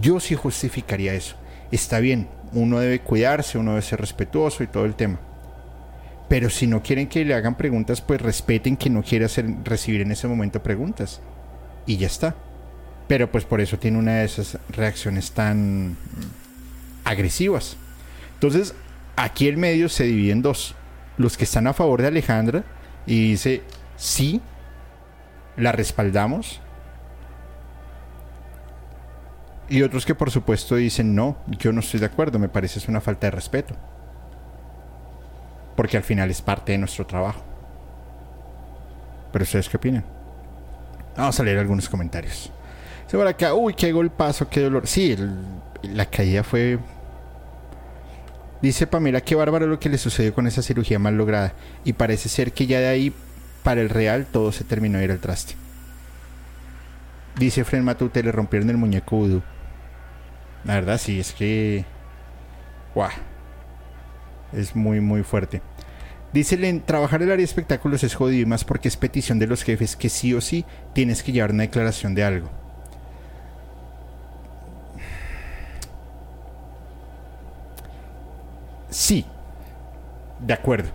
yo 0.00 0.20
sí 0.20 0.36
justificaría 0.36 1.12
eso. 1.12 1.34
Está 1.72 1.98
bien, 1.98 2.28
uno 2.52 2.78
debe 2.78 3.00
cuidarse, 3.00 3.58
uno 3.58 3.72
debe 3.72 3.82
ser 3.82 4.00
respetuoso 4.00 4.62
y 4.62 4.68
todo 4.68 4.84
el 4.84 4.94
tema. 4.94 5.18
Pero 6.28 6.50
si 6.50 6.66
no 6.66 6.82
quieren 6.82 7.08
que 7.08 7.24
le 7.24 7.34
hagan 7.34 7.56
preguntas, 7.56 8.00
pues 8.02 8.20
respeten 8.20 8.76
que 8.76 8.90
no 8.90 9.02
quiere 9.02 9.24
hacer, 9.24 9.46
recibir 9.64 10.02
en 10.02 10.12
ese 10.12 10.28
momento 10.28 10.62
preguntas. 10.62 11.20
Y 11.86 11.96
ya 11.96 12.06
está. 12.06 12.34
Pero 13.06 13.32
pues 13.32 13.44
por 13.44 13.60
eso 13.62 13.78
tiene 13.78 13.98
una 13.98 14.16
de 14.16 14.24
esas 14.26 14.58
reacciones 14.68 15.32
tan 15.32 15.96
agresivas. 17.04 17.76
Entonces, 18.34 18.74
aquí 19.16 19.48
el 19.48 19.56
medio 19.56 19.88
se 19.88 20.04
divide 20.04 20.32
en 20.32 20.42
dos. 20.42 20.74
Los 21.16 21.36
que 21.38 21.44
están 21.44 21.66
a 21.66 21.72
favor 21.72 22.02
de 22.02 22.08
Alejandra 22.08 22.64
y 23.06 23.30
dice, 23.30 23.62
sí, 23.96 24.42
la 25.56 25.72
respaldamos. 25.72 26.60
Y 29.70 29.82
otros 29.82 30.06
que 30.06 30.14
por 30.14 30.30
supuesto 30.30 30.76
dicen, 30.76 31.14
no, 31.14 31.38
yo 31.46 31.72
no 31.72 31.80
estoy 31.80 32.00
de 32.00 32.06
acuerdo, 32.06 32.38
me 32.38 32.48
parece 32.48 32.78
es 32.78 32.88
una 32.88 33.00
falta 33.00 33.26
de 33.26 33.30
respeto. 33.32 33.74
Porque 35.78 35.96
al 35.96 36.02
final 36.02 36.28
es 36.28 36.42
parte 36.42 36.72
de 36.72 36.78
nuestro 36.78 37.06
trabajo. 37.06 37.40
Pero 39.30 39.44
ustedes 39.44 39.68
qué 39.68 39.76
opinan? 39.76 40.04
Vamos 41.16 41.38
a 41.38 41.44
leer 41.44 41.56
algunos 41.56 41.88
comentarios. 41.88 42.50
Se 43.06 43.16
por 43.16 43.28
acá, 43.28 43.54
uy, 43.54 43.74
qué 43.74 43.92
golpazo, 43.92 44.48
qué 44.48 44.62
dolor. 44.62 44.88
Sí, 44.88 45.16
la 45.84 46.06
caída 46.06 46.42
fue 46.42 46.80
Dice 48.60 48.88
Pamela 48.88 49.20
que 49.20 49.36
bárbaro 49.36 49.68
lo 49.68 49.78
que 49.78 49.88
le 49.88 49.98
sucedió 49.98 50.34
con 50.34 50.48
esa 50.48 50.62
cirugía 50.62 50.98
mal 50.98 51.16
lograda 51.16 51.52
y 51.84 51.92
parece 51.92 52.28
ser 52.28 52.50
que 52.50 52.66
ya 52.66 52.80
de 52.80 52.88
ahí 52.88 53.14
para 53.62 53.80
el 53.80 53.88
real 53.88 54.26
todo 54.26 54.50
se 54.50 54.64
terminó 54.64 54.98
de 54.98 55.04
ir 55.04 55.12
al 55.12 55.20
traste. 55.20 55.54
Dice 57.36 57.62
Fren 57.62 57.84
Matute, 57.84 58.24
le 58.24 58.32
rompieron 58.32 58.68
el 58.68 58.78
muñeco 58.78 59.14
vudú. 59.14 59.42
La 60.64 60.74
verdad 60.74 60.98
sí, 60.98 61.20
es 61.20 61.32
que... 61.32 61.84
¡Guau! 62.96 63.12
Es 64.52 64.74
muy, 64.74 65.00
muy 65.00 65.22
fuerte. 65.22 65.62
Dice 66.32 66.82
trabajar 66.84 67.22
el 67.22 67.28
área 67.28 67.38
de 67.38 67.44
espectáculos 67.44 68.04
es 68.04 68.14
jodido 68.14 68.42
y 68.42 68.46
más 68.46 68.64
porque 68.64 68.88
es 68.88 68.96
petición 68.96 69.38
de 69.38 69.46
los 69.46 69.62
jefes 69.62 69.96
que 69.96 70.10
sí 70.10 70.34
o 70.34 70.40
sí 70.40 70.64
tienes 70.92 71.22
que 71.22 71.32
llevar 71.32 71.52
una 71.52 71.62
declaración 71.62 72.14
de 72.14 72.24
algo. 72.24 72.50
Sí, 78.90 79.24
de 80.40 80.52
acuerdo. 80.52 80.90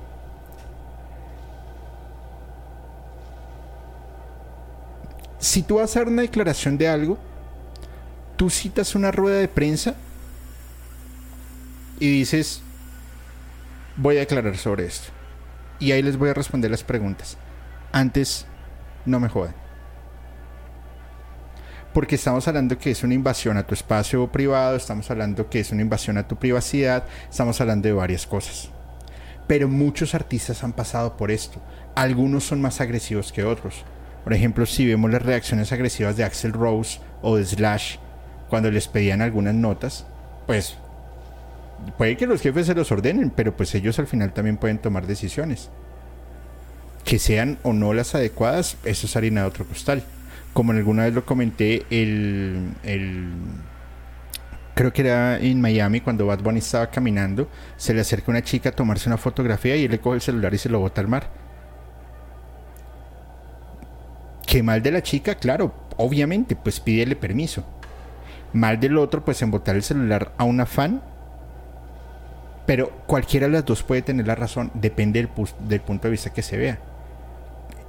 Si 5.39 5.62
tú 5.62 5.76
vas 5.76 5.95
a 5.95 5.99
dar 5.99 6.08
una 6.08 6.22
declaración 6.22 6.78
de 6.78 6.88
algo, 6.88 7.18
tú 8.38 8.49
citas 8.49 8.95
una 8.95 9.12
rueda 9.12 9.38
de 9.38 9.47
prensa 9.47 9.95
y 11.99 12.10
dices, 12.10 12.62
voy 13.97 14.17
a 14.17 14.21
declarar 14.21 14.57
sobre 14.57 14.85
esto. 14.85 15.11
Y 15.79 15.91
ahí 15.91 16.01
les 16.01 16.17
voy 16.17 16.29
a 16.29 16.33
responder 16.33 16.71
las 16.71 16.83
preguntas. 16.83 17.37
Antes, 17.91 18.45
no 19.05 19.19
me 19.19 19.29
jodan 19.29 19.63
porque 21.93 22.15
estamos 22.15 22.47
hablando 22.47 22.77
que 22.77 22.91
es 22.91 23.03
una 23.03 23.13
invasión 23.13 23.55
a 23.57 23.67
tu 23.67 23.75
espacio 23.75 24.31
privado, 24.31 24.75
estamos 24.75 25.09
hablando 25.11 25.49
que 25.49 25.59
es 25.59 25.71
una 25.71 25.83
invasión 25.83 26.17
a 26.17 26.27
tu 26.27 26.35
privacidad, 26.37 27.05
estamos 27.29 27.61
hablando 27.61 27.87
de 27.87 27.93
varias 27.93 28.25
cosas. 28.25 28.69
Pero 29.47 29.67
muchos 29.67 30.15
artistas 30.15 30.63
han 30.63 30.73
pasado 30.73 31.15
por 31.17 31.29
esto. 31.29 31.61
Algunos 31.95 32.45
son 32.45 32.61
más 32.61 32.81
agresivos 32.81 33.31
que 33.31 33.43
otros. 33.43 33.83
Por 34.23 34.33
ejemplo, 34.33 34.65
si 34.65 34.87
vemos 34.87 35.11
las 35.11 35.21
reacciones 35.21 35.71
agresivas 35.71 36.17
de 36.17 36.23
Axel 36.23 36.53
Rose 36.53 36.99
o 37.21 37.35
de 37.35 37.45
Slash 37.45 37.97
cuando 38.49 38.71
les 38.71 38.87
pedían 38.87 39.21
algunas 39.21 39.53
notas, 39.53 40.07
pues 40.47 40.77
puede 41.97 42.17
que 42.17 42.28
los 42.28 42.41
jefes 42.41 42.67
se 42.67 42.76
los 42.76 42.91
ordenen, 42.91 43.30
pero 43.30 43.55
pues 43.55 43.74
ellos 43.76 43.99
al 43.99 44.07
final 44.07 44.34
también 44.34 44.57
pueden 44.57 44.80
tomar 44.80 45.07
decisiones. 45.07 45.69
Que 47.03 47.19
sean 47.19 47.57
o 47.63 47.74
no 47.74 47.93
las 47.93 48.15
adecuadas, 48.15 48.78
eso 48.86 49.07
es 49.07 49.15
harina 49.15 49.41
de 49.41 49.47
otro 49.47 49.65
costal 49.65 50.03
como 50.53 50.71
alguna 50.71 51.05
vez 51.05 51.13
lo 51.13 51.26
comenté, 51.26 51.86
el, 51.89 52.74
creo 54.76 54.93
que 54.93 55.01
era 55.01 55.39
en 55.39 55.59
Miami 55.59 55.99
cuando 55.99 56.28
Bad 56.28 56.41
Bunny 56.41 56.59
estaba 56.59 56.89
caminando, 56.89 57.49
se 57.76 57.93
le 57.93 58.01
acerca 58.01 58.32
una 58.32 58.43
chica 58.43 58.69
a 58.69 58.71
tomarse 58.71 59.09
una 59.09 59.17
fotografía 59.17 59.76
y 59.76 59.86
él 59.86 59.91
le 59.91 59.99
coge 59.99 60.15
el 60.15 60.21
celular 60.21 60.53
y 60.53 60.59
se 60.59 60.69
lo 60.69 60.80
bota 60.80 61.01
al 61.01 61.07
mar. 61.07 61.30
Qué 64.45 64.61
mal 64.61 64.84
de 64.84 64.91
la 64.91 65.01
chica, 65.01 65.36
claro, 65.36 65.74
obviamente, 65.97 66.55
pues 66.55 66.80
pídele 66.80 67.15
permiso. 67.15 67.65
Mal 68.53 68.80
del 68.80 68.97
otro, 68.99 69.26
pues 69.26 69.41
en 69.41 69.49
botar 69.49 69.76
el 69.76 69.82
celular 69.82 70.34
a 70.38 70.43
una 70.43 70.67
fan. 70.67 71.01
Pero 72.66 72.91
cualquiera 73.07 73.47
de 73.47 73.53
las 73.53 73.66
dos 73.66 73.84
puede 73.84 74.01
tener 74.01 74.28
la 74.28 74.36
razón, 74.36 74.72
depende 74.74 75.22
del, 75.22 75.30
del 75.68 75.82
punto 75.82 76.07
de 76.07 76.11
vista 76.11 76.32
que 76.32 76.41
se 76.41 76.57
vea 76.57 76.80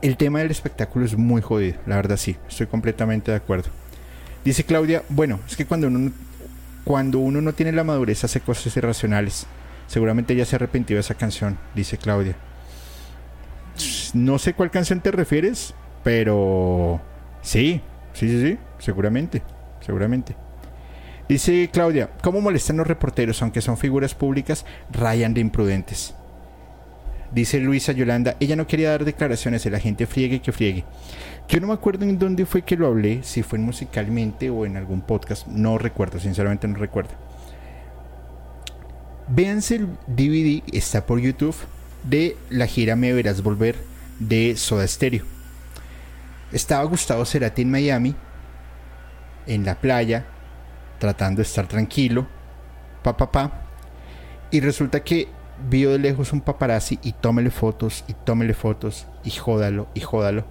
el 0.05 0.19
tema 0.19 0.41
del 0.41 0.51
espectáculo 0.51 1.07
es 1.07 1.17
muy 1.17 1.41
jodido, 1.41 1.79
la 1.87 1.97
verdad 1.97 2.19
sí, 2.19 2.37
estoy 2.47 2.67
completamente 2.67 3.31
de 3.31 3.39
acuerdo. 3.39 3.71
Dice 4.45 4.63
Claudia, 4.63 5.03
bueno, 5.09 5.41
es 5.49 5.57
que 5.57 5.65
cuando 5.65 5.87
uno, 5.87 6.13
cuando 6.85 7.21
uno 7.21 7.41
no 7.41 7.55
tiene 7.55 7.73
la 7.73 7.85
madurez 7.85 8.23
hace 8.23 8.41
cosas 8.41 8.77
irracionales. 8.77 9.47
Seguramente 9.87 10.37
ya 10.37 10.45
se 10.45 10.55
ha 10.55 10.59
arrepentido 10.59 10.97
de 10.97 11.01
esa 11.01 11.15
canción, 11.15 11.59
dice 11.75 11.97
Claudia. 11.97 12.37
No 14.13 14.39
sé 14.39 14.53
cuál 14.53 14.71
canción 14.71 15.01
te 15.01 15.11
refieres, 15.11 15.73
pero 16.03 17.01
sí, 17.41 17.81
sí, 18.13 18.29
sí, 18.29 18.43
sí, 18.43 18.59
seguramente, 18.81 19.43
seguramente. 19.81 20.37
Dice 21.29 21.71
Claudia, 21.73 22.11
¿cómo 22.23 22.43
molestan 22.43 22.77
los 22.77 22.87
reporteros, 22.87 23.41
aunque 23.41 23.63
son 23.63 23.79
figuras 23.79 24.15
públicas, 24.15 24.67
rayan 24.93 25.33
de 25.33 25.41
imprudentes? 25.41 26.15
Dice 27.33 27.59
Luisa 27.61 27.93
Yolanda, 27.93 28.37
ella 28.41 28.57
no 28.57 28.67
quería 28.67 28.91
dar 28.91 29.05
declaraciones, 29.05 29.65
la 29.67 29.81
gente 29.81 30.07
friegue 30.07 30.41
que 30.41 30.53
friegue. 30.53 30.85
Yo 31.49 31.61
no 31.61 31.69
me 31.69 31.73
acuerdo 31.73 32.05
en 32.05 32.19
dónde 32.19 32.47
fue 32.47 32.63
que 32.63 32.77
lo 32.77 32.87
hablé, 32.87 33.23
si 33.23 33.43
fue 33.43 33.59
musicalmente 33.59 34.51
o 34.51 34.67
en 34.67 34.77
algún 34.77 35.01
podcast, 35.01 35.47
no 35.47 35.79
recuerdo, 35.79 36.21
sinceramente 36.21 36.69
no 36.69 36.77
recuerdo. 36.77 37.13
Véanse 39.27 39.77
el 39.77 39.89
DVD, 40.07 40.63
está 40.73 41.07
por 41.07 41.19
YouTube, 41.19 41.57
de 42.05 42.37
la 42.51 42.67
gira 42.67 42.97
Me 42.97 43.13
Verás 43.15 43.43
Volver 43.43 43.77
de 44.19 44.57
Soda 44.57 44.87
Stereo. 44.87 45.25
Estaba 46.53 46.85
Gustavo 46.85 47.25
Cerati 47.25 47.63
en 47.63 47.71
Miami, 47.71 48.15
en 49.47 49.65
la 49.65 49.75
playa, 49.75 50.27
tratando 51.05 51.39
de 51.39 51.43
estar 51.43 51.67
tranquilo, 51.67 52.27
pa 53.03 53.15
pa 53.15 53.31
pa, 53.31 53.53
y 54.51 54.61
resulta 54.61 55.05
que 55.05 55.29
vio 55.69 55.91
de 55.91 55.99
lejos 55.99 56.33
un 56.33 56.41
paparazzi 56.41 56.99
y 57.03 57.13
tómele 57.13 57.51
fotos 57.51 58.05
y 58.09 58.15
tómele 58.15 58.55
fotos 58.55 59.07
y 59.23 59.31
jódalo 59.31 59.87
y 59.93 60.01
jódalo. 60.01 60.47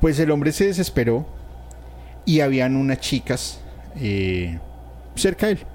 Pues 0.00 0.18
el 0.18 0.32
hombre 0.32 0.50
se 0.50 0.66
desesperó 0.66 1.28
y 2.24 2.40
habían 2.40 2.74
unas 2.74 2.98
chicas 2.98 3.60
eh, 3.94 4.58
cerca 5.14 5.46
de 5.46 5.52
él. 5.52 5.66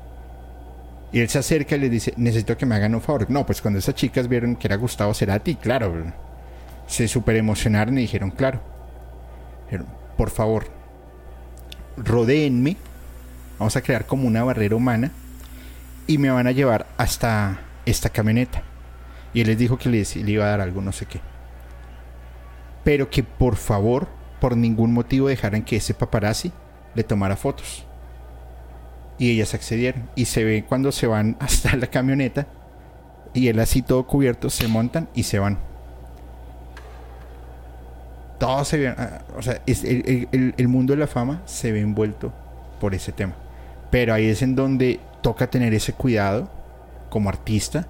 Y 1.13 1.21
él 1.21 1.29
se 1.29 1.39
acerca 1.39 1.77
y 1.77 1.79
le 1.79 1.89
dice, 1.89 2.13
necesito 2.17 2.57
que 2.57 2.65
me 2.65 2.75
hagan 2.75 2.93
un 2.93 3.01
favor. 3.01 3.31
No, 3.31 3.45
pues 3.45 3.61
cuando 3.61 3.79
esas 3.79 3.95
chicas 3.95 4.27
vieron 4.27 4.57
que 4.57 4.67
era 4.67 4.75
Gustavo 4.75 5.13
Cerati, 5.13 5.55
claro, 5.55 6.11
se 6.88 7.07
super 7.07 7.38
emocionaron 7.38 7.97
y 7.97 8.01
dijeron, 8.01 8.31
claro, 8.31 8.59
por 10.17 10.29
favor, 10.29 10.67
rodéenme, 11.95 12.75
vamos 13.60 13.76
a 13.76 13.82
crear 13.82 14.05
como 14.05 14.28
una 14.28 14.43
barrera 14.43 14.76
humana 14.76 15.12
y 16.08 16.18
me 16.18 16.30
van 16.30 16.47
a 16.47 16.51
llevar 16.51 16.88
hasta 16.97 17.60
esta 17.86 18.10
camioneta. 18.10 18.64
Y 19.34 19.41
él 19.41 19.47
les 19.47 19.58
dijo 19.58 19.78
que 19.78 19.89
les, 19.89 20.16
le 20.16 20.32
iba 20.32 20.45
a 20.45 20.49
dar 20.49 20.62
algo, 20.62 20.82
no 20.82 20.91
sé 20.91 21.05
qué. 21.05 21.20
Pero 22.84 23.10
que 23.10 23.24
por 23.24 23.55
favor, 23.55 24.08
por 24.39 24.55
ningún 24.55 24.93
motivo 24.93 25.28
dejaran 25.28 25.64
que 25.64 25.76
ese 25.76 25.93
paparazzi 25.93 26.51
le 26.95 27.03
tomara 27.03 27.36
fotos 27.36 27.86
y 29.18 29.32
ellas 29.32 29.53
accedieron. 29.53 30.10
Y 30.16 30.26
se 30.26 30.43
ve 30.43 30.66
cuando 30.68 30.91
se 30.91 31.08
van 31.08 31.36
hasta 31.39 31.76
la 31.76 31.88
camioneta 31.88 32.47
y 33.34 33.47
él 33.49 33.60
así 33.60 33.82
todo 33.82 34.05
cubierto, 34.08 34.49
se 34.49 34.68
montan 34.68 35.10
y 35.14 35.24
se 35.24 35.39
van. 35.39 35.60
Todo 38.39 38.64
se 38.66 38.78
ve, 38.78 38.88
ah, 38.89 39.22
o 39.36 39.41
sea, 39.41 39.62
el, 39.66 40.53
el, 40.58 40.68
mundo 40.68 40.93
de 40.93 40.99
la 40.99 41.08
fama 41.08 41.41
se 41.45 41.72
ve 41.72 41.82
envuelto 41.82 42.32
por 42.80 42.93
ese 42.93 43.12
tema. 43.12 43.34
Pero 43.89 44.13
ahí 44.13 44.27
es 44.27 44.41
en 44.41 44.55
donde 44.55 44.99
toca 45.21 45.49
tener 45.49 45.73
ese 45.73 45.93
cuidado 45.93 46.49
como 47.09 47.29
artista 47.29 47.88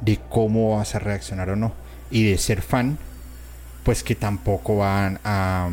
de 0.00 0.18
cómo 0.28 0.76
vas 0.76 0.94
a 0.94 0.98
reaccionar 0.98 1.50
o 1.50 1.56
no. 1.56 1.72
Y 2.10 2.30
de 2.30 2.38
ser 2.38 2.62
fan, 2.62 2.98
pues 3.84 4.02
que 4.02 4.14
tampoco 4.14 4.78
van 4.78 5.18
a, 5.24 5.68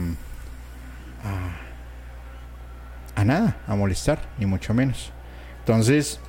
a 3.16 3.26
nada, 3.26 3.58
a 3.68 3.76
molestar, 3.76 4.20
ni 4.38 4.46
mucho 4.46 4.74
menos. 4.74 5.12
Entonces, 5.60 6.20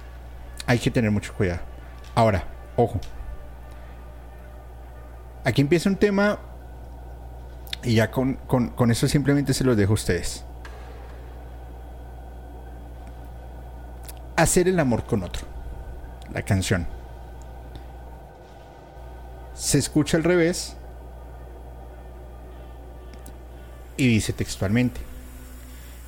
hay 0.66 0.78
que 0.78 0.90
tener 0.90 1.10
mucho 1.10 1.34
cuidado. 1.34 1.60
Ahora, 2.14 2.44
ojo. 2.76 3.00
Aquí 5.44 5.60
empieza 5.60 5.90
un 5.90 5.96
tema 5.96 6.38
y 7.82 7.96
ya 7.96 8.10
con, 8.10 8.34
con 8.46 8.90
eso 8.90 9.08
simplemente 9.08 9.52
se 9.52 9.64
los 9.64 9.76
dejo 9.76 9.92
a 9.92 9.94
ustedes. 9.94 10.43
Hacer 14.36 14.68
el 14.68 14.80
amor 14.80 15.04
con 15.04 15.22
otro. 15.22 15.46
La 16.32 16.42
canción. 16.42 16.86
Se 19.54 19.78
escucha 19.78 20.16
al 20.16 20.24
revés 20.24 20.76
y 23.96 24.08
dice 24.08 24.32
textualmente 24.32 25.00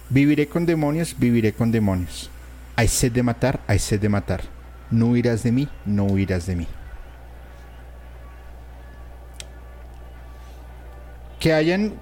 Viviré 0.08 0.48
con 0.48 0.66
demonios, 0.66 1.16
viviré 1.18 1.52
con 1.52 1.72
demonios. 1.72 2.30
Hay 2.76 2.86
sed 2.86 3.10
de 3.10 3.24
matar, 3.24 3.60
hay 3.66 3.80
sed 3.80 4.00
de 4.00 4.08
matar. 4.08 4.42
No 4.90 5.06
huirás 5.06 5.42
de 5.42 5.50
mí, 5.50 5.68
no 5.84 6.04
huirás 6.04 6.46
de 6.46 6.54
mí. 6.54 6.68
Que 11.40 11.52
hayan 11.52 11.94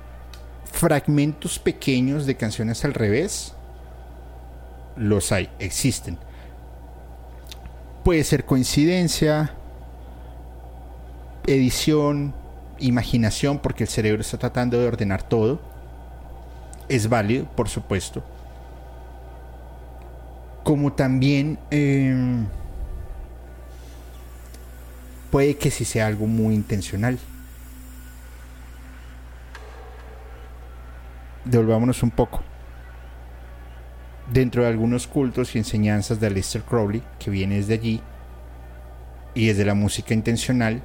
fragmentos 0.71 1.59
pequeños 1.59 2.27
de 2.27 2.37
canciones 2.37 2.85
al 2.85 2.93
revés, 2.93 3.54
los 4.97 5.33
hay, 5.33 5.51
existen. 5.59 6.19
Puede 8.05 8.25
ser 8.25 8.45
coincidencia, 8.45 9.55
edición, 11.47 12.35
imaginación, 12.79 13.59
porque 13.59 13.85
el 13.85 13.89
cerebro 13.89 14.21
está 14.21 14.39
tratando 14.39 14.79
de 14.79 14.87
ordenar 14.87 15.23
todo 15.23 15.75
es 16.89 17.09
válido, 17.09 17.47
por 17.57 17.69
supuesto. 17.69 18.23
Como 20.63 20.93
también 20.93 21.59
em, 21.71 22.47
puede 25.31 25.57
que 25.57 25.71
sí 25.71 25.85
sea 25.85 26.07
algo 26.07 26.27
muy 26.27 26.55
intencional. 26.55 27.19
Devolvámonos 31.45 32.03
un 32.03 32.11
poco. 32.11 32.43
Dentro 34.35 34.63
de 34.63 34.69
algunos 34.69 35.07
cultos 35.07 35.55
y 35.55 35.59
enseñanzas 35.59 36.19
de 36.19 36.27
Aleister 36.27 36.63
Crowley, 36.63 37.05
que 37.21 37.31
viene 37.31 37.55
desde 37.55 37.75
allí, 37.75 38.01
y 39.33 39.47
desde 39.47 39.65
la 39.65 39.75
música 39.75 40.13
intencional, 40.13 40.83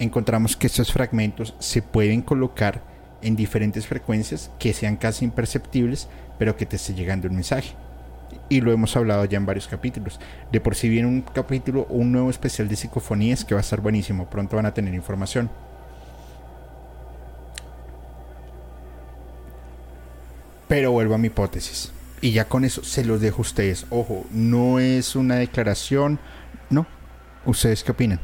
encontramos 0.00 0.56
que 0.56 0.66
estos 0.66 0.92
fragmentos 0.92 1.54
se 1.60 1.80
pueden 1.80 2.22
colocar 2.22 2.82
en 3.22 3.36
diferentes 3.36 3.86
frecuencias 3.86 4.50
que 4.58 4.72
sean 4.72 4.96
casi 4.96 5.24
imperceptibles, 5.24 6.08
pero 6.40 6.56
que 6.56 6.66
te 6.66 6.74
esté 6.74 6.92
llegando 6.92 7.28
el 7.28 7.32
mensaje. 7.32 7.72
Y 8.48 8.60
lo 8.60 8.72
hemos 8.72 8.96
hablado 8.96 9.26
ya 9.26 9.36
en 9.36 9.46
varios 9.46 9.68
capítulos. 9.68 10.18
De 10.50 10.60
por 10.60 10.74
sí 10.74 10.88
viene 10.88 11.06
un 11.06 11.22
capítulo, 11.22 11.86
un 11.88 12.10
nuevo 12.10 12.30
especial 12.30 12.66
de 12.66 12.74
psicofonías 12.74 13.44
que 13.44 13.54
va 13.54 13.60
a 13.60 13.62
estar 13.62 13.80
buenísimo. 13.80 14.28
Pronto 14.28 14.56
van 14.56 14.66
a 14.66 14.74
tener 14.74 14.92
información. 14.92 15.48
Pero 20.66 20.90
vuelvo 20.90 21.14
a 21.14 21.18
mi 21.18 21.28
hipótesis. 21.28 21.92
Y 22.22 22.32
ya 22.32 22.46
con 22.46 22.64
eso 22.64 22.82
se 22.82 23.04
los 23.04 23.20
dejo 23.20 23.38
a 23.38 23.42
ustedes. 23.42 23.84
Ojo, 23.90 24.24
no 24.30 24.78
es 24.78 25.14
una 25.16 25.34
declaración. 25.34 26.18
No. 26.70 26.86
¿Ustedes 27.44 27.84
qué 27.84 27.92
opinan? 27.92 28.20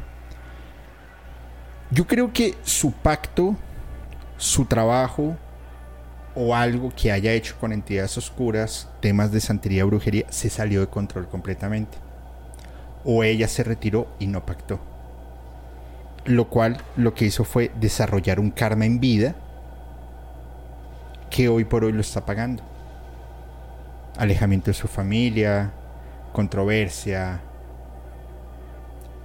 Yo 1.90 2.06
creo 2.06 2.32
que 2.32 2.54
su 2.62 2.92
pacto 2.92 3.56
su 4.38 4.64
trabajo 4.64 5.36
o 6.34 6.54
algo 6.54 6.92
que 6.96 7.10
haya 7.10 7.32
hecho 7.32 7.56
con 7.58 7.72
entidades 7.72 8.16
oscuras, 8.16 8.88
temas 9.00 9.32
de 9.32 9.40
santería, 9.40 9.84
brujería, 9.84 10.26
se 10.30 10.48
salió 10.48 10.80
de 10.80 10.86
control 10.86 11.28
completamente. 11.28 11.98
O 13.04 13.24
ella 13.24 13.48
se 13.48 13.64
retiró 13.64 14.08
y 14.20 14.28
no 14.28 14.46
pactó. 14.46 14.78
Lo 16.24 16.48
cual 16.48 16.78
lo 16.96 17.14
que 17.14 17.24
hizo 17.26 17.44
fue 17.44 17.72
desarrollar 17.80 18.38
un 18.38 18.50
karma 18.50 18.86
en 18.86 19.00
vida 19.00 19.34
que 21.30 21.48
hoy 21.48 21.64
por 21.64 21.84
hoy 21.84 21.92
lo 21.92 22.00
está 22.00 22.24
pagando. 22.24 22.62
Alejamiento 24.18 24.66
de 24.70 24.74
su 24.74 24.88
familia, 24.88 25.72
controversia, 26.32 27.40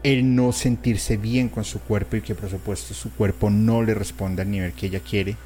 el 0.03 0.35
no 0.35 0.51
sentirse 0.51 1.17
bien 1.17 1.49
con 1.49 1.63
su 1.63 1.81
cuerpo 1.81 2.17
y 2.17 2.21
que 2.21 2.35
por 2.35 2.49
supuesto 2.49 2.93
su 2.93 3.13
cuerpo 3.13 3.49
no 3.49 3.81
le 3.81 3.93
responda 3.93 4.43
al 4.43 4.51
nivel 4.51 4.73
que 4.73 4.87
ella 4.87 4.99
quiere, 4.99 5.37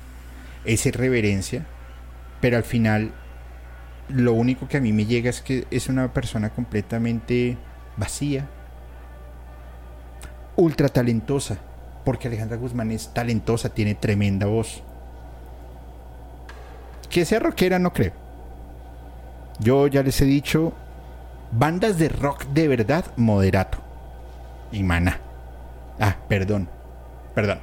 es 0.65 0.85
irreverencia, 0.85 1.65
pero 2.41 2.57
al 2.57 2.63
final 2.63 3.11
lo 4.09 4.33
único 4.33 4.67
que 4.67 4.77
a 4.77 4.81
mí 4.81 4.93
me 4.93 5.05
llega 5.05 5.29
es 5.29 5.41
que 5.41 5.65
es 5.71 5.87
una 5.87 6.11
persona 6.13 6.49
completamente 6.49 7.57
vacía, 7.97 8.47
ultra 10.55 10.89
talentosa, 10.89 11.57
porque 12.03 12.27
Alejandra 12.27 12.57
Guzmán 12.57 12.91
es 12.91 13.13
talentosa, 13.13 13.69
tiene 13.69 13.95
tremenda 13.95 14.47
voz. 14.47 14.81
Que 17.09 17.25
sea 17.25 17.39
rockera 17.39 17.79
no 17.79 17.93
creo. 17.93 18.26
Yo 19.59 19.87
ya 19.87 20.03
les 20.03 20.21
he 20.21 20.25
dicho, 20.25 20.73
bandas 21.51 21.97
de 21.97 22.09
rock 22.09 22.45
de 22.47 22.67
verdad, 22.67 23.05
moderato 23.15 23.79
y 24.71 24.83
Mana. 24.83 25.19
Ah, 25.99 26.15
perdón. 26.27 26.69
Perdón. 27.33 27.59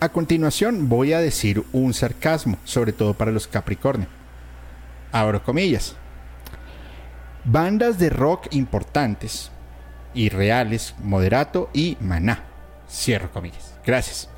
A 0.00 0.08
continuación 0.08 0.88
voy 0.88 1.12
a 1.12 1.20
decir 1.20 1.64
un 1.72 1.94
sarcasmo, 1.94 2.58
sobre 2.64 2.92
todo 2.92 3.14
para 3.14 3.30
los 3.30 3.46
Capricornio. 3.46 4.08
Abro 5.12 5.42
comillas. 5.42 5.96
Bandas 7.44 7.98
de 7.98 8.10
rock 8.10 8.48
importantes 8.52 9.50
y 10.14 10.30
reales, 10.30 10.94
Moderato 11.02 11.70
y 11.72 11.96
Maná. 12.00 12.42
Cierro 12.88 13.30
comillas. 13.30 13.74
Gracias. 13.84 14.28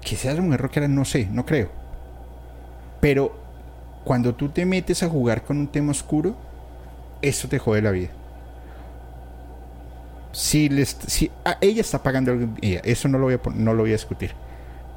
Que 0.00 0.16
seas 0.16 0.38
mujer 0.38 0.60
rockera, 0.60 0.88
no 0.88 1.04
sé, 1.04 1.26
no 1.30 1.44
creo. 1.44 1.77
Pero 3.00 3.34
cuando 4.04 4.34
tú 4.34 4.48
te 4.48 4.64
metes 4.64 5.02
a 5.02 5.08
jugar 5.08 5.44
con 5.44 5.58
un 5.58 5.68
tema 5.68 5.90
oscuro, 5.90 6.36
eso 7.22 7.48
te 7.48 7.58
jode 7.58 7.82
la 7.82 7.90
vida. 7.90 8.08
Si, 10.32 10.68
les, 10.68 10.96
si 11.06 11.30
ah, 11.44 11.58
ella 11.60 11.80
está 11.80 12.02
pagando 12.02 12.56
eso 12.62 13.08
no 13.08 13.18
lo, 13.18 13.24
voy 13.24 13.34
a, 13.34 13.40
no 13.54 13.74
lo 13.74 13.82
voy 13.82 13.90
a 13.90 13.94
discutir. 13.94 14.32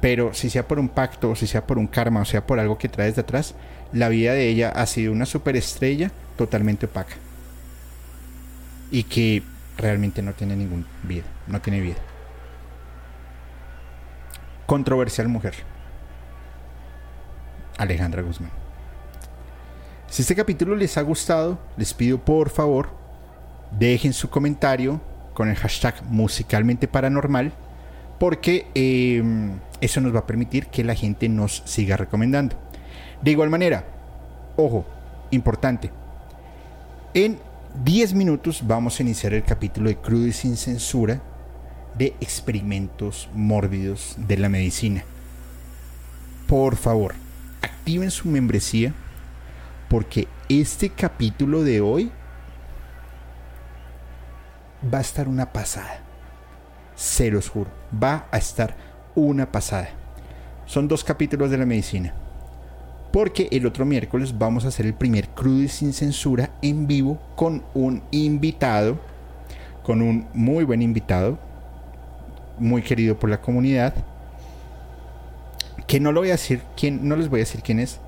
Pero 0.00 0.34
si 0.34 0.50
sea 0.50 0.66
por 0.66 0.78
un 0.78 0.88
pacto, 0.88 1.30
o 1.30 1.36
si 1.36 1.46
sea 1.46 1.66
por 1.66 1.78
un 1.78 1.86
karma, 1.86 2.20
o 2.20 2.24
sea 2.24 2.46
por 2.46 2.58
algo 2.58 2.78
que 2.78 2.88
traes 2.88 3.14
de 3.14 3.20
atrás, 3.20 3.54
la 3.92 4.08
vida 4.08 4.32
de 4.32 4.48
ella 4.48 4.70
ha 4.70 4.86
sido 4.86 5.12
una 5.12 5.26
superestrella 5.26 6.10
totalmente 6.36 6.86
opaca. 6.86 7.14
Y 8.90 9.04
que 9.04 9.42
realmente 9.78 10.22
no 10.22 10.32
tiene 10.32 10.56
ninguna 10.56 10.86
vida, 11.02 11.24
no 11.46 11.60
tiene 11.60 11.80
vida. 11.80 11.96
Controversial 14.66 15.28
mujer. 15.28 15.54
Alejandra 17.82 18.22
Guzmán. 18.22 18.50
Si 20.08 20.22
este 20.22 20.34
capítulo 20.34 20.76
les 20.76 20.98
ha 20.98 21.02
gustado, 21.02 21.58
les 21.76 21.94
pido 21.94 22.18
por 22.18 22.50
favor, 22.50 22.90
dejen 23.78 24.12
su 24.12 24.28
comentario 24.28 25.00
con 25.32 25.48
el 25.48 25.56
hashtag 25.56 26.02
musicalmente 26.04 26.86
paranormal, 26.86 27.52
porque 28.18 28.66
em, 28.74 29.58
eso 29.80 30.00
nos 30.00 30.14
va 30.14 30.20
a 30.20 30.26
permitir 30.26 30.66
que 30.66 30.84
la 30.84 30.94
gente 30.94 31.28
nos 31.28 31.62
siga 31.64 31.96
recomendando. 31.96 32.56
De 33.22 33.30
igual 33.30 33.50
manera, 33.50 33.84
ojo, 34.56 34.84
importante, 35.30 35.90
en 37.14 37.38
10 37.82 38.14
minutos 38.14 38.62
vamos 38.66 38.98
a 38.98 39.02
iniciar 39.02 39.32
el 39.32 39.44
capítulo 39.44 39.88
de 39.88 39.96
Crudo 39.96 40.26
y 40.26 40.32
sin 40.32 40.56
censura 40.56 41.22
de 41.96 42.14
experimentos 42.20 43.28
mórbidos 43.34 44.14
de 44.18 44.36
la 44.36 44.48
medicina. 44.48 45.04
Por 46.46 46.76
favor, 46.76 47.14
activen 47.62 48.10
su 48.10 48.28
membresía 48.28 48.92
porque 49.88 50.28
este 50.48 50.90
capítulo 50.90 51.62
de 51.62 51.80
hoy 51.80 52.10
va 54.92 54.98
a 54.98 55.02
estar 55.02 55.28
una 55.28 55.52
pasada. 55.52 56.00
Se 56.94 57.30
los 57.30 57.48
juro, 57.48 57.70
va 58.02 58.26
a 58.30 58.38
estar 58.38 58.76
una 59.14 59.50
pasada. 59.50 59.90
Son 60.66 60.88
dos 60.88 61.04
capítulos 61.04 61.50
de 61.50 61.58
la 61.58 61.66
medicina. 61.66 62.14
Porque 63.12 63.48
el 63.52 63.66
otro 63.66 63.84
miércoles 63.84 64.38
vamos 64.38 64.64
a 64.64 64.68
hacer 64.68 64.86
el 64.86 64.94
primer 64.94 65.28
crudo 65.28 65.62
y 65.62 65.68
sin 65.68 65.92
censura 65.92 66.50
en 66.62 66.86
vivo 66.86 67.20
con 67.36 67.62
un 67.74 68.02
invitado, 68.10 68.98
con 69.82 70.00
un 70.00 70.26
muy 70.32 70.64
buen 70.64 70.80
invitado, 70.80 71.38
muy 72.58 72.80
querido 72.80 73.18
por 73.18 73.28
la 73.28 73.42
comunidad, 73.42 73.94
que 75.92 76.00
no 76.00 76.10
lo 76.10 76.20
voy 76.20 76.30
a 76.30 76.32
decir 76.32 76.62
quién, 76.74 77.06
no 77.06 77.16
les 77.16 77.28
voy 77.28 77.40
a 77.40 77.44
decir 77.44 77.60
quién 77.60 77.78
es, 77.78 78.00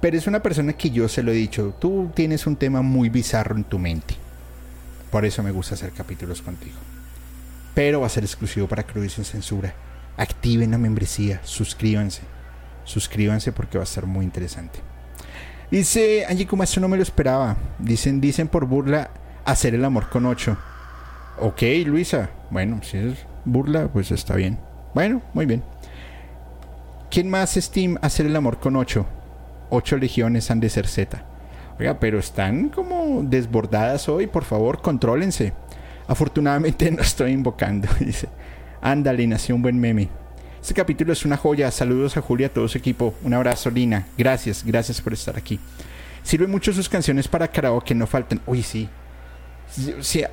pero 0.00 0.16
es 0.16 0.28
una 0.28 0.44
persona 0.44 0.74
que 0.74 0.90
yo 0.90 1.08
se 1.08 1.24
lo 1.24 1.32
he 1.32 1.34
dicho, 1.34 1.74
tú 1.80 2.12
tienes 2.14 2.46
un 2.46 2.54
tema 2.54 2.82
muy 2.82 3.08
bizarro 3.08 3.56
en 3.56 3.64
tu 3.64 3.80
mente. 3.80 4.14
Por 5.10 5.24
eso 5.24 5.42
me 5.42 5.50
gusta 5.50 5.74
hacer 5.74 5.90
capítulos 5.90 6.40
contigo. 6.40 6.76
Pero 7.74 8.00
va 8.00 8.06
a 8.06 8.10
ser 8.10 8.22
exclusivo 8.22 8.68
para 8.68 8.84
Crudo 8.84 9.06
y 9.06 9.10
sin 9.10 9.24
censura. 9.24 9.74
Activen 10.16 10.70
la 10.70 10.78
membresía, 10.78 11.40
suscríbanse 11.42 12.22
suscríbanse 12.84 13.50
porque 13.50 13.76
va 13.76 13.82
a 13.82 13.90
estar 13.90 14.06
muy 14.06 14.24
interesante. 14.24 14.78
Dice 15.68 16.24
Angie 16.28 16.46
como 16.46 16.62
eso 16.62 16.80
no 16.80 16.86
me 16.86 16.96
lo 16.96 17.02
esperaba. 17.02 17.56
Dicen, 17.80 18.20
dicen 18.20 18.46
por 18.46 18.66
burla 18.66 19.10
hacer 19.44 19.74
el 19.74 19.84
amor 19.84 20.08
con 20.10 20.26
8. 20.26 20.56
Ok, 21.40 21.62
Luisa. 21.86 22.30
Bueno, 22.50 22.80
si 22.84 22.98
es 22.98 23.18
burla, 23.44 23.88
pues 23.88 24.12
está 24.12 24.36
bien. 24.36 24.60
Bueno, 24.94 25.22
muy 25.34 25.44
bien. 25.44 25.64
¿Quién 27.12 27.28
más 27.28 27.56
Steam 27.56 27.98
hacer 28.00 28.24
el 28.24 28.34
amor 28.34 28.58
con 28.58 28.74
8? 28.74 29.04
8 29.68 29.96
legiones 29.98 30.50
han 30.50 30.60
de 30.60 30.70
ser 30.70 30.86
Z. 30.86 31.22
Oiga, 31.78 32.00
pero 32.00 32.18
están 32.18 32.70
como 32.70 33.22
desbordadas 33.22 34.08
hoy. 34.08 34.26
Por 34.26 34.44
favor, 34.44 34.80
contrólense. 34.80 35.52
Afortunadamente 36.08 36.90
no 36.90 37.02
estoy 37.02 37.32
invocando. 37.32 37.86
Dice, 38.00 38.30
ándale, 38.80 39.26
nació 39.26 39.54
un 39.54 39.60
buen 39.60 39.78
meme. 39.78 40.08
Este 40.58 40.72
capítulo 40.72 41.12
es 41.12 41.26
una 41.26 41.36
joya. 41.36 41.70
Saludos 41.70 42.16
a 42.16 42.22
Julia, 42.22 42.46
a 42.46 42.50
todo 42.50 42.66
su 42.66 42.78
equipo. 42.78 43.12
Un 43.22 43.34
abrazo, 43.34 43.70
Lina. 43.70 44.06
Gracias, 44.16 44.64
gracias 44.64 44.98
por 45.02 45.12
estar 45.12 45.36
aquí. 45.36 45.60
Sirven 46.22 46.50
mucho 46.50 46.72
sus 46.72 46.88
canciones 46.88 47.28
para 47.28 47.46
karaoke, 47.46 47.94
no 47.94 48.06
faltan. 48.06 48.40
Uy, 48.46 48.62
sí. 48.62 48.88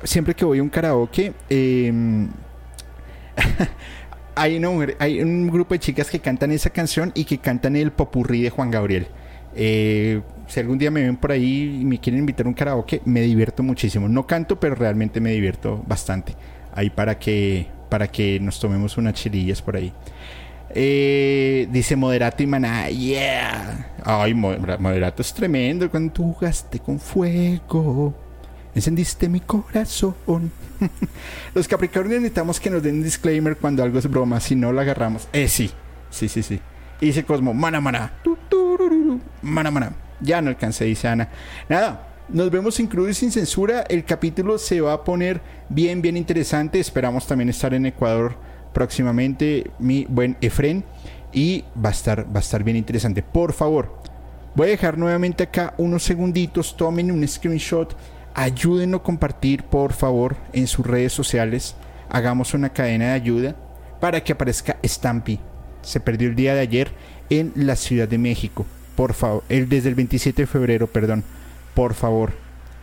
siempre 0.02 0.34
que 0.34 0.46
voy 0.46 0.60
a 0.60 0.62
un 0.62 0.70
karaoke, 0.70 1.34
em, 1.50 2.30
hay, 4.40 4.60
hay 4.98 5.20
un 5.20 5.48
grupo 5.48 5.74
de 5.74 5.78
chicas 5.80 6.10
que 6.10 6.18
cantan 6.18 6.50
esa 6.50 6.70
canción 6.70 7.12
y 7.14 7.24
que 7.24 7.38
cantan 7.38 7.76
el 7.76 7.92
popurrí 7.92 8.42
de 8.42 8.50
Juan 8.50 8.70
Gabriel. 8.70 9.06
Eh, 9.54 10.20
si 10.46 10.60
algún 10.60 10.78
día 10.78 10.90
me 10.90 11.02
ven 11.02 11.16
por 11.16 11.32
ahí 11.32 11.80
y 11.80 11.84
me 11.84 11.98
quieren 11.98 12.20
invitar 12.20 12.46
a 12.46 12.48
un 12.48 12.54
karaoke, 12.54 13.02
me 13.04 13.20
divierto 13.20 13.62
muchísimo. 13.62 14.08
No 14.08 14.26
canto, 14.26 14.58
pero 14.58 14.74
realmente 14.74 15.20
me 15.20 15.32
divierto 15.32 15.84
bastante. 15.86 16.34
Ahí 16.72 16.88
para 16.88 17.18
que, 17.18 17.66
para 17.88 18.08
que 18.08 18.40
nos 18.40 18.58
tomemos 18.58 18.96
unas 18.96 19.14
chirillas 19.14 19.60
por 19.60 19.76
ahí. 19.76 19.92
Eh, 20.72 21.68
dice 21.70 21.96
Moderato 21.96 22.42
y 22.42 22.46
Maná, 22.46 22.88
yeah. 22.88 23.92
Ay, 24.04 24.34
Moderato 24.34 25.20
es 25.20 25.34
tremendo 25.34 25.90
cuando 25.90 26.12
tú 26.12 26.32
jugaste 26.32 26.78
con 26.78 26.98
fuego. 26.98 28.14
Encendiste 28.74 29.28
mi 29.28 29.40
corazón. 29.40 30.14
Los 31.54 31.66
Capricornios 31.66 32.20
necesitamos 32.20 32.60
que 32.60 32.70
nos 32.70 32.82
den 32.82 32.96
un 32.96 33.02
disclaimer 33.02 33.56
cuando 33.56 33.82
algo 33.82 33.98
es 33.98 34.08
broma, 34.08 34.40
si 34.40 34.54
no 34.54 34.72
lo 34.72 34.80
agarramos. 34.80 35.28
Eh, 35.32 35.48
sí, 35.48 35.70
sí, 36.10 36.28
sí, 36.28 36.42
sí. 36.42 36.60
Dice 37.00 37.24
Cosmo, 37.24 37.54
mana, 37.54 37.80
mana. 37.80 38.12
Mana, 39.42 39.70
mana. 39.70 39.92
Ya 40.20 40.42
no 40.42 40.50
alcancé, 40.50 40.84
dice 40.84 41.08
Ana. 41.08 41.28
Nada, 41.68 42.08
nos 42.28 42.50
vemos 42.50 42.78
en 42.78 42.86
Crudo 42.86 43.08
y 43.08 43.14
sin 43.14 43.32
censura. 43.32 43.82
El 43.88 44.04
capítulo 44.04 44.58
se 44.58 44.80
va 44.80 44.92
a 44.92 45.04
poner 45.04 45.40
bien, 45.68 46.02
bien 46.02 46.16
interesante. 46.16 46.78
Esperamos 46.78 47.26
también 47.26 47.48
estar 47.48 47.72
en 47.74 47.86
Ecuador 47.86 48.36
próximamente, 48.72 49.70
mi 49.78 50.04
buen 50.08 50.36
Efren. 50.40 50.84
Y 51.32 51.64
va 51.82 51.88
a 51.88 51.92
estar, 51.92 52.26
va 52.26 52.38
a 52.38 52.42
estar 52.42 52.62
bien 52.62 52.76
interesante. 52.76 53.22
Por 53.22 53.52
favor, 53.52 53.96
voy 54.54 54.68
a 54.68 54.70
dejar 54.70 54.98
nuevamente 54.98 55.44
acá 55.44 55.74
unos 55.78 56.02
segunditos. 56.02 56.76
Tomen 56.76 57.10
un 57.10 57.26
screenshot. 57.26 57.96
Ayúdenlo 58.34 58.98
a 58.98 59.02
compartir, 59.02 59.64
por 59.64 59.92
favor, 59.92 60.36
en 60.52 60.66
sus 60.66 60.86
redes 60.86 61.12
sociales. 61.12 61.76
Hagamos 62.08 62.54
una 62.54 62.70
cadena 62.70 63.06
de 63.06 63.12
ayuda 63.12 63.56
para 64.00 64.22
que 64.22 64.32
aparezca 64.32 64.78
Stampy. 64.84 65.40
Se 65.82 66.00
perdió 66.00 66.28
el 66.28 66.36
día 66.36 66.54
de 66.54 66.60
ayer 66.60 66.90
en 67.28 67.52
la 67.54 67.76
Ciudad 67.76 68.08
de 68.08 68.18
México. 68.18 68.66
Por 68.96 69.14
favor, 69.14 69.42
desde 69.48 69.88
el 69.88 69.94
27 69.94 70.42
de 70.42 70.46
febrero, 70.46 70.86
perdón. 70.86 71.24
Por 71.74 71.94
favor, 71.94 72.32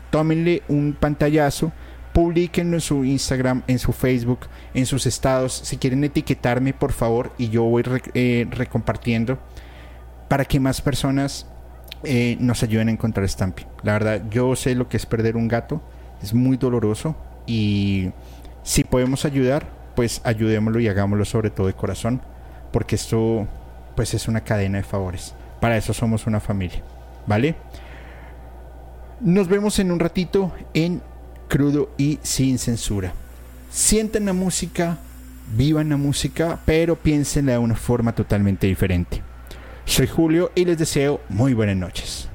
tómenle 0.10 0.64
un 0.68 0.96
pantallazo 1.00 1.72
Publiquenlo 2.18 2.78
en 2.78 2.82
su 2.82 3.06
Instagram, 3.06 3.62
en 3.68 3.78
su 3.78 3.94
Facebook, 3.94 4.48
en 4.74 4.88
sus 4.88 5.06
estados. 5.06 5.54
Si 5.54 5.78
quieren 5.78 6.04
etiquetarme, 6.04 6.74
por 6.74 6.92
favor, 6.92 7.32
y 7.38 7.50
yo 7.50 7.62
voy 7.62 7.84
eh, 8.16 8.48
recompartiendo 8.50 9.38
para 10.28 10.44
que 10.44 10.60
más 10.60 10.82
personas 10.82 11.46
eh, 12.04 12.38
nos 12.40 12.64
ayuden 12.64 12.90
a 12.90 12.92
encontrar 12.92 13.28
Stampy. 13.28 13.66
La 13.84 13.94
verdad, 13.94 14.22
yo 14.30 14.56
sé 14.56 14.76
lo 14.76 14.88
que 14.88 14.98
es 14.98 15.06
perder 15.06 15.36
un 15.36 15.48
gato, 15.48 15.82
es 16.22 16.34
muy 16.34 16.58
doloroso 16.58 17.16
y 17.46 18.12
si 18.64 18.84
podemos 18.84 19.26
ayudar, 19.26 19.68
pues 19.96 20.22
ayudémoslo 20.24 20.80
y 20.80 20.88
hagámoslo 20.88 21.26
sobre 21.26 21.50
todo 21.50 21.68
de 21.68 21.74
corazón, 21.74 22.22
porque 22.72 22.96
esto 22.96 23.48
pues 23.96 24.14
es 24.14 24.28
una 24.28 24.42
cadena 24.42 24.78
de 24.78 24.84
favores. 24.84 25.34
Para 25.60 25.78
eso 25.78 25.94
somos 25.94 26.28
una 26.28 26.40
familia, 26.40 26.84
¿vale? 27.26 27.56
Nos 29.20 29.48
vemos 29.48 29.80
en 29.80 29.92
un 29.92 30.00
ratito 30.00 30.52
en 30.74 31.02
crudo 31.48 31.90
y 31.98 32.20
sin 32.22 32.60
censura. 32.60 33.14
Sienten 33.72 34.26
la 34.26 34.34
música, 34.34 34.98
vivan 35.56 35.90
la 35.90 35.98
música, 35.98 36.60
pero 36.66 36.96
piénsenla 36.96 37.54
de 37.54 37.58
una 37.58 37.76
forma 37.76 38.14
totalmente 38.14 38.68
diferente. 38.68 39.24
Soy 39.88 40.06
Julio 40.06 40.52
y 40.54 40.66
les 40.66 40.78
deseo 40.78 41.22
muy 41.30 41.54
buenas 41.54 41.78
noches. 41.78 42.30